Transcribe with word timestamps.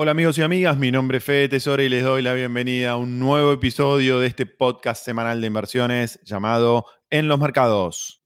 Hola 0.00 0.12
amigos 0.12 0.38
y 0.38 0.42
amigas, 0.42 0.78
mi 0.78 0.92
nombre 0.92 1.18
es 1.18 1.24
Fede 1.24 1.48
Tesoro 1.48 1.82
y 1.82 1.88
les 1.88 2.04
doy 2.04 2.22
la 2.22 2.32
bienvenida 2.32 2.92
a 2.92 2.96
un 2.96 3.18
nuevo 3.18 3.52
episodio 3.52 4.20
de 4.20 4.28
este 4.28 4.46
podcast 4.46 5.04
semanal 5.04 5.40
de 5.40 5.48
inversiones 5.48 6.20
llamado 6.22 6.84
En 7.10 7.26
los 7.26 7.40
Mercados. 7.40 8.17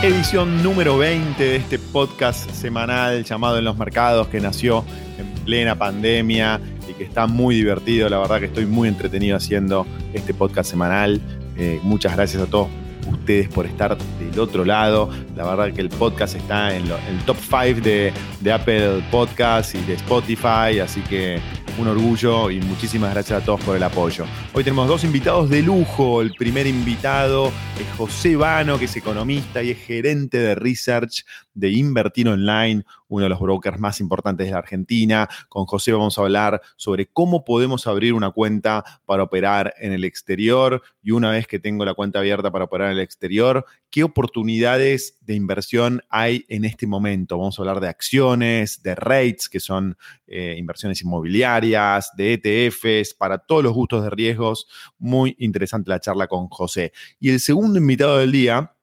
Edición 0.00 0.62
número 0.62 0.96
20 0.96 1.42
de 1.42 1.56
este 1.56 1.76
podcast 1.76 2.48
semanal 2.52 3.24
llamado 3.24 3.58
En 3.58 3.64
los 3.64 3.76
Mercados 3.76 4.28
que 4.28 4.40
nació 4.40 4.84
en 5.18 5.26
plena 5.44 5.76
pandemia 5.76 6.60
y 6.88 6.92
que 6.92 7.02
está 7.02 7.26
muy 7.26 7.56
divertido. 7.56 8.08
La 8.08 8.18
verdad 8.18 8.38
que 8.38 8.46
estoy 8.46 8.64
muy 8.64 8.86
entretenido 8.86 9.36
haciendo 9.36 9.88
este 10.14 10.32
podcast 10.34 10.70
semanal. 10.70 11.20
Eh, 11.56 11.80
muchas 11.82 12.14
gracias 12.14 12.40
a 12.40 12.46
todos 12.46 12.68
ustedes 13.10 13.48
por 13.48 13.66
estar 13.66 13.98
del 13.98 14.38
otro 14.38 14.64
lado. 14.64 15.10
La 15.34 15.44
verdad 15.44 15.74
que 15.74 15.80
el 15.80 15.88
podcast 15.88 16.36
está 16.36 16.76
en, 16.76 16.84
el 16.86 17.24
top 17.26 17.36
5 17.40 17.80
de, 17.80 18.12
de 18.40 18.52
Apple 18.52 19.02
Podcasts 19.10 19.74
y 19.74 19.82
de 19.82 19.94
Spotify, 19.94 20.78
así 20.80 21.00
que 21.00 21.40
un 21.78 21.88
orgullo 21.88 22.50
y 22.50 22.60
muchísimas 22.60 23.12
gracias 23.12 23.42
a 23.42 23.44
todos 23.44 23.60
por 23.60 23.76
el 23.76 23.82
apoyo. 23.82 24.24
Hoy 24.52 24.64
tenemos 24.64 24.88
dos 24.88 25.04
invitados 25.04 25.48
de 25.48 25.62
lujo. 25.62 26.20
El 26.20 26.32
primer 26.34 26.66
invitado 26.66 27.52
es 27.78 27.86
José 27.96 28.36
Vano, 28.36 28.78
que 28.78 28.86
es 28.86 28.96
economista 28.96 29.62
y 29.62 29.70
es 29.70 29.78
gerente 29.78 30.38
de 30.38 30.54
research 30.54 31.24
de 31.58 31.70
Invertir 31.70 32.28
Online, 32.28 32.84
uno 33.08 33.24
de 33.24 33.28
los 33.28 33.40
brokers 33.40 33.80
más 33.80 34.00
importantes 34.00 34.46
de 34.46 34.54
Argentina. 34.54 35.28
Con 35.48 35.66
José 35.66 35.92
vamos 35.92 36.16
a 36.18 36.22
hablar 36.22 36.62
sobre 36.76 37.06
cómo 37.06 37.44
podemos 37.44 37.86
abrir 37.86 38.14
una 38.14 38.30
cuenta 38.30 38.84
para 39.04 39.24
operar 39.24 39.74
en 39.78 39.92
el 39.92 40.04
exterior 40.04 40.82
y 41.02 41.10
una 41.10 41.30
vez 41.30 41.46
que 41.46 41.58
tengo 41.58 41.84
la 41.84 41.94
cuenta 41.94 42.20
abierta 42.20 42.50
para 42.50 42.66
operar 42.66 42.92
en 42.92 42.98
el 42.98 43.02
exterior, 43.02 43.64
qué 43.90 44.04
oportunidades 44.04 45.18
de 45.22 45.34
inversión 45.34 46.02
hay 46.08 46.44
en 46.48 46.64
este 46.64 46.86
momento. 46.86 47.38
Vamos 47.38 47.58
a 47.58 47.62
hablar 47.62 47.80
de 47.80 47.88
acciones, 47.88 48.82
de 48.82 48.94
rates, 48.94 49.48
que 49.48 49.58
son 49.58 49.96
eh, 50.26 50.54
inversiones 50.58 51.02
inmobiliarias, 51.02 52.12
de 52.16 52.34
ETFs, 52.34 53.14
para 53.14 53.38
todos 53.38 53.64
los 53.64 53.72
gustos 53.72 54.04
de 54.04 54.10
riesgos. 54.10 54.68
Muy 54.98 55.34
interesante 55.38 55.90
la 55.90 56.00
charla 56.00 56.28
con 56.28 56.48
José. 56.48 56.92
Y 57.18 57.30
el 57.30 57.40
segundo 57.40 57.78
invitado 57.78 58.18
del 58.18 58.30
día 58.30 58.74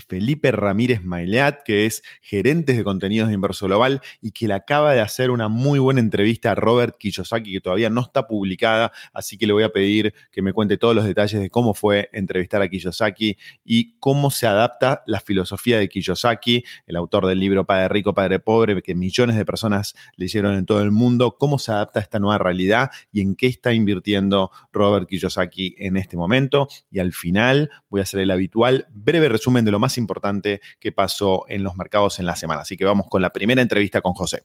Felipe 0.00 0.50
Ramírez 0.52 1.02
Maileat, 1.02 1.62
que 1.64 1.84
es 1.84 2.02
gerente 2.22 2.72
de 2.72 2.82
contenidos 2.82 3.28
de 3.28 3.34
Inverso 3.34 3.66
Global 3.66 4.00
y 4.22 4.30
que 4.30 4.48
le 4.48 4.54
acaba 4.54 4.94
de 4.94 5.00
hacer 5.00 5.30
una 5.30 5.48
muy 5.48 5.78
buena 5.78 6.00
entrevista 6.00 6.52
a 6.52 6.54
Robert 6.54 6.96
Kiyosaki, 6.98 7.52
que 7.52 7.60
todavía 7.60 7.90
no 7.90 8.00
está 8.00 8.26
publicada, 8.26 8.92
así 9.12 9.36
que 9.36 9.46
le 9.46 9.52
voy 9.52 9.64
a 9.64 9.68
pedir 9.68 10.14
que 10.30 10.40
me 10.40 10.52
cuente 10.52 10.78
todos 10.78 10.94
los 10.94 11.04
detalles 11.04 11.40
de 11.40 11.50
cómo 11.50 11.74
fue 11.74 12.08
entrevistar 12.12 12.62
a 12.62 12.68
Kiyosaki 12.68 13.36
y 13.64 13.98
cómo 13.98 14.30
se 14.30 14.46
adapta 14.46 15.02
la 15.06 15.20
filosofía 15.20 15.78
de 15.78 15.88
Kiyosaki, 15.88 16.64
el 16.86 16.96
autor 16.96 17.26
del 17.26 17.38
libro 17.38 17.66
Padre 17.66 17.88
Rico, 17.88 18.14
Padre 18.14 18.38
Pobre, 18.38 18.80
que 18.82 18.94
millones 18.94 19.36
de 19.36 19.44
personas 19.44 19.94
leyeron 20.16 20.54
en 20.54 20.64
todo 20.64 20.82
el 20.82 20.90
mundo, 20.90 21.36
cómo 21.38 21.58
se 21.58 21.72
adapta 21.72 22.00
a 22.00 22.02
esta 22.02 22.18
nueva 22.18 22.38
realidad 22.38 22.90
y 23.12 23.20
en 23.20 23.36
qué 23.36 23.46
está 23.46 23.74
invirtiendo 23.74 24.50
Robert 24.72 25.06
Kiyosaki 25.06 25.74
en 25.78 25.98
este 25.98 26.16
momento. 26.16 26.68
Y 26.90 26.98
al 27.00 27.12
final 27.12 27.70
voy 27.90 28.00
a 28.00 28.04
hacer 28.04 28.20
el 28.20 28.30
habitual 28.30 28.86
breve 28.90 29.28
resumen 29.28 29.64
de 29.64 29.70
lo 29.70 29.81
más 29.82 29.98
importante 29.98 30.62
que 30.80 30.92
pasó 30.92 31.44
en 31.48 31.62
los 31.62 31.76
mercados 31.76 32.18
en 32.18 32.24
la 32.24 32.36
semana. 32.36 32.62
Así 32.62 32.78
que 32.78 32.86
vamos 32.86 33.08
con 33.10 33.20
la 33.20 33.30
primera 33.30 33.60
entrevista 33.60 34.00
con 34.00 34.14
José. 34.14 34.44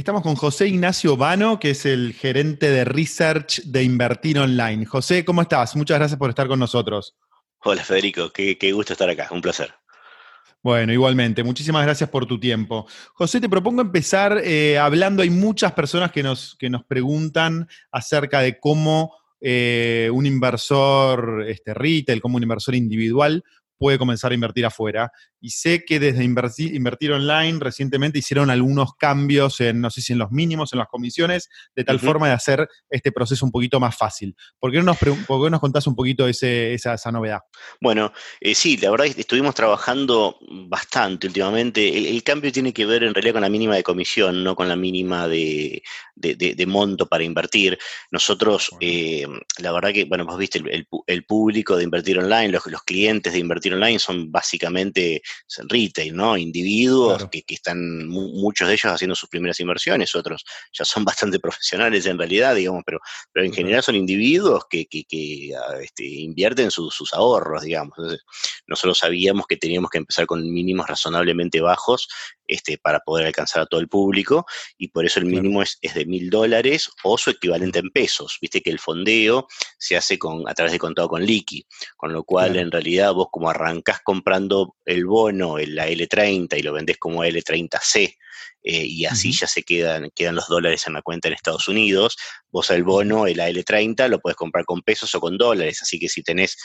Estamos 0.00 0.22
con 0.22 0.34
José 0.34 0.66
Ignacio 0.66 1.16
Vano, 1.16 1.60
que 1.60 1.70
es 1.70 1.84
el 1.84 2.14
gerente 2.14 2.70
de 2.70 2.84
research 2.86 3.62
de 3.64 3.82
Invertir 3.82 4.38
Online. 4.38 4.86
José, 4.86 5.24
¿cómo 5.26 5.42
estás? 5.42 5.76
Muchas 5.76 5.98
gracias 5.98 6.18
por 6.18 6.30
estar 6.30 6.48
con 6.48 6.58
nosotros. 6.58 7.16
Hola 7.62 7.84
Federico, 7.84 8.30
qué, 8.32 8.56
gusto 8.72 8.94
estar 8.94 9.10
acá, 9.10 9.28
un 9.30 9.42
placer. 9.42 9.74
Bueno, 10.62 10.92
igualmente, 10.94 11.44
muchísimas 11.44 11.84
gracias 11.84 12.08
por 12.08 12.24
tu 12.24 12.40
tiempo. 12.40 12.86
José, 13.12 13.40
te 13.40 13.48
propongo 13.50 13.82
empezar 13.82 14.40
eh, 14.42 14.78
hablando, 14.78 15.22
hay 15.22 15.28
muchas 15.28 15.72
personas 15.72 16.12
que 16.12 16.22
nos, 16.22 16.56
que 16.56 16.70
nos 16.70 16.82
preguntan 16.84 17.68
acerca 17.92 18.40
de 18.40 18.58
cómo 18.58 19.19
eh, 19.40 20.10
un 20.12 20.26
inversor 20.26 21.44
este, 21.48 21.74
retail 21.74 22.20
como 22.20 22.36
un 22.36 22.42
inversor 22.42 22.74
individual 22.74 23.42
puede 23.80 23.98
comenzar 23.98 24.30
a 24.30 24.34
invertir 24.34 24.66
afuera. 24.66 25.10
Y 25.40 25.50
sé 25.50 25.84
que 25.84 25.98
desde 25.98 26.22
Invertir, 26.24 27.12
Online 27.12 27.58
recientemente 27.58 28.18
hicieron 28.18 28.50
algunos 28.50 28.94
cambios 28.94 29.60
en, 29.60 29.80
no 29.80 29.90
sé 29.90 30.02
si 30.02 30.12
en 30.12 30.18
los 30.18 30.30
mínimos, 30.30 30.72
en 30.72 30.78
las 30.80 30.88
comisiones, 30.88 31.48
de 31.74 31.84
tal 31.84 31.98
forma 31.98 32.28
de 32.28 32.34
hacer 32.34 32.68
este 32.90 33.10
proceso 33.10 33.44
un 33.46 33.52
poquito 33.52 33.80
más 33.80 33.96
fácil. 33.96 34.36
¿Por 34.58 34.70
qué 34.70 34.78
no 34.78 34.84
nos, 34.84 34.98
por 35.26 35.50
nos 35.50 35.60
contás 35.60 35.86
un 35.86 35.96
poquito 35.96 36.28
ese, 36.28 36.74
esa, 36.74 36.96
novedad? 37.10 37.40
Bueno, 37.80 38.12
eh, 38.40 38.54
sí, 38.54 38.76
la 38.76 38.90
verdad 38.90 39.06
es 39.06 39.14
que 39.14 39.22
estuvimos 39.22 39.54
trabajando 39.54 40.36
bastante 40.68 41.26
últimamente. 41.26 42.10
El, 42.10 42.22
cambio 42.22 42.52
tiene 42.52 42.72
que 42.72 42.84
ver 42.84 43.02
en 43.02 43.14
realidad 43.14 43.34
con 43.34 43.42
la 43.42 43.48
mínima 43.48 43.74
de 43.74 43.82
comisión, 43.82 44.44
no 44.44 44.54
con 44.54 44.68
la 44.68 44.76
mínima 44.76 45.26
de, 45.26 45.82
monto 46.66 47.06
para 47.06 47.24
invertir. 47.24 47.78
Nosotros, 48.10 48.70
eh, 48.80 49.26
la 49.58 49.72
verdad 49.72 49.92
que, 49.92 50.04
bueno, 50.04 50.26
vos 50.26 50.38
viste, 50.38 50.62
el, 51.06 51.24
público 51.24 51.76
de 51.76 51.84
Invertir 51.84 52.18
Online, 52.18 52.48
los, 52.48 52.66
los 52.66 52.82
clientes 52.82 53.32
de 53.32 53.38
Invertir 53.38 53.74
online 53.74 53.98
son 53.98 54.30
básicamente 54.30 55.22
retail, 55.68 56.14
¿no? 56.14 56.36
Individuos 56.36 57.28
que, 57.30 57.44
están, 57.48 58.06
muchos 58.08 58.68
de 58.68 58.74
ellos 58.74 58.92
haciendo 58.92 59.14
sus 59.14 59.28
primeras 59.28 59.60
inversiones, 59.60 60.14
otros 60.14 60.44
ya 60.72 60.84
son 60.84 61.04
bastante 61.10 61.38
profesionales 61.38 62.06
en 62.06 62.18
realidad, 62.18 62.54
digamos, 62.54 62.82
pero, 62.84 62.98
pero 63.32 63.46
en 63.46 63.52
general 63.52 63.82
son 63.82 63.96
individuos 63.96 64.64
que, 64.68 64.86
ah, 65.56 65.78
este, 65.80 66.04
invierten 66.04 66.70
sus 66.70 67.12
ahorros, 67.12 67.62
digamos. 67.62 67.92
Entonces, 67.98 68.24
nosotros 68.66 68.98
sabíamos 68.98 69.46
que 69.46 69.56
teníamos 69.56 69.90
que 69.90 69.98
empezar 69.98 70.26
con 70.26 70.50
mínimos 70.50 70.86
razonablemente 70.86 71.60
bajos 71.60 72.08
este, 72.50 72.78
para 72.78 72.98
poder 72.98 73.26
alcanzar 73.26 73.62
a 73.62 73.66
todo 73.66 73.80
el 73.80 73.88
público 73.88 74.44
y 74.76 74.88
por 74.88 75.06
eso 75.06 75.20
el 75.20 75.26
mínimo 75.26 75.62
es, 75.62 75.78
de 75.80 76.04
mil 76.04 76.30
dólares 76.30 76.90
o 77.04 77.16
su 77.16 77.30
equivalente 77.30 77.78
en 77.78 77.90
pesos. 77.90 78.38
Viste 78.42 78.60
que 78.60 78.70
el 78.70 78.80
fondeo 78.80 79.46
se 79.78 79.96
hace 79.96 80.18
con, 80.18 80.48
a 80.48 80.54
través 80.54 80.72
de 80.72 80.80
contado 80.80 81.08
con 81.08 81.24
liqui, 81.24 81.64
con 81.96 82.12
lo 82.12 82.24
cual 82.24 82.56
en 82.56 82.72
realidad 82.72 83.14
vos 83.14 83.28
como 83.30 83.48
arrancás 83.48 84.00
comprando 84.02 84.74
el 84.84 85.06
bono, 85.06 85.19
la 85.28 85.88
L30 85.88 86.58
y 86.58 86.62
lo 86.62 86.72
vendés 86.72 86.98
como 86.98 87.24
L30C, 87.24 88.16
eh, 88.62 88.84
y 88.84 89.06
así 89.06 89.32
ya 89.32 89.46
se 89.46 89.62
quedan, 89.62 90.10
quedan 90.14 90.34
los 90.34 90.46
dólares 90.46 90.86
en 90.86 90.92
la 90.92 91.00
cuenta 91.00 91.28
en 91.28 91.34
Estados 91.34 91.66
Unidos. 91.66 92.18
Vos 92.50 92.70
el 92.70 92.84
bono, 92.84 93.26
el 93.26 93.38
AL30, 93.38 94.08
lo 94.08 94.20
puedes 94.20 94.36
comprar 94.36 94.64
con 94.66 94.82
pesos 94.82 95.14
o 95.14 95.20
con 95.20 95.38
dólares, 95.38 95.80
así 95.82 95.98
que 95.98 96.08
si 96.08 96.22
tenés, 96.22 96.58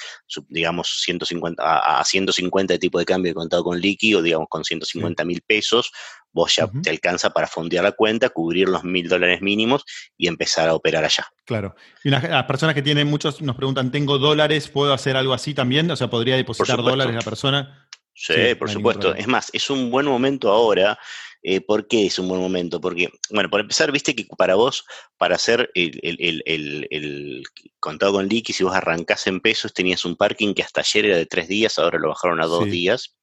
digamos, 0.49 1.01
150, 1.03 1.63
a, 1.63 2.03
150 2.03 2.73
de 2.73 2.79
tipo 2.79 2.99
de 2.99 3.05
cambio 3.05 3.29
de 3.29 3.35
contado 3.35 3.63
con 3.63 3.79
líquido, 3.79 4.21
digamos, 4.21 4.47
con 4.49 4.63
150 4.63 5.23
mil 5.23 5.41
pesos, 5.41 5.91
vos 6.31 6.53
ya 6.53 6.69
te 6.83 6.89
alcanza 6.89 7.29
para 7.29 7.47
fondear 7.47 7.83
la 7.83 7.93
cuenta, 7.93 8.29
cubrir 8.29 8.67
los 8.67 8.83
mil 8.83 9.07
dólares 9.07 9.41
mínimos 9.41 9.85
y 10.17 10.27
empezar 10.27 10.67
a 10.67 10.73
operar 10.73 11.05
allá. 11.05 11.27
Claro. 11.45 11.75
Y 12.03 12.09
las 12.09 12.43
personas 12.45 12.75
que 12.75 12.81
tienen 12.81 13.07
muchos 13.07 13.41
nos 13.41 13.55
preguntan, 13.55 13.91
¿tengo 13.91 14.17
dólares? 14.17 14.67
¿Puedo 14.67 14.91
hacer 14.91 15.15
algo 15.15 15.33
así 15.33 15.53
también? 15.53 15.89
O 15.91 15.95
sea, 15.95 16.09
¿podría 16.09 16.35
depositar 16.35 16.81
dólares 16.81 17.15
la 17.15 17.21
persona? 17.21 17.84
Sí, 18.15 18.55
por 18.57 18.69
supuesto. 18.69 19.13
Es 19.13 19.27
más, 19.27 19.49
es 19.53 19.69
un 19.69 19.91
buen 19.91 20.05
momento 20.05 20.49
ahora. 20.49 20.97
Eh, 21.43 21.61
¿Por 21.61 21.87
qué 21.87 22.07
es 22.07 22.17
un 22.17 22.27
buen 22.27 22.41
momento? 22.41 22.81
Porque, 22.81 23.09
bueno, 23.29 23.51
por 23.51 23.59
empezar, 23.59 23.91
viste 23.91 24.15
que 24.15 24.25
para 24.35 24.55
vos, 24.55 24.83
para 25.17 25.35
hacer 25.35 25.69
el, 25.75 27.43
contado 27.79 28.13
con 28.13 28.27
liqui, 28.27 28.51
si 28.51 28.63
vos 28.63 28.73
arrancás 28.73 29.27
en 29.27 29.41
pesos, 29.41 29.73
tenías 29.73 30.05
un 30.05 30.15
parking 30.15 30.55
que 30.55 30.63
hasta 30.63 30.81
ayer 30.81 31.05
era 31.05 31.17
de 31.17 31.27
tres 31.27 31.47
días, 31.47 31.77
ahora 31.77 31.99
lo 31.99 32.09
bajaron 32.09 32.41
a 32.41 32.47
dos 32.47 32.65
días. 32.65 33.15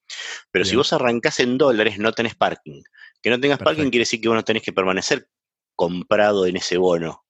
Pero 0.52 0.64
si 0.64 0.76
vos 0.76 0.93
arrancás 0.93 1.40
en 1.40 1.58
dólares, 1.58 1.99
no 1.99 2.12
tenés 2.12 2.37
parking. 2.37 2.82
Que 3.22 3.31
no 3.31 3.40
tengas 3.40 3.58
parking 3.58 3.90
quiere 3.90 4.02
decir 4.02 4.20
que 4.20 4.28
vos 4.28 4.37
no 4.37 4.44
tenés 4.44 4.62
que 4.62 4.72
permanecer 4.72 5.26
comprado 5.75 6.46
en 6.46 6.58
ese 6.58 6.76
bono. 6.76 7.25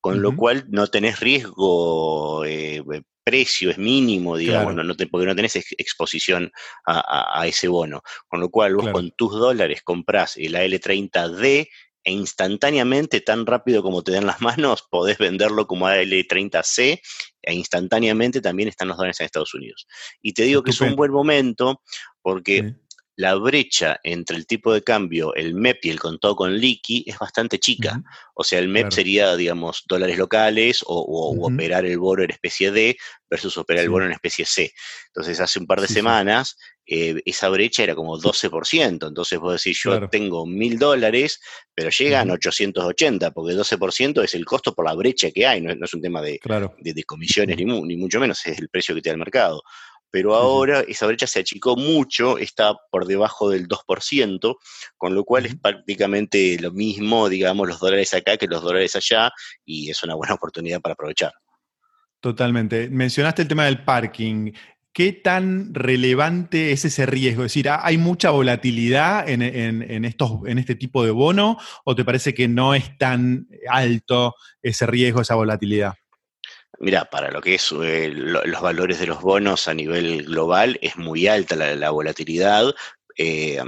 Con 0.00 0.22
lo 0.22 0.34
cual 0.34 0.64
no 0.68 0.86
tenés 0.86 1.20
riesgo 1.20 2.44
eh, 2.46 2.82
precio 3.22 3.70
es 3.70 3.78
mínimo, 3.78 4.36
digamos, 4.36 4.74
no, 4.74 4.94
porque 5.10 5.26
no 5.26 5.36
tenés 5.36 5.56
exposición 5.56 6.50
a, 6.86 7.46
ese 7.46 7.68
bono. 7.68 8.02
Con 8.26 8.40
lo 8.40 8.48
cual, 8.48 8.76
vos 8.76 8.88
con 8.90 9.10
tus 9.12 9.32
dólares 9.32 9.82
comprás 9.82 10.36
el 10.36 10.54
AL30D 10.54 11.68
e 12.02 12.12
instantáneamente, 12.12 13.20
tan 13.20 13.44
rápido 13.44 13.82
como 13.82 14.02
te 14.02 14.12
den 14.12 14.26
las 14.26 14.40
manos, 14.40 14.84
podés 14.90 15.18
venderlo 15.18 15.66
como 15.66 15.86
AL30C 15.86 17.00
e 17.42 17.54
instantáneamente 17.54 18.40
también 18.40 18.68
están 18.68 18.88
los 18.88 18.96
dólares 18.96 19.20
en 19.20 19.26
Estados 19.26 19.54
Unidos. 19.54 19.86
Y 20.22 20.32
te 20.32 20.44
digo 20.44 20.62
que 20.62 20.70
es 20.70 20.80
un 20.80 20.96
buen 20.96 21.12
momento 21.12 21.82
porque 22.22 22.74
la 23.20 23.34
brecha 23.34 24.00
entre 24.02 24.34
el 24.34 24.46
tipo 24.46 24.72
de 24.72 24.82
cambio, 24.82 25.34
el 25.34 25.54
MEP 25.54 25.84
y 25.84 25.90
el 25.90 26.00
contado 26.00 26.34
con 26.34 26.56
liqui 26.56 27.04
es 27.06 27.18
bastante 27.18 27.58
chica. 27.58 28.02
O 28.34 28.42
sea, 28.42 28.58
el 28.58 28.68
MEP 28.68 28.90
sería, 28.90 29.36
digamos, 29.36 29.84
dólares 29.86 30.16
locales 30.16 30.82
o, 30.86 31.36
operar 31.46 31.84
el 31.84 31.98
bono 31.98 32.22
en 32.22 32.30
especie 32.30 32.70
D 32.70 32.96
versus 33.28 33.58
operar 33.58 33.84
el 33.84 33.90
bono 33.90 34.06
en 34.06 34.12
especie 34.12 34.46
C. 34.46 34.72
Entonces, 35.08 35.38
hace 35.38 35.58
un 35.58 35.66
par 35.66 35.82
de 35.82 35.88
semanas, 35.88 36.56
eh, 36.86 37.20
esa 37.26 37.50
brecha 37.50 37.82
era 37.82 37.94
como 37.94 38.18
12%. 38.18 39.08
Entonces, 39.08 39.38
vos 39.38 39.62
decís, 39.62 39.78
yo 39.84 40.08
tengo 40.08 40.46
mil 40.46 40.78
dólares, 40.78 41.40
pero 41.74 41.90
llegan 41.90 42.30
880, 42.30 43.32
porque 43.32 43.54
12% 43.54 44.24
es 44.24 44.34
el 44.34 44.46
costo 44.46 44.74
por 44.74 44.86
la 44.86 44.94
brecha 44.94 45.30
que 45.30 45.46
hay. 45.46 45.60
No, 45.60 45.72
es 45.72 45.92
un 45.92 46.00
tema 46.00 46.22
de, 46.22 46.40
de, 46.78 47.04
comisiones, 47.04 47.58
ni, 47.58 47.64
ni 47.66 47.96
mucho 47.98 48.18
menos, 48.18 48.46
es 48.46 48.58
el 48.58 48.70
precio 48.70 48.94
que 48.94 49.02
te 49.02 49.10
da 49.10 49.12
el 49.12 49.18
mercado 49.18 49.62
pero 50.10 50.34
ahora 50.34 50.80
esa 50.80 51.06
brecha 51.06 51.26
se 51.26 51.40
achicó 51.40 51.76
mucho, 51.76 52.38
está 52.38 52.74
por 52.90 53.06
debajo 53.06 53.50
del 53.50 53.68
2%, 53.68 54.56
con 54.96 55.14
lo 55.14 55.24
cual 55.24 55.46
es 55.46 55.56
prácticamente 55.56 56.58
lo 56.60 56.72
mismo, 56.72 57.28
digamos, 57.28 57.68
los 57.68 57.80
dólares 57.80 58.12
acá 58.14 58.36
que 58.36 58.46
los 58.46 58.62
dólares 58.62 58.96
allá, 58.96 59.30
y 59.64 59.90
es 59.90 60.02
una 60.02 60.14
buena 60.14 60.34
oportunidad 60.40 60.80
para 60.80 60.94
aprovechar. 60.94 61.32
Totalmente. 62.20 62.90
Mencionaste 62.90 63.42
el 63.42 63.48
tema 63.48 63.64
del 63.64 63.84
parking. 63.84 64.52
¿Qué 64.92 65.12
tan 65.12 65.72
relevante 65.72 66.72
es 66.72 66.84
ese 66.84 67.06
riesgo? 67.06 67.44
Es 67.44 67.52
decir, 67.52 67.68
¿hay 67.70 67.96
mucha 67.96 68.30
volatilidad 68.30 69.28
en, 69.28 69.40
estos, 70.04 70.32
en 70.46 70.58
este 70.58 70.74
tipo 70.74 71.04
de 71.04 71.12
bono 71.12 71.58
o 71.84 71.94
te 71.94 72.04
parece 72.04 72.34
que 72.34 72.48
no 72.48 72.74
es 72.74 72.98
tan 72.98 73.46
alto 73.70 74.34
ese 74.60 74.86
riesgo, 74.86 75.20
esa 75.20 75.36
volatilidad? 75.36 75.94
Mira, 76.78 77.04
para 77.04 77.30
lo 77.30 77.40
que 77.40 77.56
es 77.56 77.72
eh, 77.82 78.10
los 78.14 78.60
valores 78.60 78.98
de 79.00 79.06
los 79.06 79.20
bonos 79.20 79.68
a 79.68 79.74
nivel 79.74 80.24
global 80.24 80.78
es 80.80 80.96
muy 80.96 81.26
alta 81.26 81.56
la, 81.56 81.90
volatilidad, 81.90 82.74
eh, 83.18 83.60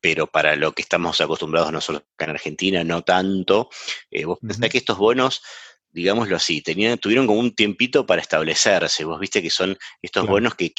pero 0.00 0.26
para 0.26 0.56
lo 0.56 0.72
que 0.72 0.82
estamos 0.82 1.20
acostumbrados 1.20 1.70
nosotros 1.70 2.04
acá 2.14 2.24
en 2.24 2.30
Argentina, 2.32 2.82
no 2.82 3.02
tanto. 3.02 3.68
Eh, 4.10 4.24
vos 4.24 4.38
pensás 4.40 4.68
que 4.68 4.78
estos 4.78 4.98
bonos, 4.98 5.42
digámoslo 5.90 6.34
así, 6.34 6.60
tenían, 6.60 6.98
tuvieron 6.98 7.28
como 7.28 7.38
un 7.38 7.54
tiempito 7.54 8.04
para 8.04 8.20
establecerse. 8.20 9.04
Vos 9.04 9.20
viste 9.20 9.40
que 9.42 9.50
son 9.50 9.78
estos 10.02 10.26
bonos 10.26 10.56
que, 10.56 10.72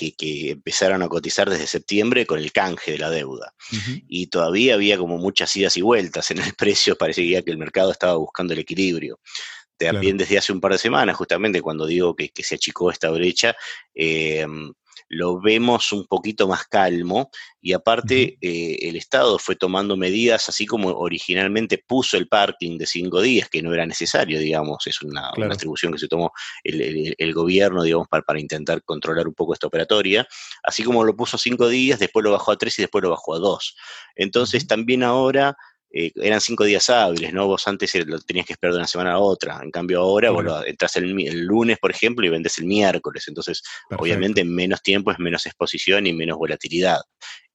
empezaron 0.52 1.04
a 1.04 1.08
cotizar 1.08 1.50
desde 1.50 1.68
septiembre 1.68 2.26
con 2.26 2.40
el 2.40 2.52
canje 2.52 2.92
de 2.92 2.98
la 2.98 3.10
deuda. 3.10 3.54
Y 4.10 4.28
todavía 4.28 4.74
había 4.74 4.98
como 4.98 5.18
muchas 5.18 5.56
idas 5.56 5.78
y 5.78 5.82
vueltas 5.82 6.32
en 6.32 6.40
el 6.40 6.54
precio, 6.58 6.98
parecía 6.98 7.44
que 7.44 7.52
el 7.52 7.58
mercado 7.58 7.92
estaba 7.92 8.16
buscando 8.18 8.52
el 8.54 8.60
equilibrio 8.60 9.20
también 9.78 10.18
desde 10.18 10.38
hace 10.38 10.52
un 10.52 10.62
par 10.62 10.72
de 10.72 10.78
semanas, 10.78 11.16
justamente 11.16 11.62
cuando 11.62 11.86
digo 11.86 12.16
que, 12.16 12.32
se 12.36 12.56
achicó 12.56 12.92
esta 12.92 13.10
brecha, 13.10 13.56
em, 13.94 14.74
lo 15.10 15.40
vemos 15.40 15.92
un 15.92 16.06
poquito 16.06 16.48
más 16.48 16.66
calmo 16.66 17.30
y 17.62 17.74
aparte 17.74 18.38
eh, 18.42 18.78
el 18.82 18.96
Estado 18.96 19.40
fue 19.40 19.56
tomando 19.56 19.96
medidas 19.96 20.50
así 20.50 20.66
como 20.66 20.90
originalmente 20.90 21.84
puso 21.86 22.18
el 22.18 22.28
parking 22.28 22.78
de 22.78 22.86
cinco 22.86 23.22
días, 23.22 23.50
que 23.50 23.62
no 23.62 23.74
era 23.74 23.86
necesario, 23.86 24.40
digamos, 24.40 24.86
es 24.88 25.02
una, 25.02 25.30
atribución 25.30 25.94
que 25.94 26.00
se 26.00 26.08
tomó 26.08 26.32
el, 26.64 27.34
gobierno, 27.34 27.84
digamos, 27.84 28.08
para, 28.08 28.24
para, 28.24 28.40
intentar 28.40 28.84
controlar 28.84 29.28
un 29.28 29.34
poco 29.34 29.54
esta 29.54 29.68
operatoria, 29.68 30.28
así 30.64 30.84
como 30.84 31.04
lo 31.04 31.16
puso 31.16 31.38
cinco 31.38 31.70
días, 31.70 32.00
después 32.00 32.24
lo 32.24 32.32
bajó 32.32 32.52
a 32.52 32.58
tres 32.58 32.78
y 32.80 32.84
después 32.84 33.04
lo 33.04 33.12
bajó 33.12 33.36
a 33.36 33.40
dos. 33.40 33.76
Entonces 34.16 34.68
también 34.68 35.04
ahora 35.04 35.56
eh, 35.90 36.12
eran 36.16 36.42
cinco 36.42 36.66
días 36.66 36.90
hábiles, 36.90 37.34
¿no? 37.34 37.48
Vos 37.48 37.68
antes 37.68 37.96
lo 38.06 38.20
tenías 38.20 38.46
que 38.46 38.54
esperar 38.54 38.74
de 38.74 38.80
una 38.80 38.88
semana 38.88 39.14
a 39.14 39.20
otra. 39.20 39.60
En 39.64 39.72
cambio, 39.72 40.02
ahora 40.02 40.32
vos 40.32 40.46
entras 40.66 40.96
el, 40.98 41.12
lunes, 41.46 41.78
por 41.80 41.92
ejemplo, 41.92 42.26
y 42.26 42.30
vendes 42.30 42.58
el 42.58 42.66
miércoles. 42.66 43.26
Entonces, 43.28 43.64
obviamente, 43.98 44.44
menos 44.44 44.82
tiempo 44.82 45.12
es 45.12 45.20
menos 45.20 45.46
exposición 45.46 46.06
y 46.06 46.14
menos 46.14 46.38
volatilidad. 46.38 47.00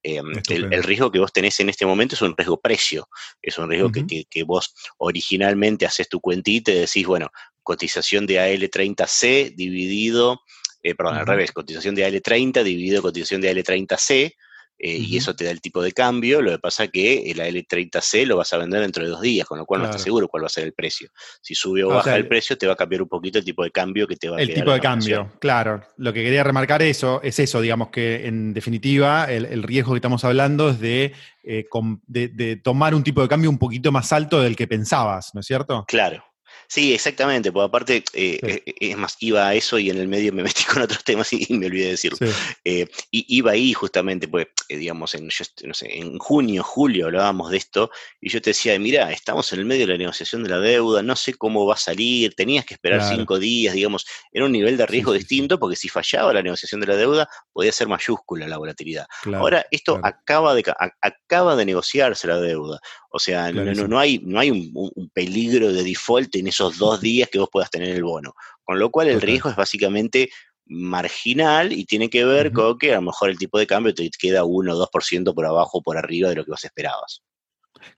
Em, 0.03 0.33
el, 0.49 0.83
riesgo 0.83 1.13
que 1.13 1.21
vos 1.21 1.33
tenés 1.33 1.61
en 1.61 1.69
este 1.69 1.87
momento 1.87 2.15
es 2.15 2.23
un 2.23 2.35
riesgo 2.37 2.61
precio. 2.61 3.09
Es 3.41 3.59
un 3.59 3.69
riesgo 3.69 3.91
que, 3.93 4.43
vos 4.45 4.75
originalmente 4.99 5.85
haces 5.85 6.09
tu 6.09 6.21
cuentita 6.21 6.73
y 6.73 6.81
decís, 6.81 7.07
bueno, 7.07 7.31
cotización 7.63 8.27
de 8.27 8.39
AL30C 8.41 9.55
dividido, 9.55 10.41
eh, 10.83 10.95
perdón, 10.95 11.19
al 11.19 11.27
revés, 11.27 11.53
cotización 11.53 11.95
de 11.95 12.09
AL30 12.09 12.63
dividido 12.65 13.03
cotización 13.03 13.41
de 13.43 13.55
AL30C 13.55 14.35
eh, 14.85 14.97
y 14.99 15.17
eso 15.17 15.37
te 15.37 15.45
da 15.45 15.53
el 15.53 15.61
tipo 15.61 15.81
de 15.81 15.93
cambio. 15.93 16.43
Lo 16.43 16.51
que 16.51 16.59
pasa 16.59 16.85
es 16.85 16.91
que 16.91 17.31
el 17.31 17.39
AL30C 17.39 18.27
lo 18.27 18.37
vas 18.37 18.53
a 18.53 18.59
vender 18.59 18.81
dentro 18.81 19.05
de 19.05 19.11
dos 19.11 19.21
días, 19.21 19.47
con 19.47 19.57
lo 19.57 19.65
cual 19.65 19.81
no 19.81 19.87
estás 19.87 20.03
seguro 20.03 20.27
cuál 20.27 20.43
va 20.43 20.49
a 20.49 20.51
ser 20.51 20.65
el 20.65 20.73
precio. 20.73 21.09
Si 21.41 21.55
sube 21.55 21.85
o, 21.85 21.91
baja 21.91 22.17
el 22.17 22.27
precio, 22.27 22.59
te 22.59 22.67
va 22.67 22.73
a 22.73 22.77
cambiar 22.77 23.01
un 23.03 23.09
poquito 23.09 23.39
el 23.39 23.45
tipo 23.45 23.63
de 23.63 23.71
cambio 23.71 24.09
que 24.09 24.17
te 24.17 24.29
va 24.29 24.39
a 24.39 24.43
El 24.43 24.53
tipo 24.53 24.73
de 24.73 24.81
cambio, 24.81 25.31
claro. 25.39 25.85
Lo 25.99 26.13
que 26.13 26.25
quería 26.25 26.43
remarcar 26.43 26.83
eso, 26.83 27.23
es 27.23 27.39
eso, 27.39 27.61
digamos 27.61 27.91
que 27.91 28.27
en 28.27 28.53
definitiva 28.53 29.27
el, 29.27 29.63
riesgo 29.63 29.93
que 29.93 29.99
estamos 29.99 30.25
hablando 30.25 30.71
es 30.71 30.81
de, 30.81 31.13
eh, 31.45 31.69
de 32.09 32.57
tomar 32.57 32.97
un 32.97 33.05
tipo 33.05 33.23
de 33.23 33.29
cambio 33.29 33.51
un 33.51 33.59
poquito 33.59 33.93
más 33.93 34.13
alto 34.13 34.41
del 34.41 34.57
que 34.57 34.67
pensabas, 34.67 35.33
¿no 35.33 35.43
es 35.43 35.47
cierto? 35.47 35.85
Claro, 35.87 36.25
Sí, 36.73 36.95
exactamente, 36.95 37.53
porque 37.53 37.67
aparte, 37.67 38.05
eh, 38.15 38.41
eh, 38.43 38.75
es 38.81 38.97
más, 38.97 39.19
iba 39.21 39.47
a 39.47 39.55
eso 39.55 39.79
y 39.79 39.91
en 39.91 39.99
el 39.99 40.09
medio 40.09 40.33
me 40.33 40.43
metí 40.55 40.65
con 40.65 40.81
otros 40.81 41.05
temas 41.05 41.31
y, 41.35 41.47
me 41.51 41.67
olvidé 41.67 41.85
de 41.85 41.91
decirlo. 41.91 42.17
Eh, 42.65 42.87
y 43.11 43.37
iba 43.37 43.51
ahí 43.53 43.75
justamente, 43.75 44.27
pues, 44.27 44.47
digamos, 44.71 45.15
en, 45.15 45.29
no 45.65 45.75
sé, 45.75 45.99
en 45.99 46.19
junio, 46.19 46.63
julio 46.63 47.09
hablábamos 47.09 47.51
de 47.51 47.59
esto 47.59 47.91
y 48.23 48.31
yo 48.31 48.41
te 48.41 48.51
decía, 48.51 48.79
mira, 48.79 49.13
estamos 49.13 49.53
en 49.53 49.59
el 49.59 49.67
medio 49.67 49.87
de 49.87 49.93
la 49.93 49.99
negociación 49.99 50.45
de 50.45 50.49
la 50.49 50.61
deuda, 50.61 51.03
no 51.03 51.15
sé 51.15 51.35
cómo 51.35 51.67
va 51.67 51.75
a 51.75 51.77
salir, 51.77 52.35
tenías 52.35 52.65
que 52.65 52.73
esperar 52.73 53.07
cinco 53.07 53.39
días, 53.39 53.75
digamos, 53.75 54.07
era 54.33 54.47
un 54.47 54.53
nivel 54.53 54.79
de 54.79 54.87
riesgo 54.87 55.13
distinto 55.13 55.59
porque 55.59 55.77
si 55.77 55.91
fallaba 55.91 56.33
la 56.33 56.41
negociación 56.41 56.81
de 56.81 56.87
la 56.87 56.97
deuda 56.97 57.29
podía 57.53 57.73
ser 57.73 57.89
mayúscula 57.89 58.49
la 58.49 58.57
volatilidad. 58.57 59.05
Ahora, 59.35 59.67
esto 59.71 60.01
acaba, 60.03 60.55
de, 60.55 60.65
acaba 61.03 61.55
de 61.55 61.67
negociarse 61.67 62.27
la 62.27 62.41
deuda. 62.41 62.81
O 63.15 63.19
sea, 63.19 63.53
no, 63.53 63.99
hay, 63.99 64.21
no 64.25 64.41
hay 64.41 64.51
un, 64.51 65.11
peligro 65.13 65.71
de 65.71 65.85
default 65.85 66.35
en 66.37 66.47
esos 66.47 66.79
dos 66.79 67.01
días 67.01 67.29
que 67.31 67.39
vos 67.39 67.51
puedas 67.53 67.71
tener 67.71 67.91
el 67.91 68.05
bono. 68.05 68.35
Con 68.65 68.79
lo 68.79 68.91
cual 68.91 69.09
el 69.09 69.21
riesgo 69.21 69.51
es 69.51 69.57
básicamente 69.57 70.31
marginal 70.65 71.73
y 71.73 71.85
tiene 71.85 72.09
que 72.09 72.25
ver 72.25 72.53
con 72.53 72.79
que 72.79 72.93
a 72.93 72.97
lo 72.97 73.03
mejor 73.03 73.29
el 73.29 73.39
tipo 73.39 73.59
de 73.59 73.67
cambio 73.67 73.95
te 73.95 74.09
queda 74.19 74.45
1 74.45 74.75
o 74.75 74.89
2% 74.89 75.35
por 75.35 75.45
abajo 75.45 75.79
o 75.79 75.83
por 75.83 75.99
arriba 75.99 76.31
de 76.31 76.37
lo 76.37 76.45
que 76.45 76.53
vos 76.53 76.65
esperabas. 76.65 77.23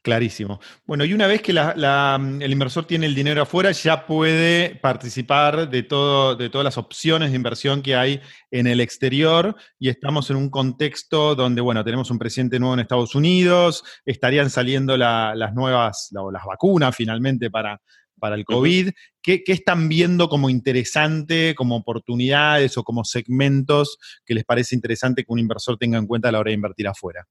Clarísimo. 0.02 0.60
Bueno, 0.86 1.04
y 1.04 1.12
una 1.12 1.26
vez 1.26 1.42
que 1.42 1.52
el 1.52 2.52
inversor 2.52 2.86
tiene 2.86 3.06
el 3.06 3.14
dinero 3.14 3.42
afuera, 3.42 3.72
ya 3.72 4.06
puede 4.06 4.76
participar 4.76 5.68
de, 5.68 5.82
todo, 5.82 6.36
de 6.36 6.50
todas 6.50 6.64
las 6.64 6.78
opciones 6.78 7.30
de 7.30 7.36
inversión 7.36 7.82
que 7.82 7.96
hay 7.96 8.20
en 8.50 8.66
el 8.66 8.80
exterior 8.80 9.56
y 9.78 9.88
estamos 9.88 10.30
en 10.30 10.36
un 10.36 10.50
contexto 10.50 11.34
donde, 11.34 11.60
bueno, 11.60 11.84
tenemos 11.84 12.10
un 12.10 12.18
presidente 12.18 12.58
nuevo 12.58 12.74
en 12.74 12.80
Estados 12.80 13.14
Unidos, 13.14 13.84
estarían 14.04 14.50
saliendo 14.50 14.96
las 14.96 15.54
nuevas, 15.54 16.08
las 16.10 16.44
vacunas 16.44 16.94
finalmente 16.94 17.50
para, 17.50 17.80
para 18.18 18.36
el 18.36 18.44
COVID. 18.44 18.90
¿Qué, 19.20 19.42
están 19.46 19.88
viendo 19.88 20.28
como 20.28 20.50
interesante, 20.50 21.54
como 21.54 21.76
oportunidades 21.76 22.76
o 22.78 22.82
como 22.82 23.04
segmentos 23.04 23.98
que 24.24 24.34
les 24.34 24.44
parece 24.44 24.74
interesante 24.74 25.24
que 25.24 25.32
un 25.32 25.38
inversor 25.38 25.76
tenga 25.76 25.98
en 25.98 26.06
cuenta 26.06 26.28
a 26.28 26.32
la 26.32 26.40
hora 26.40 26.48
de 26.48 26.54
invertir 26.54 26.88
afuera? 26.88 27.26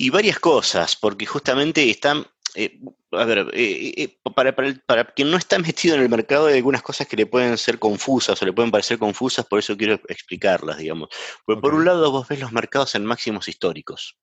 Y 0.00 0.10
varias 0.10 0.38
cosas, 0.38 0.94
porque 0.94 1.26
justamente 1.26 1.90
están, 1.90 2.24
eh, 2.54 2.78
a 3.10 3.24
ver, 3.24 3.50
eh, 3.52 3.94
eh, 3.96 4.18
para, 4.32 4.54
para, 4.54 5.04
quien 5.12 5.28
no 5.28 5.36
está 5.36 5.58
metido 5.58 5.96
en 5.96 6.02
el 6.02 6.08
mercado 6.08 6.46
hay 6.46 6.54
algunas 6.54 6.82
cosas 6.82 7.08
que 7.08 7.16
le 7.16 7.26
pueden 7.26 7.58
ser 7.58 7.80
confusas 7.80 8.40
o 8.40 8.46
le 8.46 8.52
pueden 8.52 8.70
parecer 8.70 8.96
confusas, 8.98 9.44
por 9.46 9.58
eso 9.58 9.76
quiero 9.76 9.94
explicarlas, 10.06 10.78
digamos. 10.78 11.08
Porque 11.44 11.60
por 11.60 11.74
un 11.74 11.84
lado 11.84 12.12
vos 12.12 12.28
ves 12.28 12.38
los 12.38 12.52
mercados 12.52 12.94
en 12.94 13.04
máximos 13.04 13.48
históricos. 13.48 14.16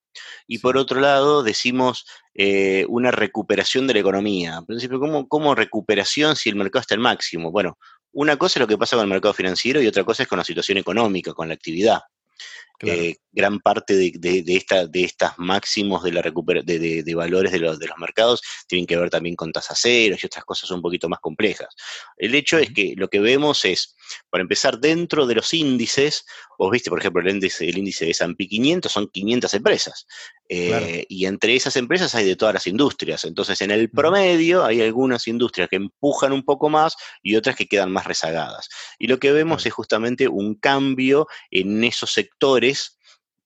Y 0.47 0.59
por 0.59 0.77
otro 0.77 1.01
lado, 1.01 1.43
decimos 1.43 2.05
una 2.87 3.11
recuperación 3.11 3.85
de 3.85 3.95
la 3.95 3.99
economía. 3.99 4.55
En 4.59 4.65
principio, 4.65 4.97
¿cómo, 4.97 5.27
¿cómo, 5.27 5.55
recuperación 5.55 6.37
si 6.37 6.49
el 6.49 6.55
mercado 6.55 6.81
está 6.81 6.95
en 6.95 7.01
máximo? 7.01 7.51
Bueno, 7.51 7.77
una 8.13 8.37
cosa 8.37 8.59
es 8.59 8.61
lo 8.61 8.67
que 8.67 8.77
pasa 8.77 8.95
con 8.95 9.03
el 9.03 9.09
mercado 9.09 9.33
financiero 9.33 9.81
y 9.81 9.87
otra 9.87 10.05
cosa 10.05 10.23
es 10.23 10.29
con 10.29 10.37
la 10.37 10.45
situación 10.45 10.77
económica, 10.77 11.33
con 11.33 11.49
la 11.49 11.53
actividad. 11.53 11.99
Eh, 12.81 13.15
gran 13.31 13.59
parte 13.59 13.95
de, 13.95 14.11
de, 14.17 14.55
esta, 14.55 14.87
de 14.87 15.03
estas 15.03 15.37
máximos 15.37 16.03
de, 16.03 16.11
la 16.13 16.21
de, 16.21 17.03
de, 17.03 17.15
valores 17.15 17.51
de 17.51 17.59
los, 17.59 17.77
de 17.79 17.87
los 17.87 17.97
mercados 17.97 18.41
tienen 18.67 18.85
que 18.85 18.95
ver 18.95 19.09
también 19.09 19.35
con 19.35 19.51
tasas 19.51 19.77
cero 19.81 20.15
y 20.21 20.25
otras 20.25 20.45
cosas 20.45 20.71
un 20.71 20.81
poquito 20.81 21.09
más 21.09 21.19
complejas. 21.19 21.67
El 22.17 22.33
hecho 22.33 22.57
es 22.57 22.71
que 22.73 22.93
lo 22.95 23.09
que 23.09 23.19
vemos 23.19 23.65
es, 23.65 23.95
para 24.29 24.41
empezar, 24.41 24.79
dentro 24.79 25.27
de 25.27 25.35
los 25.35 25.53
índices, 25.53 26.25
vos 26.57 26.71
viste, 26.71 26.89
por 26.89 26.99
ejemplo, 26.99 27.21
el 27.21 27.29
índice, 27.29 27.67
el 27.67 27.77
índice 27.77 28.05
de 28.05 28.11
S&P 28.11 28.47
500 28.47 28.91
son 28.91 29.07
500 29.07 29.53
empresas. 29.53 30.07
Eh, 30.47 31.05
y 31.09 31.25
entre 31.25 31.55
esas 31.55 31.75
empresas 31.75 32.13
hay 32.15 32.25
de 32.25 32.35
todas 32.35 32.53
las 32.53 32.67
industrias. 32.67 33.25
Entonces, 33.25 33.59
en 33.61 33.71
el 33.71 33.89
promedio 33.89 34.63
hay 34.63 34.81
algunas 34.81 35.27
industrias 35.27 35.67
que 35.69 35.77
empujan 35.77 36.31
un 36.31 36.43
poco 36.43 36.69
más 36.69 36.95
y 37.21 37.35
otras 37.35 37.55
que 37.55 37.67
quedan 37.67 37.91
más 37.91 38.05
rezagadas. 38.05 38.69
Y 38.99 39.07
lo 39.07 39.19
que 39.19 39.31
vemos 39.31 39.65
es 39.65 39.73
justamente 39.73 40.27
un 40.27 40.55
cambio 40.55 41.27
en 41.51 41.83
esos 41.83 42.13
sectores 42.13 42.74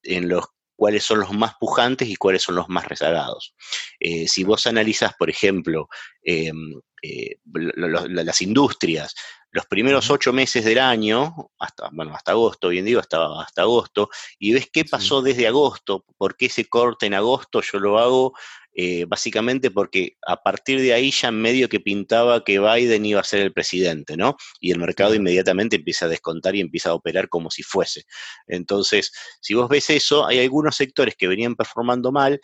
en 0.03 0.29
los 0.29 0.45
cuáles 0.75 1.03
son 1.03 1.19
los 1.19 1.33
más 1.33 1.53
pujantes 1.59 2.07
y 2.07 2.15
cuáles 2.15 2.41
son 2.41 2.55
los 2.55 2.69
más 2.69 2.87
rezagados. 2.87 3.53
Eh, 3.99 4.27
si 4.27 4.45
vos 4.45 4.65
analizas, 4.65 5.13
por 5.19 5.29
ejemplo, 5.29 5.89
em, 7.01 7.37
las 7.45 8.41
industrias, 8.41 9.15
los 9.51 9.65
primeros 9.65 10.09
ocho 10.09 10.31
meses 10.31 10.63
del 10.63 10.79
año, 10.79 11.51
hasta, 11.57 11.89
bueno, 11.91 12.13
hasta 12.15 12.31
agosto, 12.31 12.69
bien 12.69 12.85
digo, 12.85 12.99
hasta, 12.99 13.41
hasta 13.41 13.63
agosto, 13.63 14.09
y 14.37 14.53
ves 14.53 14.69
qué 14.71 14.85
pasó 14.85 15.21
desde 15.21 15.47
agosto, 15.47 16.05
por 16.17 16.37
qué 16.37 16.45
ese 16.47 16.65
corte 16.65 17.07
en 17.07 17.15
agosto 17.15 17.61
yo 17.61 17.79
lo 17.79 17.97
hago 17.97 18.33
eh, 18.81 19.05
básicamente 19.05 19.71
porque 19.71 20.15
a 20.25 20.41
partir 20.41 20.79
de 20.79 20.93
ahí 20.93 21.11
ya 21.11 21.31
medio 21.31 21.67
que 21.67 21.81
pintaba 21.81 22.43
que 22.45 22.59
Biden 22.59 23.05
iba 23.05 23.19
a 23.19 23.25
ser 23.25 23.41
el 23.41 23.51
presidente, 23.51 24.15
¿no? 24.15 24.37
Y 24.61 24.71
el 24.71 24.79
mercado 24.79 25.15
inmediatamente 25.15 25.75
empieza 25.75 26.05
a 26.05 26.07
descontar 26.07 26.55
y 26.55 26.61
empieza 26.61 26.91
a 26.91 26.93
operar 26.93 27.27
como 27.27 27.51
si 27.51 27.61
fuese. 27.61 28.05
Entonces, 28.47 29.11
si 29.41 29.53
vos 29.53 29.67
ves 29.67 29.89
eso, 29.89 30.25
hay 30.25 30.39
algunos 30.39 30.77
sectores 30.77 31.15
que 31.17 31.27
venían 31.27 31.55
performando 31.55 32.13
mal 32.13 32.39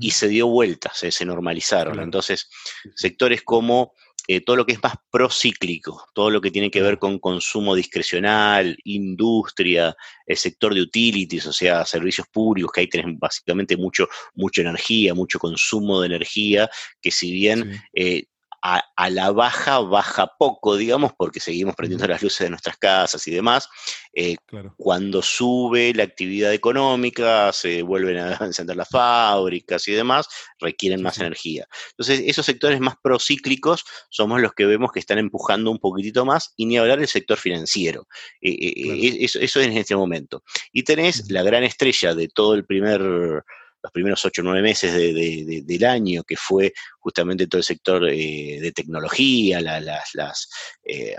y 0.00 0.12
se 0.12 0.28
dio 0.28 0.46
vuelta, 0.46 0.90
se, 0.94 1.24
normalizaron. 1.24 2.00
Entonces, 2.00 2.48
sectores 2.94 3.42
como 3.42 3.92
eh, 4.26 4.40
todo 4.40 4.56
lo 4.56 4.64
que 4.64 4.72
es 4.72 4.82
más 4.82 4.94
procíclico, 5.10 6.06
todo 6.14 6.30
lo 6.30 6.40
que 6.40 6.50
tiene 6.50 6.70
que 6.70 6.80
ver 6.80 6.98
con 6.98 7.18
consumo 7.18 7.74
discrecional, 7.74 8.76
industria, 8.84 9.94
el 10.26 10.36
sector 10.38 10.74
de 10.74 10.80
utilities, 10.80 11.46
o 11.46 11.52
sea, 11.52 11.84
servicios 11.84 12.26
públicos, 12.28 12.72
que 12.72 12.80
ahí 12.80 12.88
tenés 12.88 13.18
básicamente 13.18 13.76
mucho, 13.76 14.08
mucha 14.34 14.62
energía, 14.62 15.12
mucho 15.12 15.38
consumo 15.38 16.00
de 16.00 16.06
energía, 16.06 16.70
que 17.02 17.10
si 17.10 17.32
bien 17.32 17.82
eh, 17.92 18.24
a, 18.64 19.10
la 19.10 19.30
baja 19.30 19.80
baja 19.80 20.26
poco, 20.38 20.76
digamos, 20.76 21.12
porque 21.18 21.38
seguimos 21.38 21.74
prendiendo 21.74 22.06
las 22.06 22.22
luces 22.22 22.46
de 22.46 22.50
nuestras 22.50 22.78
casas 22.78 23.26
y 23.26 23.30
demás. 23.30 23.68
Eh, 24.14 24.36
cuando 24.76 25.22
sube 25.22 25.92
la 25.94 26.04
actividad 26.04 26.52
económica, 26.52 27.52
se 27.52 27.82
vuelven 27.82 28.18
a 28.18 28.36
encender 28.44 28.76
las 28.76 28.88
fábricas 28.88 29.86
y 29.88 29.92
demás, 29.92 30.28
requieren 30.60 31.02
más 31.02 31.18
energía. 31.18 31.66
Entonces, 31.90 32.22
esos 32.26 32.46
sectores 32.46 32.80
más 32.80 32.94
procíclicos 33.02 33.84
somos 34.10 34.40
los 34.40 34.52
que 34.52 34.66
vemos 34.66 34.92
que 34.92 35.00
están 35.00 35.18
empujando 35.18 35.70
un 35.70 35.78
poquitito 35.78 36.24
más, 36.24 36.52
y 36.56 36.66
ni 36.66 36.78
hablar 36.78 36.98
del 36.98 37.08
sector 37.08 37.38
financiero. 37.38 38.06
Eh, 38.40 38.52
eh, 38.52 39.16
eso, 39.20 39.38
eso, 39.38 39.60
es 39.60 39.66
en 39.66 39.76
este 39.76 39.96
momento. 39.96 40.42
Y 40.72 40.82
tenés 40.82 41.30
la 41.30 41.42
gran 41.42 41.64
estrella 41.64 42.14
de 42.14 42.28
todo 42.28 42.54
el 42.54 42.64
primer 42.64 43.44
los 43.84 43.92
primeros 43.92 44.24
ocho 44.24 44.40
o 44.40 44.44
nueve 44.44 44.62
meses 44.62 44.94
del 44.94 45.84
año, 45.84 46.24
que 46.24 46.38
fue 46.38 46.72
justamente 47.00 47.46
todo 47.46 47.58
el 47.58 47.64
sector 47.64 48.08
eh, 48.08 48.58
de 48.58 48.72
tecnología, 48.72 49.60
las 49.60 50.48
eh, 50.82 51.16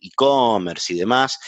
e-commerce 0.00 0.94
y 0.94 0.96
demás, 0.96 1.38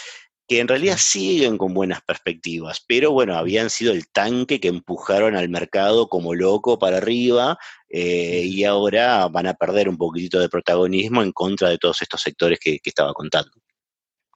que 0.50 0.58
en 0.58 0.66
realidad 0.66 0.96
siguen 0.98 1.56
con 1.56 1.72
buenas 1.72 2.02
perspectivas, 2.02 2.84
pero 2.84 3.12
bueno, 3.12 3.36
habían 3.36 3.70
sido 3.70 3.92
el 3.92 4.08
tanque 4.08 4.58
que 4.58 4.66
empujaron 4.66 5.36
al 5.36 5.48
mercado 5.48 6.08
como 6.08 6.34
loco 6.34 6.76
para 6.76 6.96
arriba 6.96 7.56
eh, 7.88 8.42
y 8.44 8.64
ahora 8.64 9.28
van 9.28 9.46
a 9.46 9.54
perder 9.54 9.88
un 9.88 9.96
poquitito 9.96 10.40
de 10.40 10.48
protagonismo 10.48 11.22
en 11.22 11.30
contra 11.30 11.68
de 11.68 11.78
todos 11.78 12.02
estos 12.02 12.20
sectores 12.20 12.58
que 12.58 12.80
estaba 12.82 13.14
contando. 13.14 13.52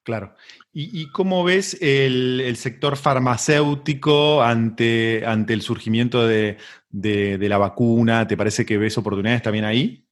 Claro. 0.05 0.37
¿Y, 0.73 1.11
cómo 1.11 1.43
ves 1.43 1.79
el, 1.81 2.55
sector 2.57 2.97
farmacéutico 2.97 4.41
ante, 4.41 5.25
ante 5.27 5.55
el 5.55 5.63
surgimiento 5.63 6.29
de, 6.29 6.59
la 6.93 7.59
vacuna? 7.59 8.29
¿Te 8.29 8.37
parece 8.37 8.65
que 8.65 8.79
ves 8.79 8.97
oportunidades 8.99 9.43
también 9.43 9.65
ahí? 9.65 10.07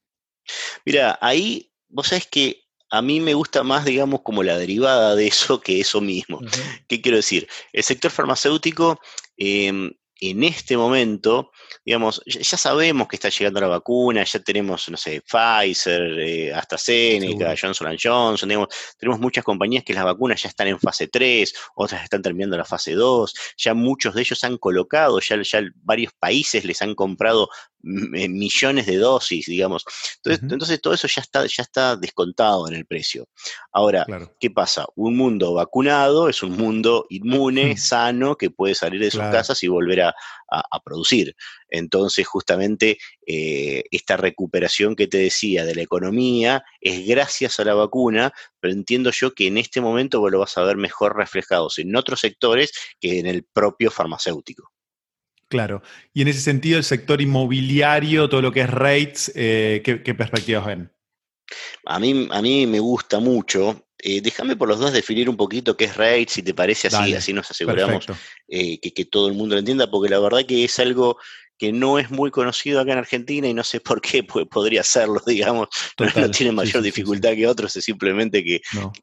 Mira, 0.85 1.16
ahí 1.21 1.73
vos 1.88 2.09
sabés 2.09 2.26
que 2.26 2.62
a 2.92 3.00
mí 3.00 3.20
me 3.20 3.32
gusta 3.32 3.62
más, 3.62 3.87
digamos, 3.87 4.20
como 4.20 4.42
la 4.42 4.58
derivada 4.58 5.16
de 5.16 5.26
eso 5.26 5.61
que 5.62 5.80
eso 5.80 6.02
mismo. 6.02 6.40
¿Qué 6.88 7.00
quiero 7.00 7.16
decir? 7.16 7.49
El 7.72 7.82
sector 7.82 8.11
farmacéutico 8.11 9.00
em, 9.38 9.92
en 10.25 10.45
este 10.45 10.76
momento, 10.76 11.50
digamos, 11.85 12.23
ya 12.25 12.57
sabemos 12.57 13.09
que 13.09 13.17
está 13.17 13.29
llegando 13.29 13.61
la 13.61 13.67
vacuna, 13.67 14.23
ya 14.23 14.38
tenemos, 14.38 14.88
no 14.88 14.97
sé, 14.97 15.21
Pfizer, 15.21 16.00
eh, 16.21 16.55
AstraZeneca, 16.55 17.57
Johnson 17.61 17.97
Johnson, 18.00 18.49
tenemos 18.99 19.19
muchas 19.19 19.43
compañías 19.43 19.83
que 19.83 19.93
las 19.93 20.05
vacunas 20.05 20.41
ya 20.41 20.49
están 20.49 20.69
en 20.69 20.79
fase 20.79 21.09
3, 21.09 21.52
otras 21.75 22.05
están 22.05 22.23
terminando 22.23 22.57
la 22.57 22.64
fase 22.64 22.93
2, 22.93 23.35
ya 23.57 23.75
muchos 23.75 24.14
de 24.14 24.21
ellos 24.21 24.45
han 24.45 24.59
colocado, 24.59 25.19
ya, 25.19 25.43
ya 25.43 25.61
varios 25.83 26.12
países 26.21 26.64
les 26.64 26.81
han 26.83 26.95
comprado 26.95 27.49
eh, 27.85 28.29
millones 28.29 28.87
de 28.87 28.97
dosis, 28.97 29.47
digamos. 29.47 29.85
Entonces, 30.19 30.43
entonces 30.52 30.81
todo 30.81 30.95
eso 30.95 31.09
ya 31.09 31.21
está, 31.21 31.45
ya 31.47 31.62
está 31.64 31.97
descontado 31.97 32.69
en 32.69 32.75
el 32.75 32.87
precio. 32.87 33.26
Ahora, 33.73 34.07
¿qué 34.38 34.50
pasa? 34.50 34.87
Un 34.95 35.17
mundo 35.17 35.55
vacunado 35.55 36.29
es 36.29 36.45
un 36.45 36.57
mundo 36.57 37.07
inmune, 37.11 37.76
sano, 37.76 38.37
que 38.37 38.50
puede 38.50 38.76
salir 38.76 39.00
de 39.00 39.11
sus 39.11 39.23
casas 39.23 39.61
y 39.64 39.69
volver 39.69 40.02
a, 40.02 40.12
producir. 40.85 41.35
Entonces, 41.69 42.26
justamente, 42.26 42.99
eh, 43.26 43.85
esta 43.90 44.16
recuperación 44.16 44.97
que 44.97 45.07
te 45.07 45.19
decía 45.19 45.64
de 45.64 45.75
la 45.75 45.83
economía 45.83 46.64
es 46.81 47.07
gracias 47.07 47.59
a 47.61 47.64
la 47.64 47.75
vacuna, 47.75 48.33
pero 48.61 48.75
entiendo 48.75 49.11
yo 49.11 49.33
que 49.33 49.47
en 49.47 49.59
este 49.59 49.81
momento 49.81 50.21
vos 50.21 50.31
lo 50.31 50.40
vas 50.40 50.57
a 50.59 50.62
ver 50.62 50.76
mejor 50.76 51.16
reflejados 51.16 51.78
en 51.78 51.95
otros 51.97 52.21
sectores 52.21 52.73
que 53.00 53.19
en 53.19 53.26
el 53.26 53.45
propio 53.45 53.90
farmacéutico. 53.90 54.71
Claro. 55.49 55.83
Y 56.14 56.23
en 56.23 56.28
ese 56.28 56.40
sentido, 56.40 56.78
el 56.78 56.85
sector 56.85 57.21
inmobiliario, 57.21 58.28
todo 58.28 58.40
lo 58.40 58.52
que 58.52 58.62
es 58.62 58.71
rates, 58.71 59.31
eh, 59.35 59.83
¿qué, 59.85 60.14
perspectivas 60.14 60.64
ven? 60.64 60.90
A 61.85 61.99
mí, 61.99 62.26
a 62.31 62.40
mí 62.40 62.66
me 62.66 62.78
gusta 62.81 63.21
mucho. 63.21 63.85
Eh, 64.02 64.21
déjame 64.21 64.56
por 64.56 64.68
los 64.68 64.80
dos 64.80 64.92
definir 64.92 65.30
un 65.30 65.37
poquito 65.37 65.76
qué 65.76 65.85
es 65.85 65.97
rates, 65.97 66.32
si 66.32 66.42
te 66.42 66.54
parece 66.54 66.88
así, 66.88 67.14
así 67.14 67.32
nos 67.32 67.50
aseguramos 67.50 68.06
eh, 68.49 68.80
que, 68.80 68.92
que, 68.92 69.04
todo 69.04 69.28
el 69.28 69.35
mundo 69.35 69.54
lo 69.54 69.61
entienda, 69.61 69.90
porque 69.90 70.11
la 70.11 70.18
verdad 70.18 70.44
que 70.44 70.64
es 70.64 70.78
algo 70.80 71.16
que 71.62 71.73
no 71.73 71.97
es 72.00 72.11
muy 72.11 72.32
conocido 72.32 72.80
acá 72.80 72.90
en 72.90 72.99
Argentina 72.99 73.47
y 73.47 73.54
no 73.54 73.62
sé 73.62 73.78
por 73.78 74.00
qué 74.00 74.25
pues, 74.25 74.47
podría 74.49 74.82
serlo, 74.82 75.23
digamos, 75.26 75.68
no, 76.16 76.28
tiene 76.32 76.50
mayor 76.50 76.82
dificultad 76.82 77.35
que 77.35 77.47
otros, 77.47 77.76
es 77.76 77.85
simplemente 77.85 78.42
que, 78.42 78.61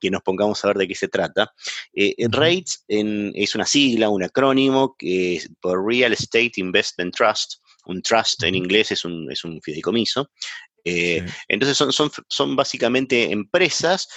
nos 0.09 0.21
pongamos 0.21 0.61
a 0.65 0.67
ver 0.67 0.79
de 0.79 0.87
qué 0.89 0.95
se 0.95 1.07
trata. 1.07 1.53
Eh, 1.93 2.15
es 2.17 3.55
una 3.55 3.65
sigla, 3.65 4.09
un 4.09 4.23
acrónimo 4.23 4.93
que 4.97 5.37
es 5.37 5.49
por 5.61 5.87
Real 5.87 6.11
Estate 6.11 6.51
Investment 6.57 7.15
Trust. 7.15 7.61
Un 7.85 8.01
trust 8.01 8.43
en 8.43 8.55
inglés 8.55 8.91
es 8.91 9.05
un, 9.05 9.31
es 9.31 9.45
un 9.45 9.61
fideicomiso. 9.61 10.29
Eh, 10.83 11.25
entonces 11.47 11.77
son, 11.77 11.93
son, 11.93 12.11
son 12.27 12.57
básicamente 12.57 13.31
empresas 13.31 14.09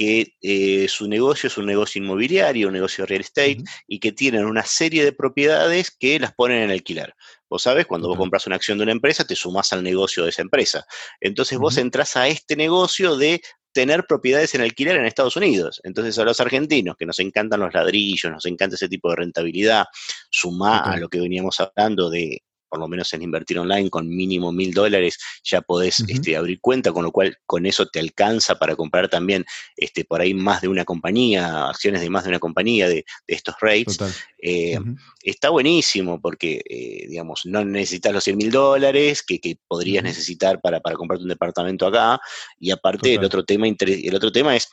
que 0.00 0.34
eh, 0.40 0.88
su 0.88 1.06
negocio 1.06 1.48
es 1.48 1.58
un 1.58 1.66
negocio 1.66 2.02
inmobiliario, 2.02 2.68
un 2.68 2.72
negocio 2.72 3.04
real 3.04 3.20
estate, 3.20 3.58
y 3.86 4.00
que 4.00 4.12
tienen 4.12 4.46
una 4.46 4.64
serie 4.64 5.04
de 5.04 5.12
propiedades 5.12 5.90
que 5.90 6.18
las 6.18 6.32
ponen 6.32 6.62
en 6.62 6.70
alquilar. 6.70 7.14
Vos 7.50 7.64
sabés, 7.64 7.84
cuando 7.84 8.08
vos 8.08 8.16
compras 8.16 8.46
una 8.46 8.56
acción 8.56 8.78
de 8.78 8.84
una 8.84 8.92
empresa, 8.92 9.26
te 9.26 9.36
sumás 9.36 9.74
al 9.74 9.82
negocio 9.82 10.24
de 10.24 10.30
esa 10.30 10.40
empresa. 10.40 10.86
Entonces 11.20 11.58
vos 11.58 11.76
entras 11.76 12.16
a 12.16 12.28
este 12.28 12.56
negocio 12.56 13.14
de 13.14 13.42
tener 13.72 14.06
propiedades 14.06 14.54
en 14.54 14.62
alquiler 14.62 14.96
en 14.96 15.04
Estados 15.04 15.36
Unidos. 15.36 15.82
Entonces 15.84 16.18
a 16.18 16.24
los 16.24 16.40
argentinos, 16.40 16.96
que 16.96 17.04
nos 17.04 17.18
encantan 17.18 17.60
los 17.60 17.74
ladrillos, 17.74 18.32
nos 18.32 18.46
encanta 18.46 18.76
ese 18.76 18.88
tipo 18.88 19.10
de 19.10 19.16
rentabilidad, 19.16 19.84
suma 20.30 20.78
a 20.78 20.96
lo 20.96 21.10
que 21.10 21.20
veníamos 21.20 21.60
hablando 21.60 22.08
de 22.08 22.42
por 22.70 22.78
lo 22.78 22.88
menos 22.88 23.12
en 23.12 23.22
invertir 23.22 23.58
online 23.58 23.90
con 23.90 24.08
mínimo 24.08 24.52
mil 24.52 24.72
dólares, 24.72 25.18
ya 25.44 25.60
podés 25.60 26.00
este, 26.08 26.36
abrir 26.36 26.60
cuenta, 26.60 26.92
con 26.92 27.04
lo 27.04 27.10
cual 27.10 27.36
con 27.44 27.66
eso 27.66 27.86
te 27.86 27.98
alcanza 27.98 28.58
para 28.58 28.76
comprar 28.76 29.08
también 29.08 29.44
este, 29.76 30.04
por 30.04 30.20
ahí 30.20 30.32
más 30.32 30.62
de 30.62 30.68
una 30.68 30.84
compañía, 30.84 31.68
acciones 31.68 32.00
de 32.00 32.08
más 32.08 32.24
de 32.24 32.30
una 32.30 32.38
compañía 32.38 32.88
de, 32.88 33.04
estos 33.26 33.56
rates. 33.60 33.98
Eh, 34.42 34.78
está 35.22 35.50
buenísimo 35.50 36.20
porque, 36.20 36.62
eh, 36.68 37.06
digamos, 37.08 37.42
no 37.44 37.64
necesitas 37.64 38.12
los 38.12 38.24
100 38.24 38.36
mil 38.36 38.50
dólares 38.50 39.22
que, 39.22 39.40
podrías 39.66 40.04
necesitar 40.04 40.60
para, 40.60 40.80
para 40.80 40.96
comprarte 40.96 41.24
un 41.24 41.28
departamento 41.28 41.86
acá. 41.86 42.20
Y 42.58 42.70
aparte, 42.70 43.14
el 43.14 43.24
otro, 43.24 43.44
tema, 43.44 43.66
el 43.66 44.14
otro 44.14 44.30
tema 44.30 44.54
es... 44.56 44.68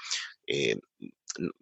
Eh, 0.45 0.77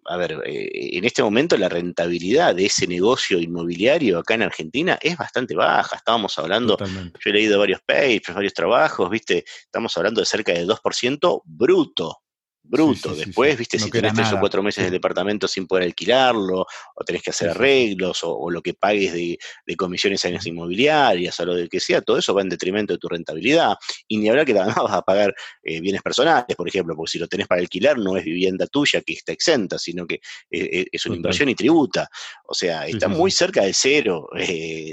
a 0.04 0.16
ver, 0.16 0.42
eh, 0.44 0.96
en 0.96 1.04
este 1.04 1.22
momento 1.22 1.56
la 1.56 1.68
rentabilidad 1.68 2.54
de 2.54 2.66
ese 2.66 2.86
negocio 2.86 3.38
inmobiliario 3.38 4.18
acá 4.18 4.34
en 4.34 4.42
Argentina 4.42 4.98
es 5.00 5.16
bastante 5.16 5.54
baja. 5.54 5.96
Estábamos 5.96 6.38
hablando, 6.38 6.76
yo 6.78 7.30
he 7.30 7.32
leído 7.32 7.58
varios 7.58 7.80
papers, 7.80 8.34
varios 8.34 8.54
trabajos, 8.54 9.10
¿viste? 9.10 9.44
Estamos 9.64 9.96
hablando 9.96 10.20
de 10.20 10.26
cerca 10.26 10.52
de 10.52 10.66
2% 10.66 11.42
bruto 11.44 12.22
bruto. 12.68 13.14
Después, 13.14 13.56
viste, 13.56 13.78
si 13.78 13.90
tenés 13.90 14.14
tres 14.14 14.32
o 14.32 14.40
cuatro 14.40 14.62
meses 14.62 14.84
de 14.84 14.90
departamento 14.90 15.48
sin 15.48 15.66
poder 15.66 15.84
alquilarlo, 15.84 16.66
o 16.94 17.04
tenés 17.04 17.22
que 17.22 17.30
hacer 17.30 17.50
arreglos, 17.50 18.20
o, 18.22 18.50
lo 18.50 18.62
que 18.62 18.74
pagues 18.74 19.12
de, 19.12 19.38
comisiones 19.76 20.24
a 20.24 20.30
las 20.30 20.46
inmobiliarias, 20.46 21.38
o 21.40 21.46
lo 21.46 21.54
de 21.54 21.68
que 21.68 21.80
sea, 21.80 22.00
todo 22.00 22.18
eso 22.18 22.34
va 22.34 22.42
en 22.42 22.48
detrimento 22.48 22.92
de 22.92 22.98
tu 22.98 23.08
rentabilidad. 23.08 23.76
Y 24.08 24.18
ni 24.18 24.28
hablar 24.28 24.46
que 24.46 24.52
además 24.52 24.76
vas 24.82 24.92
a 24.92 25.02
pagar 25.02 25.34
eh, 25.62 25.80
bienes 25.80 26.02
personales, 26.02 26.56
por 26.56 26.68
ejemplo, 26.68 26.94
porque 26.96 27.12
si 27.12 27.18
lo 27.18 27.28
tenés 27.28 27.46
para 27.46 27.60
alquilar 27.60 27.98
no 27.98 28.16
es 28.16 28.24
vivienda 28.24 28.66
tuya 28.66 29.00
que 29.02 29.12
está 29.12 29.32
exenta, 29.32 29.78
sino 29.78 30.06
que 30.06 30.16
eh, 30.50 30.80
eh, 30.80 30.86
es 30.90 31.06
una 31.06 31.16
inversión 31.16 31.48
y 31.48 31.54
tributa. 31.54 32.08
O 32.44 32.54
sea, 32.54 32.86
está 32.86 33.08
muy 33.08 33.30
cerca 33.30 33.62
del 33.62 33.74
cero 33.74 34.28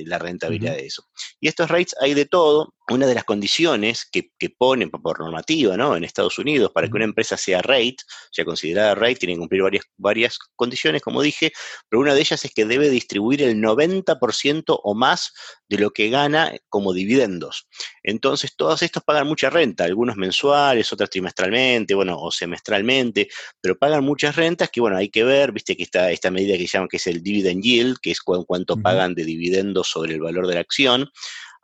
la 0.06 0.20
rentabilidad 0.20 0.76
de 0.76 0.86
eso. 0.86 1.04
Y 1.40 1.48
estos 1.48 1.70
rates 1.70 1.96
hay 2.00 2.14
de 2.14 2.26
todo, 2.26 2.74
una 2.90 3.08
de 3.08 3.16
las 3.16 3.24
condiciones 3.24 4.06
que, 4.12 4.32
ponen 4.58 4.90
por 4.90 5.20
normativa 5.20 5.78
¿no? 5.78 5.96
en 5.96 6.04
Estados 6.04 6.38
Unidos 6.38 6.72
para 6.74 6.88
que 6.88 6.96
una 6.96 7.06
empresa 7.06 7.38
sea 7.38 7.62
rate, 7.62 7.98
sea 8.32 8.44
considerada 8.44 8.94
rate, 8.94 9.16
tiene 9.16 9.36
que 9.36 9.40
cumplir 9.40 9.64
varias, 9.64 9.86
varias 9.98 10.38
condiciones, 10.56 11.02
como 11.02 11.22
dije, 11.22 11.54
pero 11.90 12.02
una 12.02 12.14
de 12.14 12.22
ellas 12.22 12.44
es 12.44 12.54
que 12.54 12.66
debe 12.66 12.90
distribuir 12.90 13.42
el 13.42 13.56
90% 13.56 14.80
o 14.84 14.96
más 14.96 15.34
de 15.70 15.78
lo 15.78 15.92
que 15.92 16.10
gana 16.10 16.54
como 16.70 16.94
dividendos. 16.94 17.68
Entonces, 18.04 18.56
todos 18.56 18.84
estos 18.84 19.04
pagan 19.04 19.28
mucha 19.28 19.50
renta, 19.50 19.86
algunos 19.86 20.18
mensuales, 20.18 20.92
otros 20.92 21.10
trimestralmente, 21.10 21.96
bueno, 21.96 22.20
o 22.20 22.32
semestralmente, 22.32 23.30
pero 23.62 23.78
pagan 23.78 24.04
muchas 24.04 24.36
rentas 24.36 24.70
que, 24.70 24.82
bueno, 24.82 24.98
hay 24.98 25.10
que 25.10 25.24
ver, 25.24 25.52
viste 25.52 25.78
que 25.78 25.84
está 25.84 26.12
esta 26.12 26.32
medida 26.32 26.58
que 26.58 26.68
llaman 26.68 26.90
que 26.90 26.98
es 26.98 27.08
el 27.08 27.24
dividend 27.24 27.64
yield, 27.64 27.98
que 28.02 28.12
es 28.12 28.22
cuánto 28.22 28.78
pagan 28.78 29.16
de 29.16 29.24
dividendos 29.24 29.88
sobre 29.88 30.14
el 30.14 30.22
valor 30.22 30.48
de 30.48 30.56
la 30.56 30.62
acción. 30.62 31.10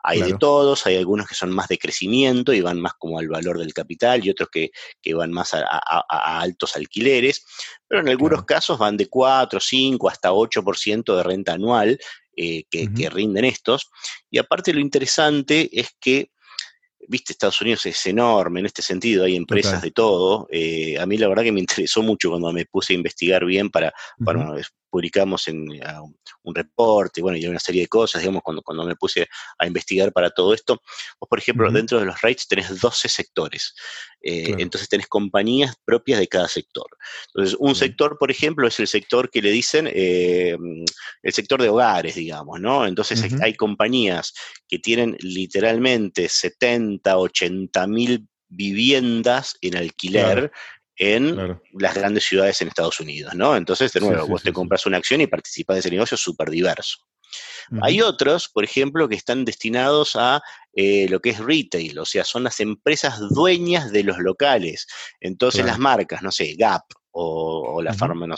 Hay 0.02 0.22
de 0.22 0.34
todos, 0.34 0.86
hay 0.86 0.96
algunos 0.96 1.26
que 1.26 1.34
son 1.34 1.50
más 1.50 1.68
de 1.68 1.78
crecimiento 1.78 2.52
y 2.52 2.60
van 2.60 2.80
más 2.80 2.94
como 2.94 3.18
al 3.18 3.28
valor 3.28 3.58
del 3.58 3.74
capital 3.74 4.24
y 4.24 4.30
otros 4.30 4.48
que, 4.50 4.70
van 5.14 5.30
más 5.30 5.54
a, 5.54 6.40
altos 6.40 6.76
alquileres, 6.76 7.44
pero 7.86 8.00
en 8.00 8.08
algunos 8.08 8.44
casos 8.44 8.78
van 8.78 8.96
de 8.96 9.08
4, 9.08 9.60
5 9.60 10.08
hasta 10.08 10.30
8% 10.30 11.16
de 11.16 11.22
renta 11.22 11.52
anual 11.52 11.98
eh, 12.36 12.64
que, 12.70 13.10
rinden 13.10 13.44
estos. 13.44 13.90
Y 14.30 14.38
aparte 14.38 14.72
lo 14.72 14.80
interesante 14.80 15.68
es 15.72 15.90
que 16.00 16.30
viste, 17.08 17.32
Estados 17.32 17.60
Unidos 17.60 17.84
es 17.86 18.06
enorme 18.06 18.60
en 18.60 18.66
este 18.66 18.82
sentido, 18.82 19.24
hay 19.24 19.36
empresas 19.36 19.82
de 19.82 19.90
todo. 19.90 20.46
Eh, 20.50 20.98
a 20.98 21.06
mí 21.06 21.18
la 21.18 21.28
verdad 21.28 21.42
que 21.42 21.52
me 21.52 21.60
interesó 21.60 22.02
mucho 22.02 22.30
cuando 22.30 22.52
me 22.52 22.66
puse 22.66 22.92
a 22.92 22.96
investigar 22.96 23.44
bien 23.44 23.68
para, 23.68 23.92
para 24.24 24.54
publicamos 24.90 25.48
en, 25.48 25.66
un 26.42 26.54
reporte, 26.54 27.22
bueno, 27.22 27.38
y 27.38 27.46
una 27.46 27.58
serie 27.58 27.82
de 27.82 27.88
cosas, 27.88 28.22
digamos, 28.22 28.42
cuando, 28.42 28.62
cuando 28.62 28.84
me 28.84 28.96
puse 28.96 29.28
a 29.58 29.66
investigar 29.66 30.12
para 30.12 30.30
todo 30.30 30.52
esto. 30.52 30.82
Vos, 31.18 31.28
por 31.28 31.38
ejemplo, 31.38 31.70
dentro 31.70 31.98
de 31.98 32.06
los 32.06 32.20
rates 32.20 32.48
tenés 32.48 32.80
12 32.80 33.08
sectores. 33.08 33.74
Eh, 34.22 34.54
entonces 34.58 34.88
tenés 34.88 35.06
compañías 35.06 35.74
propias 35.84 36.20
de 36.20 36.28
cada 36.28 36.48
sector. 36.48 36.86
Entonces, 37.34 37.56
un 37.58 37.74
sector, 37.74 38.18
por 38.18 38.30
ejemplo, 38.30 38.66
es 38.68 38.78
el 38.80 38.86
sector 38.86 39.30
que 39.30 39.40
le 39.40 39.50
dicen 39.50 39.88
eh, 39.90 40.56
el 41.22 41.32
sector 41.32 41.62
de 41.62 41.68
hogares, 41.68 42.14
digamos, 42.16 42.60
¿no? 42.60 42.86
Entonces 42.86 43.24
hay 43.40 43.54
compañías 43.54 44.34
que 44.68 44.78
tienen 44.78 45.16
literalmente 45.20 46.28
70, 46.28 47.16
80 47.16 47.86
mil 47.86 48.26
viviendas 48.48 49.56
en 49.60 49.76
alquiler 49.76 50.50
en 51.02 51.58
las 51.72 51.94
grandes 51.94 52.24
ciudades 52.24 52.60
en 52.60 52.68
Estados 52.68 53.00
Unidos, 53.00 53.34
¿no? 53.34 53.56
Entonces, 53.56 53.90
de 53.94 54.00
nuevo, 54.00 54.26
vos 54.26 54.42
te 54.42 54.52
compras 54.52 54.84
una 54.84 54.98
acción 54.98 55.22
y 55.22 55.26
participas 55.26 55.76
de 55.76 55.80
ese 55.80 55.90
negocio 55.90 56.14
súper 56.18 56.50
diverso. 56.50 56.98
Hay 57.80 58.02
otros, 58.02 58.48
por 58.48 58.64
ejemplo, 58.64 59.08
que 59.08 59.14
están 59.14 59.46
destinados 59.46 60.14
a 60.16 60.42
eh, 60.74 61.06
lo 61.08 61.20
que 61.20 61.30
es 61.30 61.38
retail, 61.38 61.98
o 62.00 62.04
sea, 62.04 62.24
son 62.24 62.44
las 62.44 62.60
empresas 62.60 63.18
dueñas 63.30 63.92
de 63.92 64.04
los 64.04 64.18
locales. 64.18 64.86
Entonces, 65.20 65.64
las 65.64 65.78
marcas, 65.78 66.20
no 66.22 66.32
sé, 66.32 66.54
Gap, 66.58 66.82
o, 67.12 67.80
la 67.80 67.92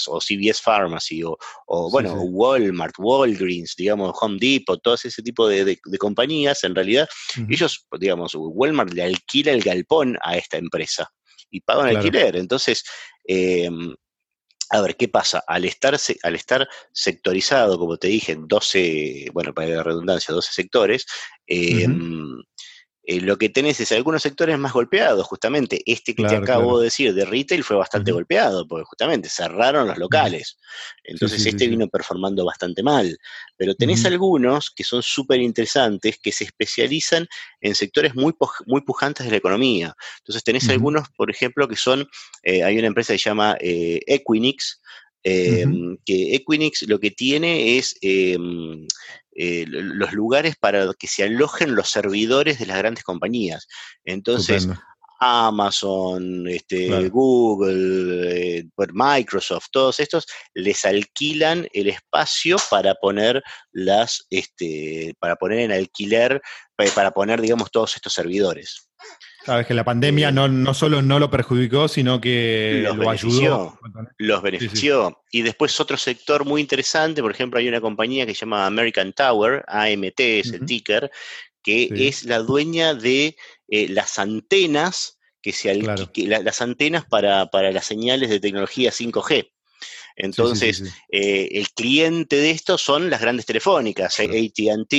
o 0.06 0.20
CVS 0.20 0.60
Pharmacy, 0.62 1.24
o, 1.24 1.90
bueno, 1.90 2.14
Walmart, 2.14 2.94
Walgreens, 2.98 3.74
digamos, 3.76 4.14
Home 4.20 4.38
Depot, 4.38 4.80
todo 4.80 4.94
ese 4.94 5.22
tipo 5.22 5.48
de, 5.48 5.80
compañías, 5.98 6.62
en 6.62 6.76
realidad, 6.76 7.08
ellos, 7.48 7.86
digamos, 7.98 8.36
Walmart 8.36 8.92
le 8.92 9.02
alquila 9.02 9.50
el 9.50 9.62
galpón 9.62 10.16
a 10.22 10.36
esta 10.36 10.58
empresa 10.58 11.10
y 11.52 11.60
pagan 11.60 11.96
alquiler. 11.96 12.34
Entonces, 12.34 12.82
em, 13.24 13.94
a 14.70 14.80
ver, 14.80 14.96
¿qué 14.96 15.06
pasa? 15.06 15.44
Al 15.46 15.66
estar, 15.66 15.94
al 16.22 16.34
estar 16.34 16.68
sectorizado, 16.92 17.78
como 17.78 17.98
te 17.98 18.08
dije, 18.08 18.32
en 18.32 18.48
12, 18.48 19.26
bueno, 19.32 19.52
para 19.52 19.68
la 19.68 19.82
redundancia, 19.82 20.34
12 20.34 20.52
sectores, 20.52 21.06
eh, 21.46 21.86
eh, 23.04 23.20
lo 23.20 23.36
que 23.36 23.48
tenés 23.48 23.80
es 23.80 23.90
algunos 23.90 24.22
sectores 24.22 24.56
más 24.58 24.72
golpeados, 24.72 25.26
justamente. 25.26 25.82
Este 25.86 26.14
que 26.14 26.24
te 26.24 26.36
acabo 26.36 26.78
de 26.78 26.84
decir 26.84 27.12
de 27.12 27.24
retail 27.24 27.64
fue 27.64 27.76
bastante 27.76 28.12
golpeado, 28.12 28.66
porque 28.68 28.84
justamente 28.84 29.28
cerraron 29.28 29.88
los 29.88 29.98
locales. 29.98 30.56
Entonces 31.02 31.44
este 31.44 31.66
vino 31.66 31.88
performando 31.88 32.44
bastante 32.44 32.82
mal. 32.82 33.18
Pero 33.56 33.74
tenés 33.74 34.04
algunos 34.04 34.70
que 34.70 34.84
son 34.84 35.02
súper 35.02 35.40
interesantes, 35.40 36.18
que 36.22 36.30
se 36.30 36.44
especializan 36.44 37.26
en 37.60 37.74
sectores 37.74 38.14
muy, 38.14 38.34
muy 38.66 38.82
pujantes 38.82 39.26
de 39.26 39.32
la 39.32 39.38
economía. 39.38 39.96
Entonces 40.18 40.44
tenés 40.44 40.68
algunos, 40.68 41.08
por 41.16 41.28
ejemplo, 41.28 41.66
que 41.66 41.76
son, 41.76 42.08
eh, 42.44 42.62
hay 42.62 42.78
una 42.78 42.86
empresa 42.86 43.12
que 43.12 43.18
se 43.18 43.30
llama 43.30 43.56
eh, 43.60 44.00
Equinix, 44.06 44.80
em, 45.24 45.96
que 46.04 46.36
Equinix 46.36 46.82
lo 46.82 47.00
que 47.00 47.10
tiene 47.10 47.78
es 47.78 47.96
em, 48.00 48.86
eh, 49.34 49.64
los 49.66 50.12
lugares 50.12 50.56
para 50.58 50.92
que 50.98 51.06
se 51.06 51.24
alojen 51.24 51.74
los 51.74 51.88
servidores 51.90 52.58
de 52.58 52.66
las 52.66 52.78
grandes 52.78 53.04
compañías. 53.04 53.66
Entonces, 54.04 54.68
Amazon, 55.24 56.48
este, 56.48 57.08
Google, 57.08 58.58
eh, 58.58 58.64
Microsoft, 58.92 59.66
todos 59.70 60.00
estos 60.00 60.26
les 60.52 60.84
alquilan 60.84 61.68
el 61.72 61.88
espacio 61.88 62.56
para 62.68 62.96
poner 62.96 63.40
las, 63.70 64.26
este, 64.30 65.14
para 65.20 65.36
poner 65.36 65.60
en 65.60 65.72
alquiler, 65.72 66.42
para 66.76 67.12
poner, 67.12 67.40
digamos, 67.40 67.70
todos 67.70 67.94
estos 67.94 68.12
servidores. 68.12 68.88
Sabes 69.44 69.66
que 69.66 69.74
la 69.74 69.84
pandemia 69.84 70.30
no, 70.30 70.46
no, 70.48 70.72
solo 70.72 71.02
no 71.02 71.18
lo 71.18 71.30
perjudicó, 71.30 71.88
sino 71.88 72.20
que 72.20 72.88
lo 72.94 73.10
ayudó. 73.10 73.78
Los 74.18 74.42
benefició. 74.42 75.22
Y 75.30 75.42
después 75.42 75.78
otro 75.80 75.96
sector 75.96 76.44
muy 76.44 76.60
interesante, 76.60 77.22
por 77.22 77.32
ejemplo, 77.32 77.58
hay 77.58 77.68
una 77.68 77.80
compañía 77.80 78.24
que 78.24 78.34
se 78.34 78.40
llama 78.40 78.66
American 78.66 79.12
Tower, 79.12 79.64
AMT 79.66 80.20
es 80.20 80.52
el 80.52 80.64
ticker, 80.64 81.10
que 81.62 81.88
es 81.90 82.24
la 82.24 82.38
dueña 82.38 82.94
de 82.94 83.36
eh, 83.68 83.88
las 83.88 84.18
antenas 84.18 85.18
que 85.42 85.52
se 85.52 85.74
las 85.74 86.62
antenas 86.62 87.04
para, 87.04 87.46
para 87.46 87.72
las 87.72 87.84
señales 87.84 88.30
de 88.30 88.38
tecnología 88.38 88.90
5G. 88.92 89.50
Entonces, 90.16 90.82
eh, 91.10 91.48
el 91.52 91.70
cliente 91.70 92.36
de 92.36 92.50
esto 92.50 92.78
son 92.78 93.10
las 93.10 93.20
grandes 93.20 93.46
telefónicas, 93.46 94.18
ATT, 94.20 94.92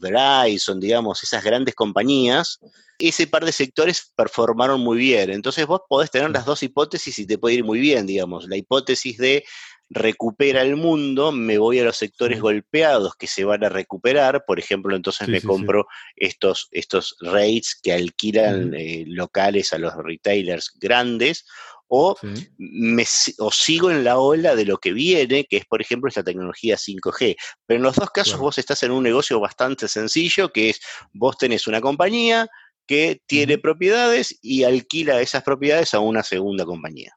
Verizon, 0.00 0.80
digamos, 0.80 1.22
esas 1.22 1.42
grandes 1.42 1.74
compañías. 1.74 2.60
Ese 2.98 3.26
par 3.26 3.44
de 3.44 3.52
sectores 3.52 4.12
performaron 4.14 4.80
muy 4.80 4.98
bien. 4.98 5.30
Entonces 5.30 5.66
vos 5.66 5.80
podés 5.88 6.10
tener 6.10 6.30
las 6.30 6.44
dos 6.44 6.62
hipótesis 6.62 7.18
y 7.18 7.26
te 7.26 7.38
puede 7.38 7.56
ir 7.56 7.64
muy 7.64 7.80
bien, 7.80 8.06
digamos. 8.06 8.46
La 8.46 8.56
hipótesis 8.56 9.16
de 9.16 9.44
recupera 9.90 10.62
el 10.62 10.76
mundo, 10.76 11.32
me 11.32 11.58
voy 11.58 11.80
a 11.80 11.84
los 11.84 11.96
sectores 11.96 12.40
golpeados 12.40 13.16
que 13.16 13.26
se 13.26 13.44
van 13.44 13.64
a 13.64 13.68
recuperar, 13.68 14.44
por 14.46 14.60
ejemplo, 14.60 14.94
entonces 14.94 15.26
me 15.26 15.42
compro 15.42 15.88
Estos, 16.14 16.68
estos 16.70 17.16
rates 17.20 17.76
que 17.82 17.92
alquilan 17.92 18.72
eh, 18.74 19.04
locales 19.08 19.72
a 19.72 19.78
los 19.78 19.92
retailers 19.96 20.72
grandes, 20.78 21.44
o, 21.90 22.16
me, 22.56 23.04
o 23.38 23.50
sigo 23.50 23.90
en 23.90 24.04
la 24.04 24.18
ola 24.18 24.54
de 24.54 24.64
lo 24.64 24.78
que 24.78 24.92
viene, 24.92 25.44
que 25.44 25.58
es, 25.58 25.66
por 25.66 25.82
ejemplo, 25.82 26.08
esta 26.08 26.22
tecnología 26.22 26.76
5G. 26.76 27.36
Pero 27.66 27.78
en 27.78 27.82
los 27.82 27.96
dos 27.96 28.10
casos 28.10 28.38
vos 28.38 28.56
estás 28.58 28.82
en 28.84 28.92
un 28.92 29.02
negocio 29.02 29.40
bastante 29.40 29.88
sencillo, 29.88 30.52
que 30.52 30.70
es, 30.70 30.80
vos 31.12 31.36
tenés 31.36 31.66
una 31.66 31.80
compañía, 31.80 32.48
que 32.86 33.20
tiene 33.26 33.58
propiedades 33.58 34.38
y 34.40 34.62
alquila 34.62 35.20
esas 35.20 35.42
propiedades 35.42 35.92
a 35.92 36.00
una 36.00 36.22
segunda 36.22 36.64
compañía. 36.64 37.12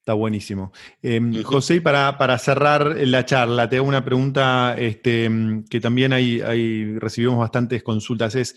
Está 0.00 0.14
buenísimo. 0.14 0.72
Em, 1.02 1.42
José, 1.42 1.82
para, 1.82 2.16
para, 2.16 2.38
cerrar 2.38 2.96
la 2.96 3.26
charla, 3.26 3.68
te 3.68 3.76
hago 3.76 3.86
una 3.86 4.02
pregunta 4.02 4.74
este, 4.78 5.30
que 5.68 5.80
también 5.80 6.14
hay, 6.14 6.98
recibimos 6.98 7.38
bastantes 7.38 7.82
consultas. 7.82 8.34
Es, 8.34 8.56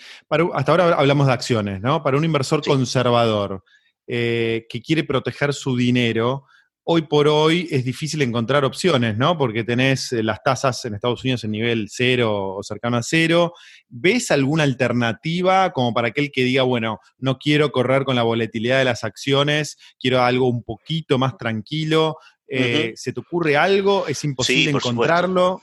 hasta 0.54 0.72
ahora 0.72 0.94
hablamos 0.94 1.28
de 1.28 1.34
acciones, 1.34 1.82
¿no? 1.82 2.02
Para 2.04 2.16
un 2.16 2.24
inversor 2.24 2.64
conservador 2.64 3.66
eh, 4.14 4.66
que 4.68 4.82
quiere 4.82 5.06
proteger 5.06 5.54
su 5.54 5.78
dinero, 5.78 6.46
hoy 6.84 7.04
por 7.04 7.30
hoy 7.30 7.70
es 7.72 7.86
difícil 7.86 8.22
encontrar 8.22 8.66
opciones, 8.66 9.18
¿no? 9.18 9.38
Porque 9.38 9.64
tenés 9.64 10.12
eh, 10.12 10.22
las 10.22 10.44
tasas 10.44 10.84
en 10.84 10.96
Estados 10.96 11.24
Unidos 11.24 11.46
en 11.46 11.52
nivel 11.52 11.88
cero 11.90 12.58
o 12.58 12.62
cercano 12.62 12.98
a 12.98 13.04
cero. 13.04 13.54
¿Ves 13.88 14.30
alguna 14.32 14.64
alternativa 14.64 15.72
como 15.72 15.94
para 15.94 16.10
aquel 16.10 16.30
que 16.30 16.44
diga, 16.44 16.64
bueno, 16.64 17.00
no 17.20 17.38
quiero 17.38 17.72
correr 17.72 18.04
con 18.04 18.18
la 18.18 18.24
volatilidad 18.24 18.80
de 18.80 18.84
las 18.86 19.06
acciones, 19.06 19.78
quiero 19.98 20.22
algo 20.22 20.50
un 20.50 20.64
poquito 20.64 21.18
más 21.18 21.38
tranquilo? 21.38 22.18
Eh, 22.50 22.92
¿Se 22.98 23.14
te 23.14 23.22
ocurre 23.22 23.56
algo? 23.56 24.08
¿Es 24.10 24.26
imposible 24.26 24.72
encontrarlo? 24.72 25.62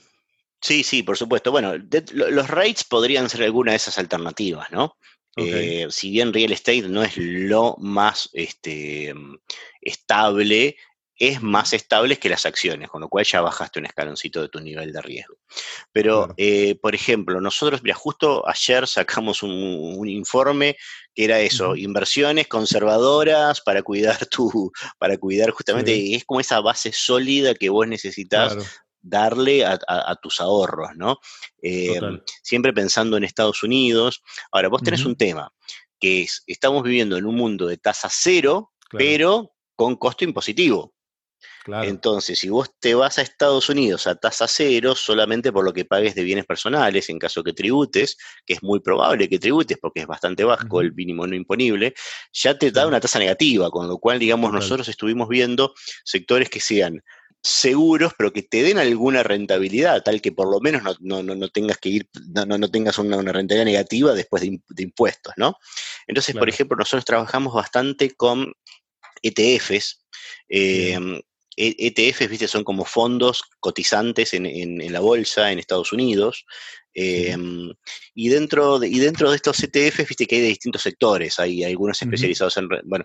Sí, 0.62 0.82
sí, 0.82 1.02
por 1.02 1.18
supuesto. 1.18 1.50
Bueno, 1.50 1.74
los 2.14 2.48
rates 2.48 2.84
podrían 2.84 3.28
ser 3.28 3.42
alguna 3.42 3.72
de 3.72 3.76
esas 3.76 3.98
alternativas, 3.98 4.70
¿no? 4.72 4.96
Eh, 5.38 5.86
si 5.90 6.10
bien 6.10 6.32
real 6.32 6.52
estate 6.52 6.82
no 6.82 7.02
es 7.02 7.16
lo 7.16 7.76
más 7.78 8.30
este, 8.32 9.14
estable, 9.80 10.76
es 11.18 11.42
más 11.42 11.72
estable 11.72 12.16
que 12.16 12.28
las 12.28 12.46
acciones, 12.46 12.88
con 12.88 13.00
lo 13.00 13.08
cual 13.08 13.24
ya 13.24 13.40
bajaste 13.40 13.80
un 13.80 13.86
escaloncito 13.86 14.40
de 14.40 14.48
tu 14.48 14.60
nivel 14.60 14.92
de 14.92 15.02
riesgo. 15.02 15.36
Pero, 15.92 16.32
eh, 16.36 16.76
por 16.80 16.94
ejemplo, 16.94 17.40
nosotros, 17.40 17.82
mira, 17.82 17.96
justo 17.96 18.48
ayer 18.48 18.86
sacamos 18.86 19.42
un, 19.42 20.08
informe 20.08 20.76
que 21.14 21.24
era 21.24 21.40
eso, 21.40 21.74
inversiones 21.74 22.46
conservadoras 22.46 23.60
para 23.60 23.82
cuidar 23.82 24.26
tu, 24.26 24.72
para 24.98 25.16
cuidar 25.18 25.50
justamente, 25.50 26.14
es 26.14 26.24
como 26.24 26.40
esa 26.40 26.60
base 26.60 26.92
sólida 26.92 27.54
que 27.54 27.68
vos 27.68 27.86
necesitas 27.88 28.56
darle 29.08 29.64
a, 29.64 30.16
tus 30.22 30.40
ahorros, 30.40 30.90
¿no? 30.96 31.18
Em, 31.62 32.20
siempre 32.42 32.72
pensando 32.72 33.16
en 33.16 33.24
Estados 33.24 33.62
Unidos. 33.62 34.22
Ahora, 34.52 34.68
vos 34.68 34.82
tenés 34.82 35.04
un 35.04 35.16
tema, 35.16 35.52
que 35.98 36.22
es, 36.22 36.42
estamos 36.46 36.82
viviendo 36.82 37.16
en 37.16 37.26
un 37.26 37.34
mundo 37.34 37.66
de 37.66 37.78
tasa 37.78 38.08
cero, 38.10 38.72
pero 38.90 39.52
con 39.74 39.96
costo 39.96 40.24
impositivo. 40.24 40.94
Entonces, 41.66 42.38
si 42.38 42.48
vos 42.48 42.70
te 42.80 42.94
vas 42.94 43.18
a 43.18 43.22
Estados 43.22 43.68
Unidos 43.68 44.06
a 44.06 44.14
tasa 44.14 44.48
cero, 44.48 44.94
solamente 44.94 45.52
por 45.52 45.64
lo 45.64 45.72
que 45.72 45.84
pagues 45.84 46.14
de 46.14 46.22
bienes 46.22 46.46
personales, 46.46 47.08
en 47.10 47.18
caso 47.18 47.44
que 47.44 47.52
tributes, 47.52 48.16
que 48.46 48.54
es 48.54 48.62
muy 48.62 48.80
probable 48.80 49.28
que 49.28 49.38
tributes 49.38 49.76
porque 49.78 50.00
es 50.00 50.06
bastante 50.06 50.44
bajo 50.44 50.80
el 50.80 50.94
mínimo 50.94 51.26
no 51.26 51.34
imponible, 51.34 51.94
ya 52.32 52.58
te 52.58 52.70
da 52.70 52.86
una 52.86 53.00
tasa 53.00 53.18
negativa, 53.18 53.70
con 53.70 53.86
lo 53.86 53.98
cual, 53.98 54.18
digamos, 54.18 54.52
nosotros 54.52 54.88
estuvimos 54.88 55.28
viendo 55.28 55.74
sectores 56.04 56.48
que 56.48 56.60
sean 56.60 57.02
seguros, 57.42 58.12
pero 58.18 58.32
que 58.32 58.42
te 58.42 58.62
den 58.62 58.78
alguna 58.78 59.22
rentabilidad, 59.22 60.02
tal 60.02 60.20
que 60.20 60.32
por 60.32 60.50
lo 60.50 60.60
menos 60.60 61.00
no, 61.00 61.48
tengas 61.50 61.78
que 61.78 61.88
ir, 61.88 62.08
no, 62.34 62.70
tengas 62.70 62.98
una, 62.98 63.16
rentabilidad 63.32 63.64
negativa 63.64 64.12
después 64.12 64.42
de, 64.42 64.82
impuestos, 64.82 65.34
¿no? 65.36 65.56
Entonces, 66.06 66.34
por 66.34 66.48
ejemplo, 66.48 66.76
nosotros 66.76 67.04
trabajamos 67.04 67.54
bastante 67.54 68.10
con 68.10 68.52
ETFs, 69.22 70.04
ETFs, 70.48 72.20
e 72.20 72.28
viste, 72.28 72.48
son 72.48 72.64
como 72.64 72.84
fondos 72.84 73.42
cotizantes 73.60 74.34
en, 74.34 74.92
la 74.92 75.00
bolsa 75.00 75.52
en 75.52 75.58
Estados 75.58 75.92
Unidos. 75.92 76.44
Em, 76.94 77.72
y, 78.14 78.28
dentro 78.28 78.78
de, 78.78 78.88
y 78.88 78.98
dentro 78.98 79.30
de 79.30 79.36
estos 79.36 79.62
ETFs, 79.62 80.08
viste 80.08 80.26
que 80.26 80.36
hay 80.36 80.42
de 80.42 80.48
distintos 80.48 80.82
sectores. 80.82 81.38
Hay, 81.38 81.62
algunos 81.64 82.00
especializados 82.00 82.56
en, 82.56 82.68
bueno, 82.84 83.04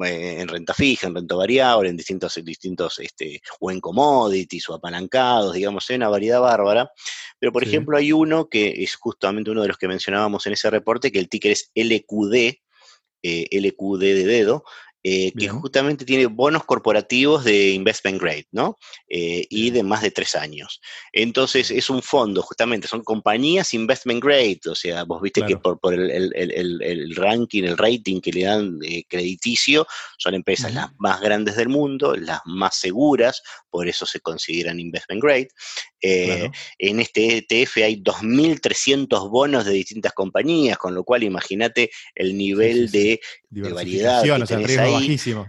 en 0.00 0.48
renta 0.48 0.74
fija, 0.74 1.06
en 1.06 1.14
renta 1.14 1.34
variable, 1.34 1.90
en 1.90 1.96
distintos, 1.96 2.40
distintos 2.42 2.98
este, 2.98 3.42
o 3.60 3.70
en 3.70 3.80
commodities 3.80 4.68
o 4.68 4.74
apalancados, 4.74 5.54
digamos, 5.54 5.88
hay 5.90 5.96
una 5.96 6.08
variedad 6.08 6.40
bárbara. 6.40 6.90
Pero, 7.38 7.52
por 7.52 7.62
ejemplo, 7.62 7.96
hay 7.96 8.12
uno 8.12 8.48
que 8.48 8.82
es 8.82 8.96
justamente 8.96 9.50
uno 9.50 9.62
de 9.62 9.68
los 9.68 9.78
que 9.78 9.88
mencionábamos 9.88 10.46
en 10.46 10.54
ese 10.54 10.70
reporte, 10.70 11.12
que 11.12 11.18
el 11.18 11.28
ticker 11.28 11.52
es 11.52 11.70
LQD, 11.74 12.58
eh, 13.24 13.48
LQD 13.50 14.00
de 14.00 14.24
dedo, 14.24 14.64
eh, 15.04 15.32
que 15.36 15.48
justamente 15.48 16.04
tiene 16.04 16.26
bonos 16.26 16.64
corporativos 16.64 17.42
de 17.42 17.70
investment 17.70 18.20
grade, 18.20 18.46
¿no? 18.52 18.78
Eh, 19.08 19.46
y 19.50 19.70
de 19.70 19.82
más 19.82 20.00
de 20.00 20.12
tres 20.12 20.36
años. 20.36 20.80
Entonces, 21.12 21.72
es 21.72 21.90
un 21.90 22.02
fondo, 22.02 22.40
justamente, 22.40 22.86
son 22.86 23.02
compañías 23.02 23.74
investment 23.74 24.22
grade, 24.22 24.60
o 24.68 24.76
sea, 24.76 25.02
vos 25.02 25.20
viste 25.20 25.44
que 25.44 25.56
por, 25.56 25.78
el, 25.92 27.14
ranking, 27.16 27.64
el 27.64 27.76
rating 27.76 28.20
que 28.20 28.30
le 28.30 28.44
dan 28.44 28.78
eh, 28.82 29.04
crediticio, 29.08 29.88
son 30.18 30.34
empresas 30.34 30.72
las 30.72 30.90
más 30.98 31.20
grandes 31.20 31.56
del 31.56 31.68
mundo, 31.68 32.14
las 32.14 32.40
más 32.44 32.76
seguras, 32.76 33.42
por 33.72 33.88
eso 33.88 34.04
se 34.04 34.20
consideran 34.20 34.78
investment 34.78 35.22
grade. 35.22 35.48
En 36.02 37.00
este 37.00 37.38
ETF 37.38 37.78
hay 37.78 38.02
2.300 38.02 39.30
bonos 39.30 39.64
de 39.64 39.72
distintas 39.72 40.12
compañías, 40.12 40.76
con 40.76 40.94
lo 40.94 41.04
cual 41.04 41.22
imagínate 41.22 41.90
el 42.14 42.36
nivel 42.36 42.90
De, 42.90 43.20
variedad. 43.50 44.22
Que 44.22 44.30
bajísimo. 44.76 45.46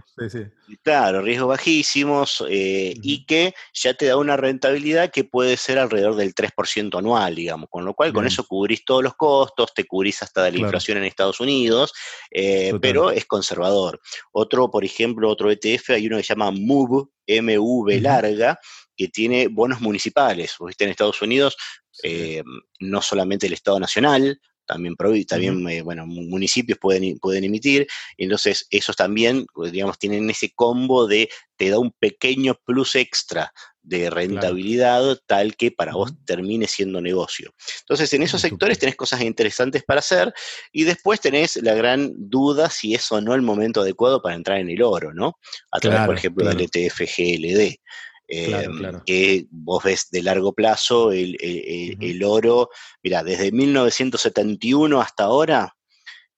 Claro, 0.82 1.20
riesgos 1.20 1.48
bajísimos 1.48 2.44
eh, 2.48 2.94
y 3.02 3.26
que 3.26 3.54
ya 3.74 3.94
te 3.94 4.06
da 4.06 4.16
una 4.16 4.36
rentabilidad 4.36 5.10
que 5.10 5.24
puede 5.24 5.56
ser 5.56 5.78
alrededor 5.78 6.16
del 6.16 6.34
3% 6.34 6.98
anual, 6.98 7.34
digamos, 7.34 7.68
con 7.70 7.84
lo 7.84 7.94
cual 7.94 8.12
con 8.12 8.26
eso 8.26 8.44
cubrís 8.46 8.84
todos 8.84 9.02
los 9.02 9.14
costos, 9.14 9.74
te 9.74 9.84
cubrís 9.84 10.22
hasta 10.22 10.42
de 10.44 10.52
la 10.52 10.58
inflación 10.58 10.98
en 10.98 11.04
Estados 11.04 11.40
Unidos, 11.40 11.92
eh, 12.30 12.72
pero 12.80 13.10
es 13.10 13.26
conservador. 13.26 14.00
Otro, 14.32 14.70
por 14.70 14.84
ejemplo, 14.84 15.28
otro 15.28 15.50
ETF, 15.50 15.90
hay 15.90 16.06
uno 16.06 16.16
que 16.16 16.22
se 16.22 16.34
llama 16.34 16.50
MUV, 16.50 17.08
MV 17.26 18.00
larga, 18.00 18.58
que 18.96 19.08
tiene 19.08 19.48
bonos 19.48 19.80
municipales. 19.80 20.54
Viste, 20.60 20.84
en 20.84 20.90
Estados 20.90 21.20
Unidos, 21.22 21.56
eh, 22.02 22.42
no 22.80 23.02
solamente 23.02 23.46
el 23.46 23.52
Estado 23.52 23.80
Nacional, 23.80 24.40
también, 24.66 24.96
también 25.26 25.68
eh, 25.68 25.82
bueno, 25.82 26.06
municipios 26.06 26.78
pueden, 26.78 27.18
pueden 27.18 27.44
emitir, 27.44 27.86
y 28.16 28.24
entonces 28.24 28.66
esos 28.70 28.96
también, 28.96 29.46
pues, 29.52 29.72
digamos, 29.72 29.98
tienen 29.98 30.28
ese 30.30 30.52
combo 30.54 31.06
de, 31.06 31.28
te 31.56 31.68
da 31.70 31.78
un 31.78 31.92
pequeño 31.98 32.54
plus 32.64 32.94
extra 32.94 33.52
de 33.84 34.08
rentabilidad 34.08 35.18
tal 35.26 35.56
que 35.56 35.70
para 35.70 35.92
vos 35.92 36.12
termine 36.24 36.66
siendo 36.66 37.00
negocio. 37.00 37.52
Entonces, 37.80 38.12
en 38.14 38.22
esos 38.22 38.40
sectores 38.40 38.78
tenés 38.78 38.96
cosas 38.96 39.20
interesantes 39.20 39.84
para 39.84 40.00
hacer 40.00 40.32
y 40.72 40.84
después 40.84 41.20
tenés 41.20 41.56
la 41.56 41.74
gran 41.74 42.12
duda 42.16 42.70
si 42.70 42.94
es 42.94 43.12
o 43.12 43.20
no 43.20 43.34
el 43.34 43.42
momento 43.42 43.82
adecuado 43.82 44.22
para 44.22 44.34
entrar 44.34 44.58
en 44.58 44.70
el 44.70 44.82
oro, 44.82 45.12
¿no? 45.12 45.38
A 45.70 45.80
través, 45.80 46.06
por 46.06 46.16
ejemplo, 46.16 46.48
del 46.48 46.62
ETF 46.62 47.00
GLD. 47.00 47.78
Em, 48.26 49.02
que 49.04 49.44
vos 49.50 49.84
ves 49.84 50.08
de 50.10 50.22
largo 50.22 50.54
plazo 50.54 51.12
el, 51.12 52.22
oro, 52.24 52.70
mira, 53.02 53.22
desde 53.22 53.52
1971 53.52 54.98
hasta 54.98 55.24
ahora, 55.24 55.76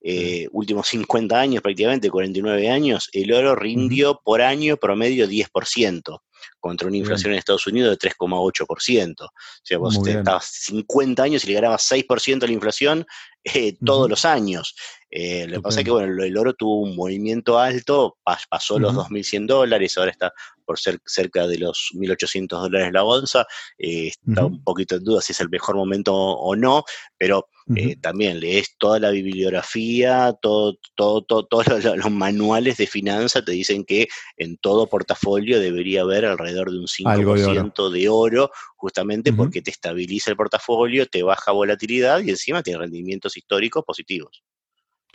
eh, 0.01 0.49
últimos 0.51 0.89
50 0.89 1.39
años 1.39 1.63
prácticamente, 1.63 2.11
49 2.11 2.69
años, 2.69 3.09
el 3.13 3.31
oro 3.31 3.55
rindió 3.55 4.19
por 4.21 4.41
año 4.41 4.75
promedio 4.75 5.29
10% 5.29 6.19
contra 6.59 6.87
una 6.87 6.97
inflación 6.97 7.31
en 7.31 7.39
Estados 7.39 7.67
Unidos 7.67 7.97
de 7.97 8.09
3,8%. 8.09 9.15
O 9.21 9.29
sea, 9.63 9.77
vos 9.77 9.99
estabas 10.05 10.45
50 10.45 11.23
años 11.23 11.43
y 11.43 11.47
le 11.47 11.53
ganabas 11.53 11.89
6% 11.91 12.43
a 12.43 12.47
la 12.47 12.53
inflación 12.53 13.05
eh, 13.43 13.77
todos 13.83 14.09
los 14.09 14.25
años. 14.25 14.75
Eh, 15.09 15.47
lo 15.47 15.57
que 15.57 15.61
pasa 15.61 15.79
es 15.79 15.85
que 15.85 15.91
bueno, 15.91 16.23
el 16.23 16.37
oro 16.37 16.53
tuvo 16.53 16.81
un 16.81 16.95
movimiento 16.95 17.57
alto, 17.59 18.17
pasó 18.49 18.77
los 18.77 18.93
2.100 18.93 19.47
dólares, 19.47 19.97
ahora 19.97 20.11
está 20.11 20.33
por 20.67 20.77
ser 20.77 20.99
cerca 21.05 21.47
de 21.47 21.57
los 21.57 21.91
1.800 21.95 22.47
dólares 22.47 22.91
la 22.91 23.05
onza, 23.05 23.47
eh, 23.79 24.09
está 24.09 24.45
un 24.45 24.61
poquito 24.63 24.95
en 24.95 25.03
duda 25.05 25.21
si 25.21 25.31
es 25.31 25.39
el 25.39 25.49
mejor 25.49 25.77
momento 25.77 26.13
o 26.13 26.55
no, 26.57 26.83
pero 27.17 27.47
eh, 27.75 27.95
también 27.97 28.39
lees 28.39 28.75
toda 28.77 28.99
la 28.99 29.09
bibliografía, 29.11 30.33
todo, 30.41 30.77
todo, 30.95 31.21
todos 31.21 31.67
los, 31.67 32.11
manuales 32.11 32.77
de 32.77 32.87
finanzas 32.87 33.43
te 33.43 33.51
dicen 33.53 33.83
que 33.83 34.07
en 34.37 34.57
todo 34.57 34.87
portafolio 34.87 35.59
debería 35.59 36.01
haber 36.01 36.25
alrededor 36.25 36.71
de 36.71 36.79
un 36.79 36.87
5% 36.87 37.89
de 37.89 38.09
oro, 38.09 38.51
justamente 38.75 39.33
porque 39.33 39.61
te 39.61 39.71
estabiliza 39.71 40.31
el 40.31 40.37
portafolio, 40.37 41.07
te 41.07 41.23
baja 41.23 41.51
volatilidad 41.51 42.21
y 42.21 42.29
encima 42.29 42.61
tiene 42.61 42.79
rendimientos 42.79 43.37
históricos 43.37 43.83
positivos. 43.85 44.43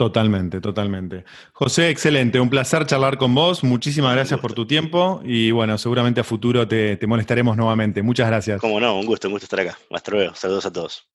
Totalmente, 0.02 0.60
totalmente. 0.60 1.24
José, 1.52 1.88
excelente, 1.88 2.40
un 2.40 2.50
placer 2.50 2.86
charlar 2.86 3.18
con 3.18 3.36
vos. 3.36 3.62
Muchísimas 3.62 4.16
gracias 4.16 4.40
por 4.40 4.52
tu 4.52 4.66
tiempo 4.66 5.20
y 5.24 5.52
bueno, 5.52 5.78
seguramente 5.78 6.20
a 6.20 6.24
futuro 6.24 6.66
te, 6.66 6.96
te 6.96 7.06
molestaremos 7.06 7.56
nuevamente. 7.56 8.02
Muchas 8.02 8.26
gracias. 8.26 8.60
Como 8.60 8.80
no, 8.80 8.98
un 8.98 9.06
gusto, 9.06 9.28
un 9.28 9.34
gusto 9.34 9.44
estar 9.44 9.60
acá. 9.60 9.78
Hasta 9.92 10.10
luego, 10.10 10.34
saludos 10.34 10.66
a 10.66 10.72
todos. 10.72 11.08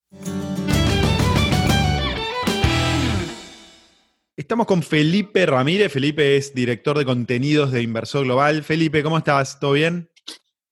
Estamos 4.38 4.65
con 4.65 4.82
Felipe 4.82 5.45
Ramírez. 5.45 5.91
Felipe 5.91 6.38
es 6.38 6.56
director 6.56 6.97
de 6.97 7.04
contenidos 7.04 7.73
de 7.73 7.82
Inversor 7.82 8.23
Global. 8.23 8.63
Felipe, 8.63 9.04
¿cómo 9.04 9.17
estás? 9.17 9.60
¿Todo 9.60 9.73
bien? 9.73 10.10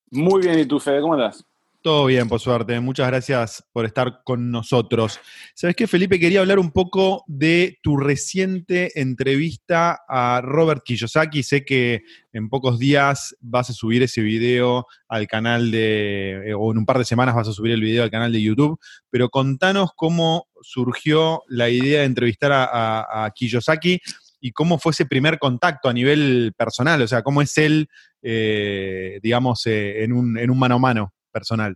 Muy 0.10 0.42
bien, 0.42 0.58
¿y 0.58 0.66
tú, 0.66 0.80
Fede? 0.80 1.02
¿Cómo 1.02 1.18
estás? 1.18 1.46
Todo 1.86 2.08
bien, 2.08 2.28
por 2.28 2.40
suerte. 2.40 2.80
Muchas 2.80 3.06
gracias 3.06 3.64
por 3.72 3.86
estar 3.86 4.24
con 4.24 4.50
nosotros. 4.50 5.20
¿Sabes 5.54 5.76
qué, 5.76 5.86
Felipe? 5.86 6.20
Quería 6.20 6.40
hablar 6.40 6.58
un 6.58 6.72
poco 6.72 7.24
de 7.28 7.78
tu 7.84 7.96
reciente 7.98 9.00
entrevista 9.00 10.00
a 10.10 10.42
Robert 10.42 10.82
Kiyosaki. 10.84 11.44
Sé 11.44 11.64
que 11.64 12.02
en 12.34 12.50
pocos 12.50 12.80
días 12.80 13.36
vas 13.40 13.70
a 13.70 13.74
subir 13.74 14.02
ese 14.02 14.22
video 14.22 14.88
al 15.08 15.28
canal 15.28 15.70
de, 15.70 16.50
eh, 16.50 16.54
o 16.56 16.72
en 16.72 16.80
un 16.80 16.88
par 16.88 16.98
de 16.98 17.06
semanas 17.06 17.36
vas 17.36 17.50
a 17.50 17.54
subir 17.54 17.74
el 17.74 17.82
video 17.82 18.02
al 18.02 18.10
canal 18.10 18.32
de 18.32 18.42
YouTube, 18.42 18.80
pero 19.12 19.30
contanos 19.30 19.92
cómo 19.96 20.48
surgió 20.64 21.44
la 21.48 21.70
idea 21.70 22.00
de 22.00 22.08
entrevistar 22.08 22.52
a, 22.52 23.32
Kiyosaki 23.36 24.00
y 24.42 24.54
cómo 24.54 24.80
fue 24.80 24.92
ese 24.92 25.06
primer 25.06 25.38
contacto 25.38 25.88
a 25.88 25.94
nivel 25.94 26.52
personal, 26.58 27.00
o 27.04 27.08
sea, 27.08 27.22
cómo 27.22 27.44
es 27.44 27.56
él, 27.60 27.90
eh, 28.24 29.20
digamos, 29.22 29.68
eh, 29.68 30.04
en 30.04 30.14
un 30.14 30.58
mano 30.58 30.76
a 30.76 30.80
mano 30.80 31.15
personal? 31.36 31.76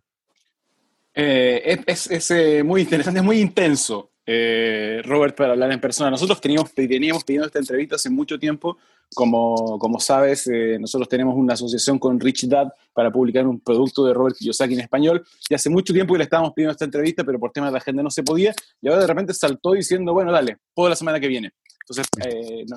Eh, 1.14 1.78
es, 1.86 2.32
eh, 2.32 2.64
muy 2.64 2.82
interesante, 2.82 3.20
es 3.20 3.26
muy 3.26 3.42
intenso, 3.42 4.12
eh, 4.26 5.02
Robert, 5.04 5.36
para 5.36 5.52
hablar 5.52 5.70
en 5.74 5.82
persona. 5.82 6.10
Nosotros 6.10 6.40
teníamos, 6.40 6.74
teníamos 6.74 7.26
pidiendo 7.26 7.48
esta 7.48 7.60
entrevista 7.60 7.98
hace 7.98 8.10
mucho 8.10 8.40
tiempo. 8.40 8.78
Como, 9.14 9.80
como 9.80 10.00
sabes, 10.00 10.48
nosotros 10.80 11.10
tenemos 11.10 11.36
una 11.36 11.56
asociación 11.56 11.98
con 11.98 12.20
Rich 12.20 12.48
Dad 12.48 12.68
para 12.94 13.12
publicar 13.12 13.48
un 13.48 13.60
producto 13.60 14.06
de 14.06 14.14
Robert 14.14 14.38
Kiyosaki 14.38 14.76
en 14.76 14.82
español. 14.82 15.26
Y 15.50 15.56
hace 15.56 15.70
mucho 15.70 15.92
tiempo 15.92 16.14
que 16.14 16.20
le 16.20 16.26
estábamos 16.26 16.54
pidiendo 16.54 16.74
esta 16.74 16.86
entrevista, 16.86 17.24
pero 17.24 17.40
por 17.40 17.52
temas 17.52 17.70
de 17.70 17.74
la 17.74 17.80
agenda 17.80 18.04
no 18.04 18.12
se 18.12 18.22
podía. 18.22 18.54
Y 18.82 18.88
ahora 18.88 19.02
de 19.02 19.08
repente 19.08 19.34
saltó 19.34 19.74
diciendo, 19.74 20.14
bueno, 20.14 20.32
dale, 20.32 20.58
puedo 20.76 20.90
la 20.90 20.96
semana 20.96 21.20
que 21.20 21.28
viene. 21.28 21.52
Entonces 21.82 22.06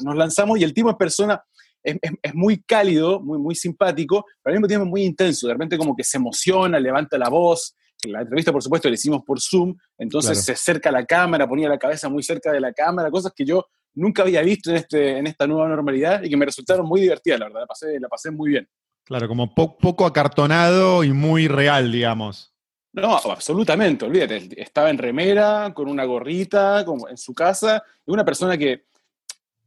nos 0.02 0.16
lanzamos 0.16 0.58
y 0.58 0.64
el 0.64 0.72
tipo 0.72 0.88
en 0.88 0.96
persona 0.96 1.44
es, 1.82 2.34
muy 2.34 2.62
cálido, 2.62 3.20
muy, 3.20 3.38
muy 3.38 3.54
simpático, 3.54 4.24
pero 4.42 4.52
al 4.52 4.58
mismo 4.58 4.68
tiempo 4.68 4.86
muy 4.86 5.02
intenso. 5.02 5.46
De 5.46 5.54
repente 5.54 5.78
como 5.78 5.96
que 5.96 6.04
se 6.04 6.18
emociona, 6.18 6.78
levanta 6.78 7.18
la 7.18 7.28
voz. 7.28 7.74
La 8.04 8.22
entrevista, 8.22 8.50
por 8.50 8.62
supuesto, 8.62 8.88
la 8.88 8.94
hicimos 8.94 9.22
por 9.24 9.40
Zoom, 9.40 9.76
entonces 9.96 10.44
se 10.44 10.52
acerca 10.52 10.88
a 10.88 10.92
la 10.92 11.06
cámara, 11.06 11.48
ponía 11.48 11.68
la 11.68 11.78
cabeza 11.78 12.08
muy 12.08 12.24
cerca 12.24 12.50
de 12.50 12.60
la 12.60 12.72
cámara, 12.72 13.12
cosas 13.12 13.32
que 13.34 13.44
yo 13.44 13.66
nunca 13.94 14.22
había 14.22 14.42
visto 14.42 14.70
en, 14.70 14.76
este, 14.76 15.18
en 15.18 15.28
esta 15.28 15.46
nueva 15.46 15.68
normalidad 15.68 16.20
y 16.20 16.28
que 16.28 16.36
me 16.36 16.44
resultaron 16.44 16.84
muy 16.84 17.00
divertidas, 17.00 17.38
la 17.38 17.46
verdad, 17.46 17.60
la 17.60 17.66
pasé, 17.66 18.00
la 18.00 18.08
pasé 18.08 18.32
muy 18.32 18.50
bien. 18.50 18.68
Claro, 19.04 19.28
como 19.28 19.54
poco 19.54 20.04
acartonado 20.04 21.04
y 21.04 21.12
muy 21.12 21.46
real, 21.46 21.92
digamos. 21.92 22.52
No, 22.92 23.16
absolutamente, 23.16 24.04
olvídate. 24.04 24.48
Estaba 24.60 24.90
en 24.90 24.98
remera, 24.98 25.72
con 25.74 25.88
una 25.88 26.04
gorrita, 26.04 26.84
como 26.84 27.08
en 27.08 27.16
su 27.16 27.34
casa, 27.34 27.82
y 28.06 28.12
una 28.12 28.24
persona 28.24 28.58
que 28.58 28.84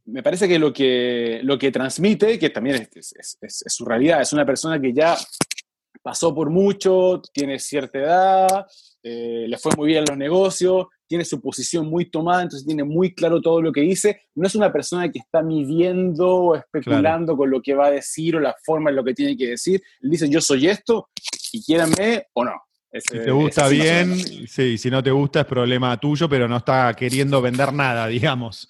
me 0.06 0.22
parece 0.22 0.48
que 0.48 0.58
lo 0.58 0.72
que, 0.72 1.40
lo 1.42 1.58
que 1.58 1.72
transmite, 1.72 2.38
que 2.38 2.50
también 2.50 2.88
es, 2.94 3.36
su 3.66 3.84
realidad, 3.84 4.20
es 4.20 4.32
una 4.32 4.46
persona 4.46 4.80
que 4.80 4.92
ya 4.92 5.16
pasó 6.02 6.34
por 6.34 6.50
mucho, 6.50 7.20
tiene 7.32 7.58
cierta 7.58 7.98
edad, 7.98 8.66
eh, 9.02 9.46
le 9.48 9.58
fue 9.58 9.72
muy 9.76 9.88
bien 9.88 10.00
en 10.00 10.06
los 10.08 10.16
negocios, 10.16 10.86
tiene 11.08 11.24
su 11.24 11.40
posición 11.40 11.88
muy 11.88 12.10
tomada, 12.10 12.42
entonces 12.42 12.66
tiene 12.66 12.84
muy 12.84 13.14
claro 13.14 13.40
todo 13.40 13.60
lo 13.60 13.72
que 13.72 13.80
dice. 13.80 14.22
No 14.34 14.46
es 14.46 14.54
una 14.54 14.72
persona 14.72 15.10
que 15.10 15.18
está 15.18 15.42
midiendo 15.42 16.28
o 16.28 16.56
especulando 16.56 17.36
con 17.36 17.50
lo 17.50 17.60
que 17.60 17.74
va 17.74 17.86
a 17.86 17.92
decir 17.92 18.36
o 18.36 18.40
la 18.40 18.54
forma 18.64 18.90
en 18.90 18.96
lo 18.96 19.04
que 19.04 19.14
tiene 19.14 19.36
que 19.36 19.48
decir. 19.48 19.82
Él 20.00 20.10
dice, 20.10 20.28
yo 20.28 20.40
soy 20.40 20.68
esto 20.68 21.08
y 21.52 21.62
quieranme 21.62 22.26
o 22.32 22.44
no. 22.44 22.54
Si 22.92 23.18
te 23.18 23.30
gusta 23.30 23.68
bien, 23.68 24.16
sí, 24.16 24.78
si 24.78 24.90
no 24.90 25.02
te 25.02 25.10
gusta 25.10 25.40
es 25.40 25.46
problema 25.46 25.98
tuyo, 25.98 26.28
pero 26.28 26.48
no 26.48 26.56
está 26.58 26.94
queriendo 26.94 27.42
vender 27.42 27.72
nada, 27.72 28.06
digamos. 28.06 28.68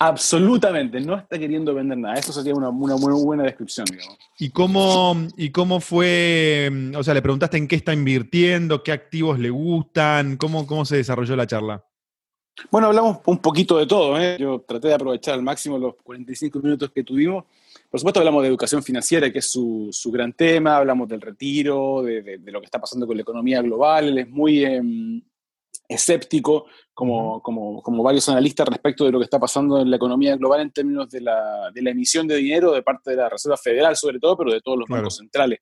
Absolutamente, 0.00 1.00
no 1.00 1.16
está 1.16 1.38
queriendo 1.38 1.74
vender 1.74 1.98
nada. 1.98 2.14
Eso 2.14 2.32
sería 2.32 2.54
una, 2.54 2.70
muy 2.70 2.92
buena 3.22 3.44
descripción, 3.44 3.86
digamos. 3.90 4.18
¿Y 4.38 4.50
cómo, 4.50 5.28
¿Y 5.36 5.50
cómo 5.50 5.80
fue? 5.80 6.70
O 6.96 7.02
sea, 7.02 7.14
le 7.14 7.22
preguntaste 7.22 7.58
en 7.58 7.68
qué 7.68 7.76
está 7.76 7.92
invirtiendo, 7.92 8.82
qué 8.82 8.92
activos 8.92 9.38
le 9.38 9.50
gustan, 9.50 10.36
cómo, 10.36 10.66
cómo 10.66 10.84
se 10.84 10.96
desarrolló 10.96 11.36
la 11.36 11.46
charla. 11.46 11.84
Bueno, 12.70 12.88
hablamos 12.88 13.18
un 13.26 13.38
poquito 13.38 13.78
de 13.78 13.86
todo. 13.86 14.18
¿eh? 14.20 14.36
Yo 14.38 14.64
traté 14.66 14.88
de 14.88 14.94
aprovechar 14.94 15.34
al 15.34 15.42
máximo 15.42 15.78
los 15.78 15.94
45 16.02 16.58
minutos 16.60 16.90
que 16.90 17.04
tuvimos. 17.04 17.44
Por 17.92 18.00
supuesto, 18.00 18.20
hablamos 18.20 18.40
de 18.42 18.48
educación 18.48 18.82
financiera, 18.82 19.30
que 19.30 19.40
es 19.40 19.50
su, 19.52 20.10
gran 20.10 20.32
tema. 20.32 20.78
Hablamos 20.78 21.06
del 21.10 21.20
retiro, 21.20 22.02
de, 22.02 22.40
lo 22.46 22.58
que 22.58 22.64
está 22.64 22.80
pasando 22.80 23.06
con 23.06 23.14
la 23.14 23.20
economía 23.20 23.60
global. 23.60 24.08
Él 24.08 24.18
es 24.18 24.30
muy. 24.30 24.64
Em, 24.64 25.22
escéptico, 25.86 26.64
como, 26.94 27.42
como, 27.42 27.82
como, 27.82 28.02
varios 28.02 28.26
analistas, 28.30 28.66
respecto 28.66 29.04
de 29.04 29.12
lo 29.12 29.18
que 29.18 29.24
está 29.24 29.38
pasando 29.38 29.78
en 29.78 29.90
la 29.90 29.96
economía 29.96 30.36
global 30.36 30.62
en 30.62 30.70
términos 30.70 31.10
de 31.10 31.20
la, 31.20 31.70
de 31.70 31.82
la 31.82 31.90
emisión 31.90 32.26
de 32.26 32.36
dinero 32.36 32.72
de 32.72 32.82
parte 32.82 33.10
de 33.10 33.16
la 33.16 33.28
Reserva 33.28 33.58
Federal, 33.58 33.94
sobre 33.94 34.18
todo, 34.18 34.38
pero 34.38 34.52
de 34.52 34.62
todos 34.62 34.78
los 34.78 34.88
bancos 34.88 35.16
centrales. 35.18 35.58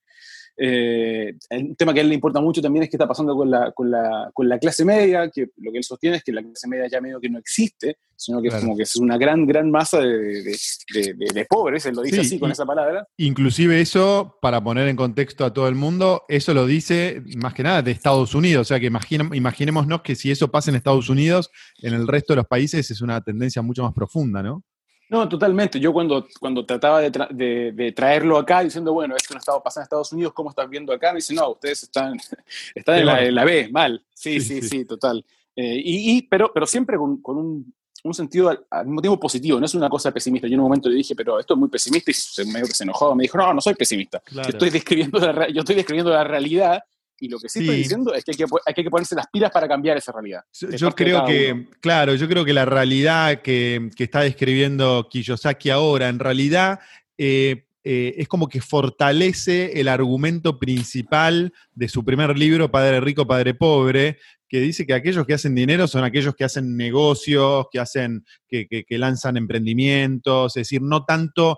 Eh, 0.57 1.35
un 1.51 1.75
tema 1.77 1.95
que 1.95 2.01
a 2.01 2.03
él 2.03 2.09
le 2.09 2.15
importa 2.15 2.41
mucho 2.41 2.61
también 2.61 2.83
es 2.83 2.91
qué 2.91 2.97
está 2.97 3.09
pasando 3.09 3.35
con 3.35 3.51
la, 3.51 3.73
con, 3.73 3.91
la, 3.91 4.31
con 4.35 4.49
la, 4.49 4.59
clase 4.59 4.85
media, 4.85 5.31
que 5.31 5.49
lo 5.57 5.73
que 5.73 5.79
él 5.79 5.85
sostiene 5.85 6.17
es 6.17 6.25
que 6.25 6.33
la 6.33 6.43
clase 6.43 6.69
media 6.69 6.87
ya 6.87 7.01
medio 7.01 7.21
que 7.21 7.31
no 7.31 7.39
existe, 7.39 7.97
sino 8.17 8.43
que 8.43 8.49
es 8.49 8.55
como 8.57 8.77
que 8.77 8.83
es 8.83 8.97
una 8.97 9.17
gran, 9.17 9.47
gran 9.47 9.71
masa 9.71 10.01
de, 10.01 10.55
de, 10.93 11.47
pobres, 11.49 11.87
él 11.87 11.95
lo 11.95 12.03
dice 12.03 12.21
así 12.21 12.39
con 12.39 12.51
esa 12.51 12.67
palabra. 12.67 13.07
Inclusive 13.17 13.81
eso, 13.81 14.37
para 14.43 14.63
poner 14.63 14.89
en 14.89 14.97
contexto 14.97 15.45
a 15.45 15.53
todo 15.55 15.69
el 15.69 15.75
mundo, 15.75 16.25
eso 16.29 16.53
lo 16.53 16.67
dice 16.67 17.23
más 17.37 17.55
que 17.55 17.63
nada 17.63 17.81
de 17.81 17.93
Estados 17.93 18.35
Unidos, 18.35 18.63
o 18.63 18.69
sea 18.69 18.81
que 18.81 18.87
imaginémonos 19.33 20.03
que 20.03 20.15
si 20.15 20.31
eso 20.31 20.51
pasa 20.51 20.71
en 20.71 20.77
Estados 20.77 21.09
Unidos, 21.09 21.51
en 21.79 21.95
el 21.95 22.07
resto 22.07 22.35
de 22.35 22.39
los 22.39 22.47
países 22.47 22.91
es 22.91 23.01
una 23.01 23.21
tendencia 23.23 23.63
mucho 23.63 23.83
más 23.83 23.95
profunda, 23.95 24.43
¿no? 24.43 24.63
No, 25.11 25.29
totalmente. 25.29 25.81
Yo 25.81 25.93
cuando, 25.93 26.25
cuando 26.39 26.65
trataba 26.65 27.01
de, 27.01 27.73
de, 27.73 27.93
traerlo 27.93 28.39
acá 28.39 28.63
diciendo, 28.63 28.93
bueno, 28.93 29.17
esto 29.17 29.35
no 29.35 29.39
estaba 29.41 29.61
pasando 29.61 29.83
en 29.83 29.87
Estados 29.87 30.13
Unidos, 30.13 30.33
¿cómo 30.33 30.51
estás 30.51 30.71
viendo 30.71 30.93
acá? 30.93 31.11
Me 31.11 31.17
dice, 31.17 31.35
no, 31.35 31.51
ustedes 31.51 31.83
están, 31.83 32.17
están 32.77 32.99
en, 33.01 33.35
la, 33.35 33.45
B, 33.45 33.69
mal. 33.73 34.05
Sí, 34.15 34.41
sí, 34.41 34.63
sí, 34.63 34.85
total. 34.85 35.25
Eh, 35.57 35.83
y, 35.85 36.23
pero, 36.23 36.53
pero 36.55 36.65
siempre 36.65 36.97
con, 36.97 37.21
con 37.21 37.37
un, 37.39 37.75
un, 38.05 38.15
sentido 38.15 38.51
al, 38.71 38.87
mismo 38.87 39.01
tiempo 39.01 39.19
positivo, 39.19 39.59
no 39.59 39.67
es 39.67 39.75
una 39.75 39.89
cosa 39.89 40.13
pesimista. 40.13 40.47
Yo 40.47 40.55
en 40.55 40.61
un 40.61 40.67
momento 40.67 40.89
le 40.89 40.95
dije, 40.95 41.17
pero 41.17 41.41
esto 41.41 41.55
es 41.55 41.61
muy 41.61 41.69
pesimista 41.69 42.13
y 42.13 42.15
se, 42.15 42.45
medio 42.45 42.67
que 42.67 42.75
se 42.75 42.85
enojó. 42.85 43.13
Me 43.17 43.23
dijo, 43.23 43.37
no, 43.37 43.53
no 43.53 43.61
soy 43.61 43.75
pesimista. 43.75 44.23
Yo, 44.31 44.43
estoy 44.43 44.71
describiendo 44.71 45.19
la, 45.19 45.49
yo 45.49 45.61
estoy 45.61 45.75
describiendo 45.75 46.13
la 46.13 46.23
realidad 46.23 46.85
y 47.21 47.29
lo 47.29 47.39
que 47.39 47.49
sí, 47.49 47.61
estoy 47.61 47.77
diciendo 47.77 48.15
es 48.15 48.25
que 48.25 48.33
hay, 48.67 48.75
que 48.75 48.91
ponerse 48.91 49.15
las 49.15 49.27
pilas 49.29 49.51
para 49.51 49.69
cambiar 49.69 49.97
esa 49.97 50.11
realidad. 50.11 50.43
Yo, 50.53 50.91
creo 50.93 51.25
que, 51.27 51.67
claro, 51.81 52.15
yo 52.15 52.27
creo 52.27 52.45
que 52.45 52.55
la 52.55 52.65
realidad 52.65 53.43
que, 53.43 53.91
está 53.99 54.23
describiendo 54.23 55.07
Kiyosaki 55.11 55.71
ahora, 55.71 56.09
en 56.09 56.19
realidad 56.19 56.81
eh, 57.19 57.67
eh, 57.85 58.15
es 58.17 58.29
como 58.29 58.49
que 58.49 58.61
fortalece 58.61 59.79
el 59.81 59.89
argumento 59.89 60.59
principal 60.59 61.53
de 61.75 61.89
su 61.89 62.05
primer 62.05 62.39
libro, 62.39 62.71
Padre 62.71 63.01
Rico, 63.01 63.27
Padre 63.27 63.55
Pobre, 63.55 64.19
que 64.51 64.61
dice 64.61 64.85
que 64.85 64.95
aquellos 64.95 65.25
que 65.25 65.35
hacen 65.35 65.55
dinero 65.55 65.87
son 65.87 66.03
aquellos 66.03 66.35
que 66.35 66.43
hacen 66.43 66.77
negocios, 66.77 67.67
que 67.71 67.79
hacen, 67.79 68.25
que, 68.49 68.85
lanzan 68.99 69.37
emprendimientos, 69.37 70.57
es 70.57 70.63
decir, 70.63 70.83
no 70.83 71.05
tanto 71.05 71.57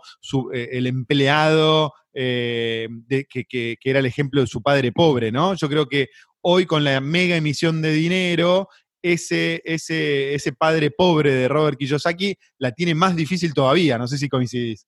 eh, 0.53 0.69
el 0.73 0.87
empleado 0.87 1.95
eh, 2.13 2.87
que, 3.09 3.79
era 3.83 3.99
el 3.99 4.05
ejemplo 4.05 4.43
de 4.43 4.47
su 4.47 4.61
padre 4.61 4.93
pobre, 4.93 5.33
¿no? 5.33 5.55
Yo 5.55 5.71
creo 5.71 5.89
que 5.89 6.11
hoy 6.43 6.67
con 6.67 6.85
la 6.85 7.01
mega 7.01 7.35
emisión 7.35 7.81
de 7.81 7.93
dinero, 7.93 8.69
ese, 9.01 9.63
ese, 9.65 10.35
ese 10.35 10.53
padre 10.53 10.91
pobre 10.91 11.33
de 11.33 11.49
Robert 11.49 11.79
Kiyosaki 11.79 12.37
la 12.59 12.73
tiene 12.73 12.95
más 12.95 13.17
difícil 13.17 13.55
todavía, 13.55 13.97
no 13.97 14.07
sé 14.07 14.19
si 14.19 14.29
coincidís. 14.29 14.87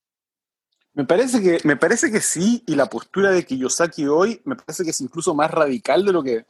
Me 0.92 1.06
parece, 1.06 1.42
que, 1.42 1.58
me 1.64 1.76
parece 1.76 2.12
que 2.12 2.20
sí, 2.20 2.62
y 2.66 2.74
la 2.74 2.86
postura 2.86 3.30
de 3.30 3.46
Kiyosaki 3.46 4.06
hoy 4.06 4.42
me 4.44 4.56
parece 4.56 4.84
que 4.84 4.90
es 4.90 5.00
incluso 5.00 5.34
más 5.34 5.50
radical 5.50 6.04
de 6.04 6.12
lo 6.12 6.22
que, 6.22 6.44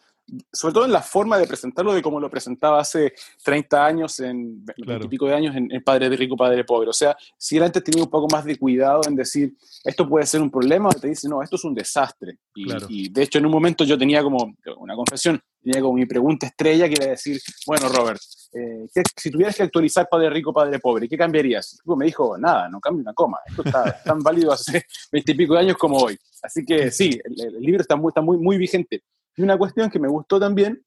sobre 0.52 0.74
todo 0.74 0.84
en 0.84 0.92
la 0.92 1.02
forma 1.02 1.38
de 1.38 1.46
presentarlo, 1.46 1.92
de 1.92 2.02
cómo 2.02 2.18
lo 2.18 2.30
presentaba 2.30 2.80
hace 2.80 3.14
30 3.42 3.84
años, 3.84 4.20
en 4.20 4.64
20 4.64 5.06
y 5.06 5.08
pico 5.08 5.26
de 5.26 5.34
años, 5.34 5.54
en, 5.54 5.68
Padre 5.82 6.08
de 6.08 6.16
Rico, 6.16 6.36
Padre 6.36 6.64
Pobre. 6.64 6.88
O 6.88 6.92
sea, 6.92 7.16
si 7.36 7.56
él 7.56 7.62
antes 7.62 7.84
tenía 7.84 8.02
un 8.02 8.10
poco 8.10 8.26
más 8.32 8.44
de 8.44 8.56
cuidado 8.56 9.02
en 9.06 9.14
decir, 9.14 9.54
esto 9.84 10.08
puede 10.08 10.26
ser 10.26 10.40
un 10.40 10.50
problema, 10.50 10.88
o 10.88 10.92
te 10.92 11.08
dice, 11.08 11.28
no, 11.28 11.42
esto 11.42 11.56
es 11.56 11.64
un 11.64 11.74
desastre. 11.74 12.38
Y, 12.54 13.08
de 13.10 13.22
hecho, 13.22 13.38
en 13.38 13.46
un 13.46 13.52
momento 13.52 13.84
yo 13.84 13.98
tenía 13.98 14.22
como 14.22 14.54
una 14.78 14.94
confesión, 14.94 15.40
tenía 15.62 15.80
como 15.80 15.94
mi 15.94 16.06
pregunta 16.06 16.46
estrella, 16.46 16.88
que 16.88 16.94
era 16.94 17.06
decir, 17.10 17.40
bueno, 17.66 17.88
Robert, 17.88 18.20
eh, 18.54 18.86
si 19.16 19.30
tuvieras 19.30 19.56
que 19.56 19.64
actualizar 19.64 20.08
Padre 20.08 20.30
Rico, 20.30 20.52
Padre 20.52 20.78
Pobre, 20.78 21.08
¿qué 21.08 21.18
cambiarías? 21.18 21.78
Y 21.84 21.96
me 21.96 22.06
dijo, 22.06 22.38
nada, 22.38 22.68
no 22.68 22.80
cambio 22.80 23.02
una 23.02 23.12
coma. 23.12 23.38
Esto 23.46 23.62
está 23.64 24.00
tan 24.04 24.20
válido 24.20 24.52
hace 24.52 24.86
20 25.12 25.32
y 25.32 25.34
pico 25.34 25.54
de 25.54 25.60
años 25.60 25.76
como 25.76 25.96
hoy. 25.98 26.16
Así 26.42 26.64
que 26.64 26.90
sí, 26.90 27.18
el, 27.24 27.60
libro 27.60 27.80
está 27.80 27.96
muy, 27.96 28.10
está 28.10 28.20
muy, 28.20 28.38
muy 28.38 28.56
vigente. 28.56 29.02
Y 29.36 29.42
una 29.42 29.58
cuestión 29.58 29.90
que 29.90 29.98
me 29.98 30.08
gustó 30.08 30.38
también, 30.38 30.84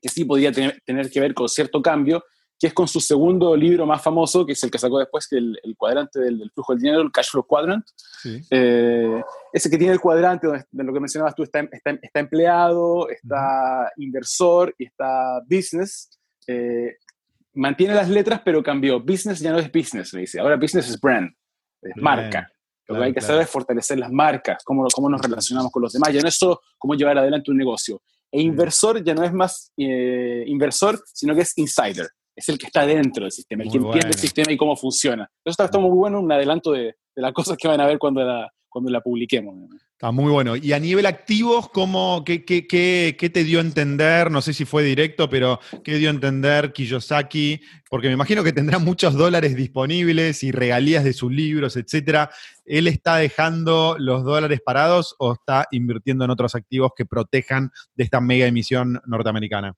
que 0.00 0.08
sí 0.08 0.24
podía 0.24 0.52
tener, 0.52 0.80
que 1.10 1.20
ver 1.20 1.34
con 1.34 1.48
cierto 1.48 1.82
cambio, 1.82 2.24
que 2.58 2.68
es 2.68 2.74
con 2.74 2.88
su 2.88 3.00
segundo 3.00 3.54
libro 3.54 3.84
más 3.84 4.02
famoso, 4.02 4.46
que 4.46 4.52
es 4.52 4.64
el 4.64 4.70
que 4.70 4.78
sacó 4.78 4.98
después, 4.98 5.28
que 5.28 5.36
el, 5.36 5.58
el 5.62 5.76
cuadrante 5.76 6.20
del, 6.20 6.50
flujo 6.54 6.72
del 6.72 6.82
dinero, 6.82 7.02
el 7.02 7.12
Cash 7.12 7.30
Flow 7.30 7.46
Quadrant. 7.46 7.84
Eh, 8.50 9.22
ese 9.52 9.68
que 9.70 9.76
tiene 9.76 9.92
el 9.92 10.00
cuadrante, 10.00 10.46
donde, 10.46 10.64
de 10.70 10.84
lo 10.84 10.92
que 10.92 11.00
mencionabas 11.00 11.34
tú, 11.34 11.42
está, 11.42 11.60
está, 11.70 12.20
empleado, 12.20 13.10
está 13.10 13.92
inversor 13.96 14.74
y 14.78 14.86
está 14.86 15.40
business. 15.48 16.18
Eh, 16.46 16.96
mantiene 17.52 17.94
las 17.94 18.08
letras, 18.08 18.40
pero 18.42 18.62
cambió. 18.62 19.00
Business 19.00 19.40
ya 19.40 19.52
no 19.52 19.58
es 19.58 19.70
business, 19.70 20.14
le 20.14 20.20
dice. 20.20 20.40
Ahora 20.40 20.56
business 20.56 20.88
es 20.88 20.98
brand, 20.98 21.30
es 21.82 21.96
marca. 21.96 22.50
Lo 22.88 22.96
que 22.96 23.04
hay 23.04 23.12
que 23.12 23.18
hacer 23.18 23.40
es 23.40 23.50
fortalecer 23.50 23.98
las 23.98 24.12
marcas, 24.12 24.62
cómo, 24.64 24.86
cómo 24.94 25.08
nos 25.08 25.20
relacionamos 25.20 25.72
con 25.72 25.82
los 25.82 25.92
demás. 25.92 26.12
Ya 26.12 26.20
no 26.20 26.28
es 26.28 26.36
solo 26.36 26.60
cómo 26.78 26.94
llevar 26.94 27.18
adelante 27.18 27.50
un 27.50 27.56
negocio. 27.56 28.00
E 28.30 28.40
inversor 28.40 29.02
ya 29.02 29.14
no 29.14 29.24
es 29.24 29.32
más 29.32 29.72
eh, 29.76 30.44
inversor, 30.46 31.02
sino 31.12 31.34
que 31.34 31.42
es 31.42 31.56
insider. 31.56 32.08
Es 32.34 32.48
el 32.48 32.58
que 32.58 32.66
está 32.66 32.84
dentro 32.84 33.24
del 33.24 33.32
sistema, 33.32 33.64
el 33.64 33.70
que 33.70 33.78
entiende 33.78 34.08
el 34.08 34.18
sistema 34.18 34.52
y 34.52 34.56
cómo 34.56 34.76
funciona. 34.76 35.28
Eso 35.44 35.64
está, 35.64 35.78
muy 35.78 35.90
bueno, 35.90 36.20
un 36.20 36.30
adelanto 36.30 36.72
de, 36.72 36.82
de, 36.82 37.22
las 37.22 37.32
cosas 37.34 37.56
que 37.56 37.66
van 37.66 37.80
a 37.80 37.86
ver 37.86 37.98
cuando 37.98 38.22
la, 38.22 38.52
cuando 38.68 38.90
la 38.90 39.00
publiquemos. 39.00 39.54
Está 39.96 40.10
muy 40.10 40.30
bueno. 40.30 40.56
Y 40.56 40.74
a 40.74 40.78
nivel 40.78 41.06
activos, 41.06 41.70
¿cómo, 41.70 42.22
qué, 42.22 42.44
qué, 42.44 42.66
qué, 42.66 43.30
te 43.30 43.44
dio 43.44 43.60
a 43.60 43.62
entender? 43.62 44.30
No 44.30 44.42
sé 44.42 44.52
si 44.52 44.66
fue 44.66 44.82
directo, 44.82 45.30
pero 45.30 45.58
¿qué 45.82 45.94
dio 45.96 46.10
a 46.10 46.12
entender 46.12 46.74
Kiyosaki? 46.74 47.62
Porque 47.88 48.08
me 48.08 48.12
imagino 48.12 48.44
que 48.44 48.52
tendrá 48.52 48.78
muchos 48.78 49.14
dólares 49.14 49.56
disponibles 49.56 50.42
y 50.42 50.52
regalías 50.52 51.02
de 51.02 51.14
sus 51.14 51.32
libros, 51.32 51.78
etcétera. 51.78 52.28
¿Él 52.66 52.88
está 52.88 53.16
dejando 53.16 53.96
los 53.98 54.22
dólares 54.22 54.60
parados 54.62 55.16
o 55.18 55.32
está 55.32 55.66
invirtiendo 55.70 56.26
en 56.26 56.30
otros 56.30 56.54
activos 56.54 56.92
que 56.94 57.06
protejan 57.06 57.70
de 57.94 58.04
esta 58.04 58.20
mega 58.20 58.46
emisión 58.46 59.00
norteamericana? 59.06 59.76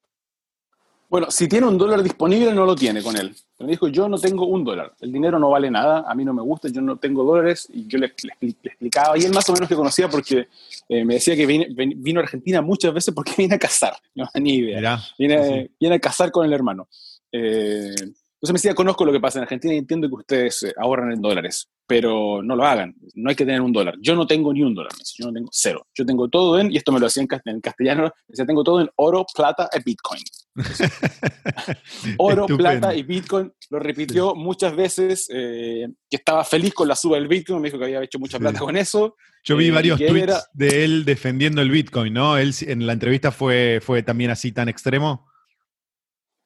Bueno, 1.08 1.30
si 1.30 1.48
tiene 1.48 1.66
un 1.66 1.78
dólar 1.78 2.02
disponible, 2.02 2.52
no 2.52 2.66
lo 2.66 2.76
tiene 2.76 3.02
con 3.02 3.16
él. 3.16 3.34
Me 3.58 3.68
dijo, 3.68 3.88
yo 3.88 4.08
no 4.08 4.18
tengo 4.18 4.46
un 4.46 4.62
dólar, 4.62 4.92
el 5.00 5.10
dinero 5.10 5.38
no 5.38 5.50
vale 5.50 5.70
nada, 5.70 6.04
a 6.06 6.14
mí 6.14 6.24
no 6.24 6.32
me 6.32 6.42
gusta, 6.42 6.68
yo 6.68 6.80
no 6.80 6.96
tengo 6.96 7.24
dólares, 7.24 7.66
y 7.72 7.86
yo 7.88 7.98
le, 7.98 8.06
explicaba, 8.06 9.18
y 9.18 9.22
él 9.22 9.32
más 9.32 9.48
o 9.48 9.52
menos 9.52 9.68
que 9.68 9.74
conocía 9.74 10.08
porque 10.08 10.48
eh, 10.88 11.04
me 11.04 11.14
decía 11.14 11.34
que 11.34 11.44
vino 11.46 12.20
a 12.20 12.22
Argentina 12.22 12.62
muchas 12.62 12.94
veces 12.94 13.12
porque 13.14 13.32
viene 13.38 13.56
a 13.56 13.58
casar, 13.58 13.94
no 14.14 14.28
ni 14.34 14.56
idea, 14.56 15.00
viene, 15.18 15.70
viene, 15.80 15.96
a 15.96 15.98
casar 15.98 16.30
con 16.30 16.46
el 16.46 16.52
hermano. 16.52 16.86
Eh, 17.32 17.94
Entonces 18.40 18.52
me 18.52 18.58
decía, 18.58 18.74
conozco 18.74 19.04
lo 19.04 19.10
que 19.10 19.18
pasa 19.18 19.40
en 19.40 19.42
Argentina 19.42 19.74
y 19.74 19.78
entiendo 19.78 20.08
que 20.08 20.14
ustedes 20.14 20.62
eh, 20.62 20.72
ahorran 20.76 21.10
en 21.10 21.20
dólares, 21.20 21.68
pero 21.88 22.40
no 22.40 22.54
lo 22.54 22.64
hagan. 22.64 22.94
No 23.14 23.30
hay 23.30 23.34
que 23.34 23.44
tener 23.44 23.60
un 23.60 23.72
dólar. 23.72 23.96
Yo 24.00 24.14
no 24.14 24.28
tengo 24.28 24.52
ni 24.52 24.62
un 24.62 24.76
dólar, 24.76 24.92
yo 25.16 25.26
no 25.26 25.32
tengo 25.32 25.48
cero. 25.50 25.84
Yo 25.92 26.06
tengo 26.06 26.28
todo 26.28 26.56
en, 26.60 26.70
y 26.70 26.76
esto 26.76 26.92
me 26.92 27.00
lo 27.00 27.06
hacía 27.06 27.24
en 27.24 27.60
castellano, 27.60 28.12
decía, 28.28 28.46
tengo 28.46 28.62
todo 28.62 28.80
en 28.80 28.88
oro, 28.94 29.26
plata 29.34 29.68
y 29.74 29.82
bitcoin. 29.82 30.22
oro, 32.18 32.46
plata 32.46 32.94
y 32.94 33.02
bitcoin. 33.02 33.52
Lo 33.70 33.80
repitió 33.80 34.36
muchas 34.36 34.76
veces, 34.76 35.28
eh, 35.34 35.88
que 36.08 36.16
estaba 36.16 36.44
feliz 36.44 36.72
con 36.74 36.86
la 36.86 36.94
suba 36.94 37.16
del 37.16 37.26
bitcoin, 37.26 37.60
me 37.60 37.68
dijo 37.68 37.78
que 37.78 37.86
había 37.86 38.04
hecho 38.04 38.20
mucha 38.20 38.38
plata 38.38 38.60
con 38.60 38.76
eso. 38.76 39.16
Yo 39.42 39.56
vi 39.56 39.66
eh, 39.66 39.70
varios 39.72 39.98
tweets 39.98 40.48
de 40.52 40.84
él 40.84 41.04
defendiendo 41.04 41.60
el 41.60 41.70
bitcoin, 41.70 42.14
¿no? 42.14 42.38
Él 42.38 42.54
en 42.60 42.86
la 42.86 42.92
entrevista 42.92 43.32
fue, 43.32 43.80
fue 43.82 44.04
también 44.04 44.30
así 44.30 44.52
tan 44.52 44.68
extremo. 44.68 45.27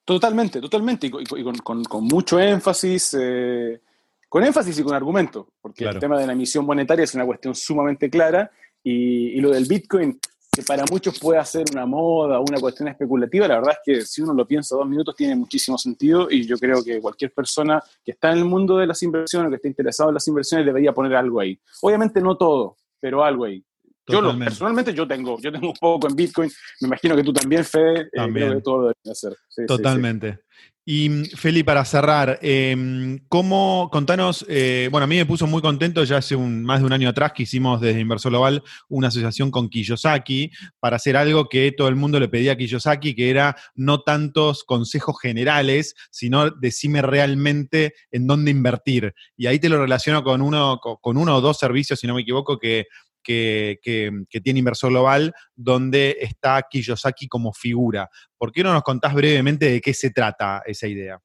Totalmente, 0.04 0.60
totalmente, 0.60 1.06
y, 1.06 1.62
con, 1.62 2.04
mucho 2.04 2.38
énfasis, 2.40 3.16
eh, 3.20 3.80
con 4.28 4.42
énfasis 4.42 4.78
y 4.80 4.82
con 4.82 4.94
argumento, 4.94 5.48
porque 5.60 5.84
el 5.84 5.98
tema 6.00 6.18
de 6.18 6.26
la 6.26 6.32
emisión 6.32 6.66
monetaria 6.66 7.04
es 7.04 7.14
una 7.14 7.24
cuestión 7.24 7.54
sumamente 7.54 8.10
clara, 8.10 8.50
y, 8.82 9.40
lo 9.40 9.50
del 9.50 9.64
Bitcoin, 9.66 10.18
que 10.50 10.62
para 10.64 10.84
muchos 10.90 11.20
puede 11.20 11.42
ser 11.44 11.64
una 11.72 11.86
moda 11.86 12.40
o 12.40 12.42
una 12.42 12.58
cuestión 12.58 12.88
especulativa, 12.88 13.46
la 13.46 13.58
verdad 13.58 13.74
es 13.74 13.78
que 13.84 14.04
si 14.04 14.22
uno 14.22 14.34
lo 14.34 14.44
piensa 14.44 14.74
dos 14.74 14.88
minutos 14.88 15.14
tiene 15.14 15.36
muchísimo 15.36 15.78
sentido, 15.78 16.28
y 16.28 16.46
yo 16.46 16.58
creo 16.58 16.82
que 16.82 17.00
cualquier 17.00 17.32
persona 17.32 17.80
que 18.04 18.10
está 18.10 18.32
en 18.32 18.38
el 18.38 18.44
mundo 18.44 18.78
de 18.78 18.88
las 18.88 19.02
inversiones, 19.04 19.50
que 19.50 19.56
esté 19.56 19.68
interesado 19.68 20.10
en 20.10 20.14
las 20.14 20.26
inversiones, 20.26 20.66
debería 20.66 20.92
poner 20.92 21.14
algo 21.14 21.38
ahí. 21.38 21.56
Obviamente 21.80 22.20
no 22.20 22.36
todo, 22.36 22.76
pero 22.98 23.22
algo 23.22 23.44
ahí. 23.44 23.64
Yo 24.08 24.20
lo, 24.20 24.36
personalmente 24.38 24.92
yo 24.94 25.06
tengo, 25.06 25.38
yo 25.40 25.52
tengo 25.52 25.68
un 25.68 25.76
poco 25.80 26.08
en 26.08 26.16
Bitcoin, 26.16 26.50
me 26.80 26.88
imagino 26.88 27.14
que 27.14 27.22
tú 27.22 27.32
también, 27.32 27.64
Fede, 27.64 28.00
eh, 28.00 28.08
también. 28.12 28.60
todo 28.62 28.88
lo 28.88 29.10
hacer. 29.10 29.36
Totalmente. 29.66 30.40
Y 30.84 31.26
Feli, 31.36 31.62
para 31.62 31.84
cerrar, 31.84 32.40
em, 32.42 33.20
¿cómo, 33.28 33.88
contanos, 33.92 34.44
eh, 34.48 34.88
bueno, 34.90 35.04
a 35.04 35.06
mí 35.06 35.14
me 35.14 35.26
puso 35.26 35.46
muy 35.46 35.62
contento 35.62 36.02
ya 36.02 36.16
hace 36.16 36.34
un, 36.34 36.64
más 36.64 36.80
de 36.80 36.86
un 36.86 36.92
año 36.92 37.08
atrás 37.08 37.32
que 37.32 37.44
hicimos 37.44 37.80
desde 37.80 38.00
Inversor 38.00 38.32
Global 38.32 38.64
una 38.88 39.06
asociación 39.06 39.52
con 39.52 39.68
Kiyosaki 39.68 40.50
para 40.80 40.96
hacer 40.96 41.16
algo 41.16 41.48
que 41.48 41.70
todo 41.70 41.86
el 41.86 41.94
mundo 41.94 42.18
le 42.18 42.26
pedía 42.26 42.52
a 42.52 42.56
Kiyosaki, 42.56 43.14
que 43.14 43.30
era 43.30 43.54
no 43.76 44.00
tantos 44.00 44.64
consejos 44.64 45.20
generales, 45.22 45.94
sino 46.10 46.50
decime 46.50 47.00
realmente 47.00 47.94
en 48.10 48.26
dónde 48.26 48.50
invertir. 48.50 49.14
Y 49.36 49.46
ahí 49.46 49.60
te 49.60 49.68
lo 49.68 49.80
relaciono 49.80 50.24
con 50.24 50.42
uno, 50.42 50.80
con 50.80 51.16
uno 51.16 51.36
o 51.36 51.40
dos 51.40 51.60
servicios, 51.60 52.00
si 52.00 52.08
no 52.08 52.14
me 52.16 52.22
equivoco, 52.22 52.58
que 52.58 52.86
que, 53.22 53.78
tiene 54.42 54.58
Inversor 54.58 54.90
Global, 54.90 55.32
donde 55.54 56.16
está 56.20 56.62
Kiyosaki 56.68 57.28
como 57.28 57.52
figura. 57.52 58.08
¿Por 58.36 58.52
qué 58.52 58.62
no 58.62 58.72
nos 58.72 58.82
contás 58.82 59.14
brevemente 59.14 59.70
de 59.70 59.80
qué 59.80 59.94
se 59.94 60.10
trata 60.10 60.62
esa 60.66 60.86
idea? 60.86 61.18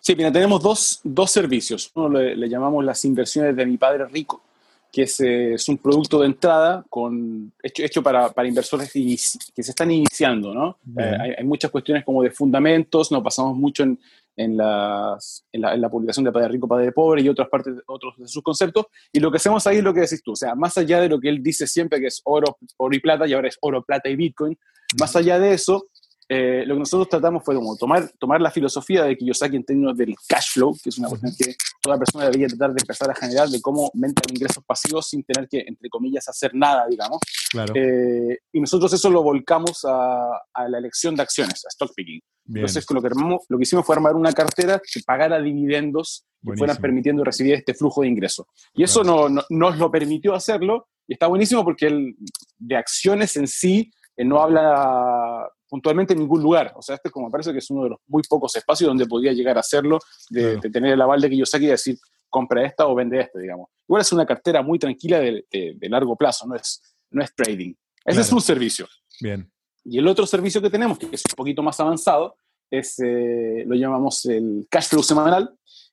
Sí, 0.00 0.14
mira, 0.16 0.32
tenemos 0.32 0.62
dos, 0.62 1.30
servicios. 1.30 1.90
Uno 1.94 2.20
le, 2.20 2.48
llamamos 2.48 2.84
las 2.84 3.04
inversiones 3.04 3.54
de 3.56 3.66
mi 3.66 3.76
padre 3.76 4.06
rico, 4.06 4.42
que 4.90 5.02
es, 5.02 5.20
eh, 5.20 5.56
un 5.68 5.78
producto 5.78 6.20
de 6.20 6.26
entrada 6.26 6.84
con, 6.88 7.52
hecho, 7.62 8.02
para, 8.02 8.32
inversores 8.46 8.90
que 8.92 9.62
se 9.62 9.70
están 9.70 9.90
iniciando, 9.90 10.54
¿no? 10.54 10.78
Eh, 10.98 11.16
hay, 11.20 11.30
hay, 11.38 11.44
muchas 11.44 11.70
cuestiones 11.70 12.04
como 12.04 12.22
de 12.22 12.30
fundamentos, 12.30 13.12
nos 13.12 13.22
pasamos 13.22 13.56
mucho 13.56 13.82
en, 13.82 13.98
en, 14.38 14.56
las, 14.56 15.44
en, 15.52 15.60
la, 15.60 15.74
en, 15.74 15.80
la, 15.80 15.90
publicación 15.90 16.24
de 16.24 16.32
Padre 16.32 16.48
Rico, 16.48 16.68
Padre 16.68 16.92
Pobre 16.92 17.22
y 17.22 17.28
otras 17.28 17.48
partes, 17.48 17.74
otros 17.86 18.14
de 18.16 18.28
sus 18.28 18.42
conceptos. 18.42 18.86
Y 19.12 19.20
lo 19.20 19.30
que 19.30 19.36
hacemos 19.36 19.66
ahí 19.66 19.78
es 19.78 19.84
lo 19.84 19.92
que 19.92 20.00
decís 20.00 20.22
tú, 20.22 20.32
o 20.32 20.36
sea, 20.36 20.54
más 20.54 20.78
allá 20.78 21.00
de 21.00 21.08
lo 21.08 21.18
que 21.18 21.28
él 21.28 21.42
dice 21.42 21.66
siempre 21.66 22.00
que 22.00 22.06
es 22.06 22.22
oro, 22.24 22.56
oro 22.76 22.96
y 22.96 23.00
plata, 23.00 23.26
y 23.26 23.34
ahora 23.34 23.48
es 23.48 23.58
oro, 23.60 23.82
plata 23.84 24.08
y 24.08 24.16
Bitcoin, 24.16 24.56
más 24.98 25.14
allá 25.16 25.38
de 25.38 25.52
eso, 25.52 25.88
eh, 26.30 26.64
lo 26.66 26.74
que 26.74 26.80
nosotros 26.80 27.08
tratamos 27.08 27.42
fue 27.42 27.54
como 27.54 27.74
tomar, 27.76 28.10
tomar 28.18 28.40
la 28.40 28.50
filosofía 28.50 29.04
de 29.04 29.16
Kiyosaki 29.16 29.56
en 29.56 29.64
términos 29.64 29.96
del 29.96 30.14
cash 30.28 30.52
flow, 30.52 30.76
que 30.82 30.90
es 30.90 30.98
una 30.98 31.08
cuestión 31.08 31.32
que 31.36 31.56
toda 31.82 31.98
persona 31.98 32.24
debería 32.24 32.48
tratar 32.48 32.74
de 32.74 32.82
empezar 32.82 33.10
a 33.10 33.14
generar, 33.14 33.48
de 33.48 33.60
cómo 33.62 33.90
aumenta 33.92 34.22
ingresos 34.30 34.62
pasivos 34.64 35.08
sin 35.08 35.24
tener 35.24 35.48
que, 35.48 35.64
entre 35.66 35.88
comillas, 35.88 36.28
hacer 36.28 36.54
nada, 36.54 36.86
digamos. 36.88 37.18
Claro. 37.50 37.72
Eh, 37.74 38.38
y 38.52 38.60
nosotros 38.60 38.92
eso 38.92 39.10
lo 39.10 39.22
volcamos 39.22 39.84
a, 39.84 40.42
a, 40.52 40.68
la 40.68 40.78
elección 40.78 41.16
de 41.16 41.22
acciones, 41.22 41.64
a 41.64 41.68
stock 41.68 41.92
picking. 41.96 42.20
Entonces, 42.48 42.86
lo 42.90 43.02
que, 43.02 43.10
lo 43.48 43.58
que 43.58 43.62
hicimos 43.62 43.84
fue 43.84 43.94
armar 43.94 44.14
una 44.14 44.32
cartera 44.32 44.80
que 44.80 45.00
pagara 45.06 45.40
dividendos 45.40 46.26
y 46.42 46.56
fueran 46.56 46.76
permitiendo 46.78 47.22
recibir 47.24 47.54
este 47.54 47.74
flujo 47.74 48.02
de 48.02 48.08
ingresos. 48.08 48.46
Y 48.74 48.84
eso 48.84 49.04
no, 49.04 49.28
nos 49.50 49.78
lo 49.78 49.90
permitió 49.90 50.34
hacerlo 50.34 50.88
y 51.06 51.14
está 51.14 51.26
buenísimo 51.26 51.64
porque 51.64 51.86
el, 51.86 52.16
de 52.58 52.76
acciones 52.76 53.36
en 53.36 53.46
sí 53.46 53.90
eh, 54.16 54.24
no 54.24 54.40
habla 54.40 55.48
puntualmente 55.68 56.14
en 56.14 56.20
ningún 56.20 56.42
lugar. 56.42 56.72
O 56.76 56.82
sea, 56.82 56.94
este 56.94 57.10
como 57.10 57.30
parece 57.30 57.52
que 57.52 57.58
es 57.58 57.70
uno 57.70 57.84
de 57.84 57.90
los 57.90 57.98
muy 58.06 58.22
pocos 58.22 58.54
espacios 58.56 58.88
donde 58.88 59.06
podía 59.06 59.32
llegar 59.32 59.56
a 59.56 59.60
hacerlo, 59.60 59.98
de, 60.30 60.58
tener 60.58 60.92
el 60.92 61.00
aval 61.00 61.20
de 61.20 61.28
Kiyosaki 61.28 61.66
y 61.66 61.68
decir, 61.68 61.98
compra 62.30 62.64
esta 62.64 62.86
o 62.86 62.94
vende 62.94 63.20
esta, 63.20 63.38
digamos. 63.38 63.68
Igual 63.86 64.02
es 64.02 64.12
una 64.12 64.24
cartera 64.24 64.62
muy 64.62 64.78
tranquila 64.78 65.18
de, 65.18 65.76
largo 65.82 66.16
plazo, 66.16 66.46
no 66.46 66.54
es, 66.54 66.82
no 67.10 67.22
es 67.22 67.34
trading. 67.34 67.74
Ese 68.04 68.22
es 68.22 68.32
un 68.32 68.40
servicio. 68.40 68.86
Bien. 69.20 69.50
Y 69.90 69.98
el 69.98 70.08
otro 70.08 70.26
servicio 70.26 70.60
que 70.60 70.70
tenemos, 70.70 70.98
que 70.98 71.06
es 71.12 71.22
un 71.24 71.36
poquito 71.36 71.62
más 71.62 71.78
avanzado, 71.80 72.36
es, 72.70 72.98
eh, 72.98 73.64
lo 73.66 73.74
llamamos 73.74 74.24
el 74.26 74.66
cash 74.70 74.88
flow 74.88 75.02
semanal. 75.02 75.50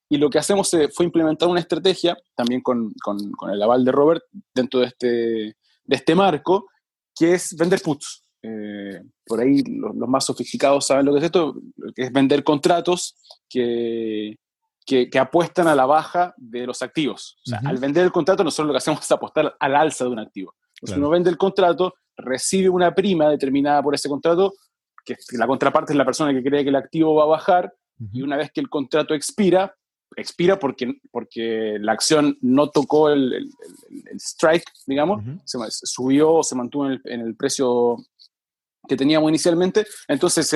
Y 0.08 0.18
lo 0.18 0.30
que 0.30 0.38
hacemos 0.38 0.72
eh, 0.74 0.90
fue 0.94 1.06
implementar 1.06 1.50
una 1.50 1.60
estrategia, 1.60 2.16
también 2.36 2.62
con, 2.62 2.94
con, 3.04 3.18
el 3.52 3.62
aval 3.62 3.84
de 3.84 3.92
Robert, 3.92 4.24
dentro 4.54 4.82
de 4.82 4.88
este, 4.88 5.08
de 5.08 5.56
este 5.96 6.14
marco, 6.14 6.68
que 7.16 7.34
es 7.34 7.56
vender 7.56 7.82
puts. 7.82 8.24
Eh, 8.44 9.02
por 9.26 9.40
ahí 9.40 9.64
los, 9.64 9.96
más 9.96 10.26
sofisticados 10.26 10.86
saben 10.86 11.06
lo 11.06 11.14
que 11.14 11.20
es 11.20 11.26
esto, 11.26 11.56
que 11.96 12.04
es 12.04 12.12
vender 12.12 12.44
contratos 12.44 13.16
que, 13.50 14.38
que, 14.86 15.10
apuestan 15.18 15.68
a 15.68 15.74
la 15.74 15.88
baja 15.88 16.36
de 16.38 16.68
los 16.68 16.84
activos. 16.84 17.38
O 17.46 17.50
sea, 17.50 17.62
al 17.66 17.78
vender 17.78 18.04
el 18.04 18.12
contrato, 18.12 18.44
nosotros 18.44 18.68
lo 18.68 18.74
que 18.74 18.78
hacemos 18.78 19.02
es 19.02 19.12
apostar 19.12 19.56
al 19.60 19.76
alza 19.76 20.04
de 20.04 20.12
un 20.12 20.20
activo. 20.20 20.54
Entonces 20.76 20.98
uno 20.98 21.10
vende 21.10 21.32
el 21.32 21.38
contrato, 21.38 21.96
recibe 22.18 22.70
una 22.70 22.94
prima 22.94 23.30
determinada 23.30 23.82
por 23.82 23.96
ese 23.96 24.10
contrato, 24.10 24.54
que 25.06 25.16
la 25.34 25.48
contraparte 25.48 25.94
es 25.94 25.98
la 25.98 26.06
persona 26.06 26.34
que 26.34 26.44
cree 26.44 26.64
que 26.64 26.70
el 26.70 26.76
activo 26.76 27.16
va 27.16 27.24
a 27.24 27.28
bajar, 27.28 27.74
y 28.12 28.22
una 28.22 28.36
vez 28.36 28.52
que 28.52 28.60
el 28.60 28.70
contrato 28.70 29.14
expira, 29.14 29.74
expira 30.18 30.60
porque, 30.60 30.96
porque 31.12 31.78
la 31.80 31.94
acción 31.94 32.38
no 32.42 32.70
tocó 32.70 33.10
el, 33.10 33.50
strike, 34.18 34.66
digamos, 34.86 35.24
se 35.46 35.58
subió 35.70 36.34
o 36.34 36.44
se 36.44 36.56
mantuvo 36.56 36.88
en 36.88 37.22
el, 37.22 37.36
precio 37.36 37.98
que 38.88 38.98
teníamos 38.98 39.30
inicialmente, 39.30 39.86
entonces 40.08 40.56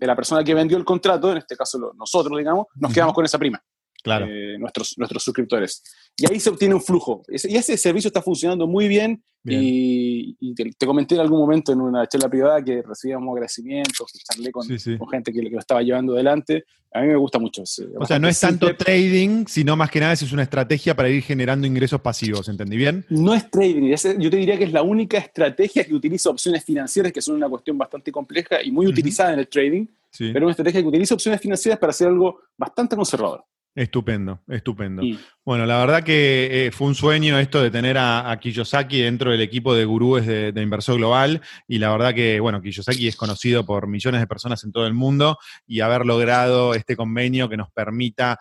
la 0.00 0.16
persona 0.16 0.42
que 0.42 0.54
vendió 0.54 0.76
el 0.76 0.84
contrato, 0.84 1.30
en 1.32 1.38
este 1.38 1.56
caso 1.56 1.92
nosotros, 1.96 2.38
digamos, 2.38 2.66
nos 2.76 2.92
quedamos 2.92 3.14
con 3.14 3.24
esa 3.24 3.38
prima 3.38 3.62
claro. 4.02 4.26
Eh, 4.28 4.58
nuestros, 4.58 4.96
nuestros 4.98 5.22
suscriptores. 5.22 5.82
Y 6.16 6.30
ahí 6.30 6.40
se 6.40 6.50
obtiene 6.50 6.74
un 6.74 6.82
flujo. 6.82 7.22
Y 7.28 7.56
ese 7.56 7.76
servicio 7.76 8.08
está 8.08 8.22
funcionando 8.22 8.66
muy 8.66 8.88
bien, 8.88 9.22
y, 9.44 10.54
te, 10.54 10.86
comenté 10.86 11.14
en 11.14 11.22
algún 11.22 11.40
momento 11.40 11.72
en 11.72 11.80
una 11.80 12.06
charla 12.06 12.28
privada 12.28 12.62
que 12.62 12.82
recibíamos 12.82 13.32
agradecimientos, 13.32 14.12
que 14.12 14.18
charlé 14.18 14.52
con, 14.52 14.66
con 14.98 15.08
gente 15.08 15.32
que, 15.32 15.42
lo 15.42 15.58
estaba 15.58 15.82
llevando 15.82 16.14
adelante. 16.14 16.64
A 16.92 17.00
mí 17.02 17.08
me 17.08 17.16
gusta 17.16 17.38
mucho. 17.38 17.62
o 17.62 18.06
sea, 18.06 18.18
no 18.18 18.28
es 18.28 18.38
tanto 18.38 18.74
trading, 18.76 19.46
sino 19.46 19.76
más 19.76 19.90
que 19.90 20.00
nada 20.00 20.12
es 20.12 20.32
una 20.32 20.42
estrategia 20.42 20.94
para 20.94 21.08
ir 21.08 21.22
generando 21.22 21.66
ingresos 21.66 22.00
pasivos, 22.00 22.48
¿entendí 22.48 22.76
bien? 22.76 23.04
No 23.08 23.32
es 23.32 23.50
trading, 23.50 23.94
yo 24.18 24.30
te 24.30 24.36
diría 24.36 24.58
que 24.58 24.64
es 24.64 24.72
la 24.72 24.82
única 24.82 25.18
estrategia 25.18 25.84
que 25.84 25.94
utiliza 25.94 26.30
opciones 26.30 26.64
financieras, 26.64 27.12
que 27.12 27.22
son 27.22 27.36
una 27.36 27.48
cuestión 27.48 27.78
bastante 27.78 28.10
compleja 28.10 28.62
y 28.62 28.72
muy 28.72 28.86
utilizada 28.86 29.32
en 29.32 29.38
el 29.38 29.48
trading, 29.48 29.86
pero 30.18 30.46
una 30.46 30.50
estrategia 30.50 30.82
que 30.82 30.88
utiliza 30.88 31.14
opciones 31.14 31.40
financieras 31.40 31.78
para 31.78 31.90
hacer 31.90 32.08
algo 32.08 32.40
bastante 32.58 32.96
conservador. 32.96 33.44
Estupendo, 33.74 34.40
estupendo. 34.48 35.02
Bueno, 35.50 35.66
la 35.66 35.78
verdad 35.78 36.04
que 36.04 36.66
eh, 36.66 36.70
fue 36.70 36.86
un 36.86 36.94
sueño 36.94 37.36
esto 37.36 37.60
de 37.60 37.72
tener 37.72 37.98
a, 37.98 38.38
Kiyosaki 38.40 39.00
dentro 39.00 39.32
del 39.32 39.40
equipo 39.40 39.74
de 39.74 39.84
gurúes 39.84 40.24
de, 40.24 40.52
Inversor 40.54 40.98
Global 40.98 41.40
y 41.66 41.80
la 41.80 41.90
verdad 41.90 42.14
que, 42.14 42.38
bueno, 42.38 42.62
Kiyosaki 42.62 43.08
es 43.08 43.16
conocido 43.16 43.66
por 43.66 43.88
millones 43.88 44.20
de 44.20 44.28
personas 44.28 44.62
en 44.62 44.70
todo 44.70 44.86
el 44.86 44.94
mundo 44.94 45.38
y 45.66 45.80
haber 45.80 46.06
logrado 46.06 46.72
este 46.74 46.94
convenio 46.94 47.48
que 47.48 47.56
nos 47.56 47.68
permita 47.72 48.38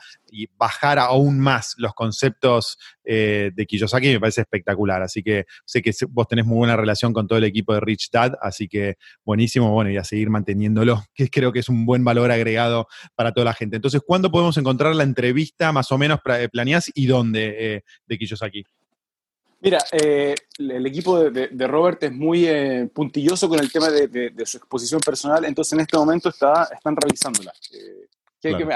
bajar 0.58 1.00
aún 1.00 1.40
más 1.40 1.74
los 1.78 1.96
conceptos 1.96 2.78
eh, 3.04 3.50
de 3.56 3.66
Kiyosaki 3.66 4.10
me 4.10 4.20
parece 4.20 4.42
espectacular. 4.42 5.02
Así 5.02 5.24
que 5.24 5.46
sé 5.66 5.82
que 5.82 5.92
vos 6.10 6.28
tenés 6.28 6.46
muy 6.46 6.58
buena 6.58 6.78
relación 6.78 7.12
con 7.12 7.28
todo 7.28 7.40
el 7.40 7.44
equipo 7.44 7.74
de 7.74 7.80
Rich 7.80 8.10
Dad, 8.12 8.34
así 8.40 8.68
que 8.68 8.98
buenísimo, 9.26 9.72
bueno, 9.72 9.90
y 9.90 9.98
a 9.98 10.04
seguir 10.04 10.30
manteniéndolo, 10.30 11.04
que 11.16 11.28
creo 11.30 11.52
que 11.52 11.60
es 11.60 11.70
un 11.70 11.88
buen 11.88 12.04
valor 12.04 12.30
agregado 12.32 12.88
para 13.16 13.32
toda 13.32 13.46
la 13.46 13.54
gente. 13.54 13.78
Entonces, 13.78 14.02
¿cuándo 14.06 14.30
podemos 14.30 14.58
encontrar 14.58 14.96
la 14.96 15.04
entrevista 15.04 15.72
más 15.72 15.92
o 15.92 15.98
menos 15.98 16.20
planeás 16.52 16.92
y 17.00 17.06
dónde 17.06 17.76
eh, 17.76 17.84
de 18.06 18.18
Kiyosaki? 18.18 18.66
Mira, 19.62 19.80
eh, 19.92 20.36
el 20.58 20.86
equipo 20.86 21.30
de, 21.30 21.68
Robert 21.68 22.04
es 22.04 22.14
muy 22.14 22.46
eh, 22.48 22.90
puntilloso 22.94 23.50
con 23.50 23.60
el 23.60 23.72
tema 23.72 23.90
de, 23.90 24.34
su 24.46 24.58
exposición 24.58 25.02
personal, 25.02 25.44
entonces 25.44 25.74
en 25.74 25.82
este 25.82 25.98
momento 25.98 26.30
está, 26.30 26.70
están 26.74 26.96
revisándola. 26.96 27.52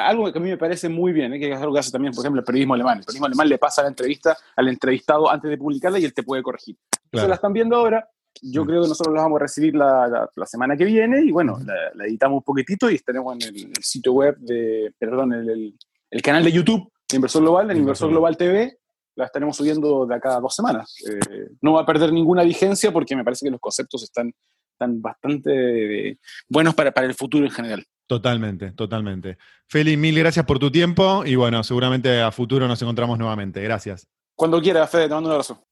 algo 0.05 0.31
que 0.31 0.39
a 0.39 0.41
mí 0.41 0.49
me 0.49 0.57
parece 0.57 0.89
muy 0.89 1.13
bien, 1.13 1.31
que 1.33 1.51
es 1.51 1.57
algo 1.57 1.73
que 1.73 1.79
hace 1.79 1.91
también, 1.91 2.13
por 2.13 2.23
ejemplo, 2.23 2.41
el 2.41 2.45
periodismo 2.45 2.73
alemán. 2.73 2.99
El 2.99 3.05
periodismo 3.05 3.27
alemán 3.27 3.47
le 3.47 3.57
pasa 3.57 3.81
la 3.81 3.87
entrevista 3.89 4.37
al 4.57 4.67
entrevistado 4.67 5.29
antes 5.29 5.49
de 5.49 5.57
publicarla 5.57 5.99
y 5.99 6.05
él 6.05 6.13
te 6.13 6.23
puede 6.23 6.43
corregir. 6.43 6.75
Entonces 7.05 7.29
la 7.29 7.35
están 7.35 7.53
viendo 7.53 7.77
ahora 7.77 8.05
Yo 8.41 8.65
creo 8.65 8.81
que 8.81 8.89
nosotros 8.89 9.15
la 9.15 9.21
vamos 9.21 9.39
a 9.39 9.43
recibir 9.43 9.75
la, 9.75 10.29
semana 10.45 10.75
que 10.75 10.83
viene 10.83 11.21
y 11.21 11.31
bueno, 11.31 11.59
la, 11.63 12.05
editamos 12.05 12.39
un 12.39 12.43
poquitito 12.43 12.89
y 12.89 12.95
estaremos 12.95 13.35
en 13.35 13.55
el, 13.55 13.71
sitio 13.79 14.11
web 14.11 14.35
de, 14.39 14.93
perdón, 14.99 15.31
el, 15.31 15.77
el, 16.11 16.21
canal 16.21 16.43
de 16.43 16.51
YouTube 16.51 16.91
de 16.92 16.92
Inversor 17.15 17.41
Global, 17.41 17.71
en 17.71 17.77
Inversor 17.77 18.09
Global 18.09 18.37
TV. 18.37 18.77
La 19.15 19.25
estaremos 19.25 19.55
subiendo 19.55 20.05
de 20.05 20.15
acá 20.15 20.37
a 20.37 20.39
dos 20.39 20.55
semanas. 20.55 20.95
Eh, 21.07 21.49
no 21.61 21.73
va 21.73 21.81
a 21.81 21.85
perder 21.85 22.11
ninguna 22.11 22.43
vigencia 22.43 22.91
porque 22.91 23.15
me 23.15 23.23
parece 23.23 23.45
que 23.45 23.51
los 23.51 23.59
conceptos 23.59 24.03
están, 24.03 24.33
están 24.71 25.01
bastante 25.01 26.17
buenos 26.49 26.73
para, 26.73 26.91
para 26.91 27.07
el 27.07 27.13
futuro 27.13 27.45
en 27.45 27.51
general. 27.51 27.85
Totalmente, 28.07 28.71
totalmente. 28.71 29.37
Feli, 29.67 29.97
mil 29.97 30.17
gracias 30.17 30.45
por 30.45 30.59
tu 30.59 30.71
tiempo 30.71 31.23
y 31.25 31.35
bueno, 31.35 31.63
seguramente 31.63 32.21
a 32.21 32.31
futuro 32.31 32.67
nos 32.67 32.81
encontramos 32.81 33.17
nuevamente. 33.17 33.61
Gracias. 33.61 34.07
Cuando 34.35 34.61
quiera, 34.61 34.85
Fede, 34.87 35.07
te 35.07 35.13
mando 35.13 35.29
un 35.29 35.33
abrazo. 35.33 35.63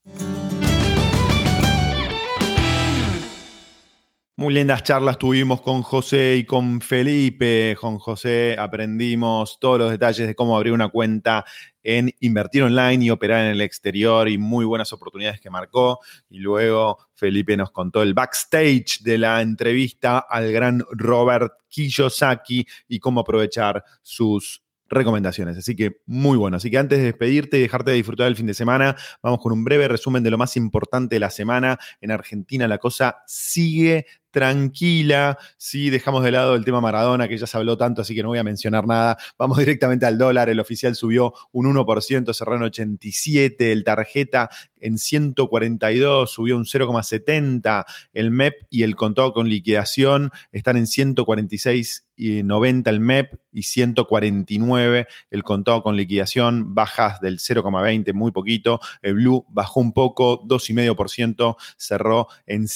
Muy 4.37 4.53
lindas 4.53 4.83
charlas 4.83 5.17
tuvimos 5.17 5.61
con 5.61 5.81
José 5.83 6.37
y 6.37 6.45
con 6.45 6.79
Felipe. 6.79 7.75
Con 7.79 7.99
José 7.99 8.55
aprendimos 8.57 9.59
todos 9.59 9.77
los 9.77 9.91
detalles 9.91 10.25
de 10.25 10.35
cómo 10.35 10.55
abrir 10.55 10.71
una 10.71 10.87
cuenta 10.87 11.43
en 11.83 12.11
invertir 12.21 12.63
online 12.63 13.05
y 13.05 13.09
operar 13.09 13.43
en 13.45 13.51
el 13.51 13.61
exterior 13.61 14.29
y 14.29 14.37
muy 14.37 14.63
buenas 14.63 14.93
oportunidades 14.93 15.41
que 15.41 15.49
marcó. 15.49 15.99
Y 16.29 16.39
luego 16.39 16.97
Felipe 17.13 17.57
nos 17.57 17.71
contó 17.71 18.01
el 18.01 18.13
backstage 18.13 19.01
de 19.01 19.17
la 19.17 19.41
entrevista 19.41 20.19
al 20.19 20.51
gran 20.51 20.81
Robert 20.91 21.51
Kiyosaki 21.67 22.65
y 22.87 22.99
cómo 22.99 23.19
aprovechar 23.19 23.83
sus 24.01 24.63
recomendaciones. 24.91 25.57
Así 25.57 25.75
que 25.75 26.01
muy 26.05 26.37
bueno. 26.37 26.57
Así 26.57 26.69
que 26.69 26.77
antes 26.77 26.99
de 26.99 27.05
despedirte 27.05 27.57
y 27.57 27.61
dejarte 27.61 27.91
de 27.91 27.97
disfrutar 27.97 28.27
el 28.27 28.35
fin 28.35 28.45
de 28.45 28.53
semana, 28.53 28.95
vamos 29.23 29.39
con 29.39 29.51
un 29.53 29.63
breve 29.63 29.87
resumen 29.87 30.21
de 30.21 30.29
lo 30.29 30.37
más 30.37 30.57
importante 30.57 31.15
de 31.15 31.19
la 31.19 31.29
semana. 31.29 31.79
En 32.01 32.11
Argentina 32.11 32.67
la 32.67 32.77
cosa 32.77 33.23
sigue 33.25 34.05
tranquila. 34.31 35.37
Si 35.57 35.89
dejamos 35.89 36.23
de 36.23 36.31
lado 36.31 36.55
el 36.55 36.65
tema 36.65 36.81
Maradona, 36.81 37.27
que 37.27 37.37
ya 37.37 37.47
se 37.47 37.57
habló 37.57 37.77
tanto, 37.77 38.01
así 38.01 38.15
que 38.15 38.23
no 38.23 38.29
voy 38.29 38.39
a 38.39 38.43
mencionar 38.43 38.87
nada. 38.87 39.17
Vamos 39.37 39.57
directamente 39.59 40.05
al 40.05 40.17
dólar. 40.17 40.49
El 40.49 40.59
oficial 40.59 40.95
subió 40.95 41.33
un 41.51 41.73
1%, 41.73 42.33
cerró 42.33 42.55
en 42.55 42.63
87. 42.63 43.71
El 43.71 43.83
tarjeta 43.83 44.49
en 44.79 44.97
142, 44.97 46.31
subió 46.31 46.57
un 46.57 46.65
0,70. 46.65 47.85
El 48.13 48.31
MEP 48.31 48.55
y 48.69 48.83
el 48.83 48.95
contado 48.95 49.33
con 49.33 49.47
liquidación 49.47 50.31
están 50.51 50.77
en 50.77 50.87
146 50.87 52.05
y 52.15 52.43
90 52.43 52.89
el 52.89 52.99
MEP 52.99 53.33
y 53.51 53.63
149 53.63 55.07
el 55.31 55.43
contado 55.43 55.81
con 55.81 55.95
liquidación, 55.95 56.75
bajas 56.75 57.19
del 57.19 57.39
0,20, 57.39 58.13
muy 58.13 58.31
poquito. 58.31 58.79
El 59.01 59.15
Blue 59.15 59.45
bajó 59.49 59.79
un 59.79 59.91
poco, 59.91 60.43
2,5%, 60.43 61.55
cerró 61.77 62.27
en 62.45 62.67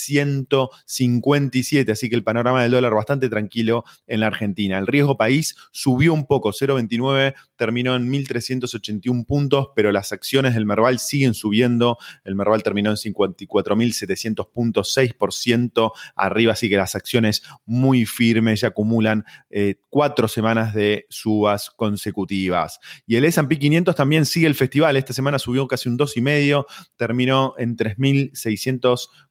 157, 1.52 1.92
así 1.92 2.10
que 2.10 2.16
el 2.16 2.24
panorama 2.24 2.62
del 2.62 2.72
dólar 2.72 2.94
bastante 2.94 3.30
tranquilo 3.30 3.84
en 4.08 4.20
la 4.20 4.28
Argentina. 4.28 4.78
El 4.78 4.88
riesgo 4.88 5.18
país 5.18 5.56
subió 5.72 6.14
un 6.14 6.26
poco, 6.26 6.52
0,29, 6.52 7.34
terminó 7.56 7.96
en 7.96 8.12
1.381 8.12 9.26
puntos, 9.26 9.70
pero 9.76 9.92
las 9.92 10.12
acciones 10.12 10.54
del 10.54 10.66
Merval 10.66 11.00
siguen 11.00 11.34
subiendo. 11.34 11.98
El 12.24 12.36
Merval 12.36 12.64
terminó 12.64 12.92
en 12.92 12.98
54.700 12.98 14.50
puntos, 14.52 14.96
6% 14.98 15.92
arriba, 16.16 16.54
así 16.54 16.70
que 16.70 16.78
las 16.78 16.96
acciones 16.96 17.44
muy 17.66 18.06
firmes 18.06 18.62
ya 18.62 18.70
acumulan 18.70 19.26
eh, 19.50 19.76
cuatro 19.90 20.28
semanas 20.28 20.74
de 20.74 21.06
subas 21.10 21.70
consecutivas. 21.70 22.80
Y 23.06 23.16
el 23.16 23.26
S&P 23.26 23.60
500 23.60 23.96
también 23.96 24.26
sigue 24.26 24.48
el 24.48 24.56
festival. 24.56 24.98
Esta 24.98 25.14
semana 25.14 25.40
subió 25.40 25.68
casi 25.68 25.90
un 25.90 25.98
2,5, 25.98 26.66
terminó 26.98 27.54
en 27.58 27.76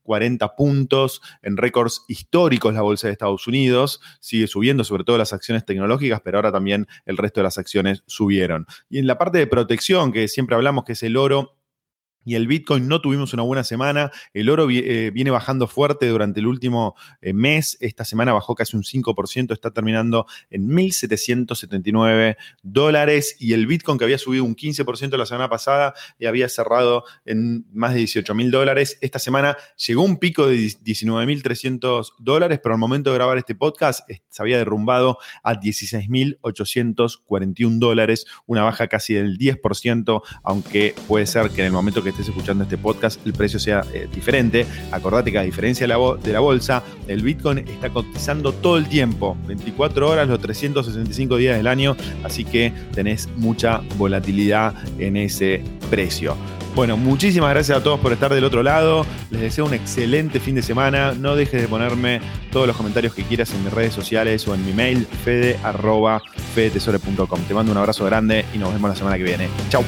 3.640 0.05 0.55
puntos, 0.57 1.23
en 1.43 1.57
récords 1.57 2.05
históricos 2.09 2.75
la 2.75 2.83
bolsa 2.83 3.09
de 3.09 3.13
Estados 3.13 3.47
Unidos. 3.47 4.01
Sigue 4.21 4.47
subiendo, 4.47 4.85
sobre 4.85 5.05
todo 5.05 5.19
las 5.19 5.33
acciones 5.33 5.65
tecnológicas, 5.65 6.21
pero 6.23 6.39
ahora 6.39 6.53
también 6.53 6.87
el 7.07 7.17
resto 7.17 7.41
de 7.41 7.45
las 7.45 7.59
acciones 7.59 8.03
subieron. 8.07 8.67
Y 8.89 8.99
en 8.99 9.07
la 9.07 9.19
parte 9.19 9.39
de 9.39 9.47
protección, 9.47 10.13
que 10.13 10.29
siempre 10.29 10.57
hablamos 10.57 10.85
que 10.85 10.93
es 10.93 11.03
el 11.03 11.17
oro 11.17 11.57
y 12.25 12.35
el 12.35 12.47
Bitcoin 12.47 12.89
no 12.89 13.01
tuvimos 13.01 13.33
una 13.35 13.43
buena 13.43 13.65
semana. 13.65 14.11
El 14.33 14.51
oro 14.51 14.69
eh, 14.71 15.11
viene 15.13 15.31
bajando 15.31 15.67
fuerte 15.67 16.09
durante 16.09 16.41
el 16.41 16.47
último 16.47 16.95
eh, 17.21 17.33
mes. 17.33 17.77
Esta 17.81 18.05
semana 18.05 18.33
bajó 18.33 18.55
casi 18.55 18.77
un 18.77 18.83
5%, 18.83 19.53
está 19.53 19.73
terminando 19.73 20.27
en 20.51 20.69
1.779 20.69 22.37
dólares. 22.63 23.37
Y 23.39 23.53
el 23.53 23.67
Bitcoin, 23.67 23.99
que 23.99 24.05
había 24.05 24.19
subido 24.19 24.45
un 24.45 24.57
15% 24.57 25.17
la 25.17 25.27
semana 25.27 25.49
pasada 25.49 25.95
y 26.19 26.27
había 26.27 26.49
cerrado 26.49 27.05
en 27.25 27.67
más 27.73 27.93
de 27.93 28.01
18 28.01 28.35
mil 28.35 28.51
dólares, 28.51 28.99
esta 29.01 29.19
semana 29.19 29.57
llegó 29.87 30.03
un 30.03 30.19
pico 30.19 30.47
de 30.47 30.57
19.300 30.57 32.13
dólares, 32.19 32.61
pero 32.63 32.75
al 32.75 32.79
momento 32.79 33.11
de 33.11 33.17
grabar 33.17 33.39
este 33.39 33.55
podcast 33.55 34.09
se 34.29 34.43
había 34.43 34.59
derrumbado 34.59 35.19
a 35.43 35.61
16.841 35.61 37.79
dólares, 37.79 38.27
una 38.47 38.63
baja 38.63 38.89
casi 38.89 39.15
del 39.15 39.39
10%, 39.39 40.23
aunque 40.43 40.95
puede 41.07 41.27
ser 41.27 41.51
que 41.51 41.61
en 41.61 41.67
el 41.67 41.73
momento 41.73 42.03
que 42.03 42.14
estés 42.15 42.29
escuchando 42.29 42.63
este 42.65 42.79
podcast 42.79 43.25
el 43.27 43.33
precio 43.33 43.59
sea 43.59 43.85
eh, 43.93 44.09
diferente. 44.13 44.67
Acordate 44.93 45.33
que 45.33 45.39
a 45.39 45.43
diferencia 45.43 45.85
de 45.85 45.89
la, 45.89 45.99
de 46.23 46.33
la 46.33 46.41
bolsa, 46.41 46.83
el 47.09 47.23
Bitcoin 47.23 47.59
está 47.59 47.91
cotizando 47.91 48.53
todo 48.53 48.79
el 48.79 48.89
tiempo, 48.89 49.37
24 49.47 50.09
horas, 50.09 50.29
los 50.29 50.41
365 50.41 51.37
días 51.37 51.57
del 51.57 51.67
año, 51.67 51.97
así 52.23 52.45
que 52.45 52.73
tenés 52.95 53.29
mucha 53.37 53.81
volatilidad 53.97 54.75
en 54.99 55.17
ese 55.17 55.65
precio. 55.91 56.37
Bueno, 56.75 56.97
muchísimas 56.97 57.51
gracias 57.51 57.77
a 57.79 57.83
todos 57.83 58.01
por 58.01 58.13
estar 58.13 58.35
del 58.35 58.43
otro 58.43 58.65
lado. 58.65 59.07
Les 59.31 59.41
deseo 59.41 59.65
un 59.65 59.75
excelente 59.75 60.41
fin 60.41 60.57
de 60.57 60.63
semana. 60.63 61.13
No 61.13 61.37
dejes 61.37 61.63
de 61.63 61.69
ponerme 61.69 62.21
todos 62.51 62.67
los 62.67 62.77
comentarios 62.77 63.15
que 63.15 63.23
quieras 63.23 63.55
en 63.55 63.63
mis 63.63 63.73
redes 63.73 63.95
sociales 63.95 64.49
o 64.49 64.57
en 64.57 64.67
mi 64.67 64.73
mail 64.73 65.07
fede.fedetesore.com. 65.25 67.41
Te 67.47 67.55
mando 67.55 67.71
un 67.71 67.79
abrazo 67.79 68.05
grande 68.05 68.45
y 68.53 68.59
nos 68.59 68.73
vemos 68.73 68.91
la 68.91 68.97
semana 68.97 69.17
que 69.17 69.23
viene. 69.23 69.49
Chau. 69.69 69.85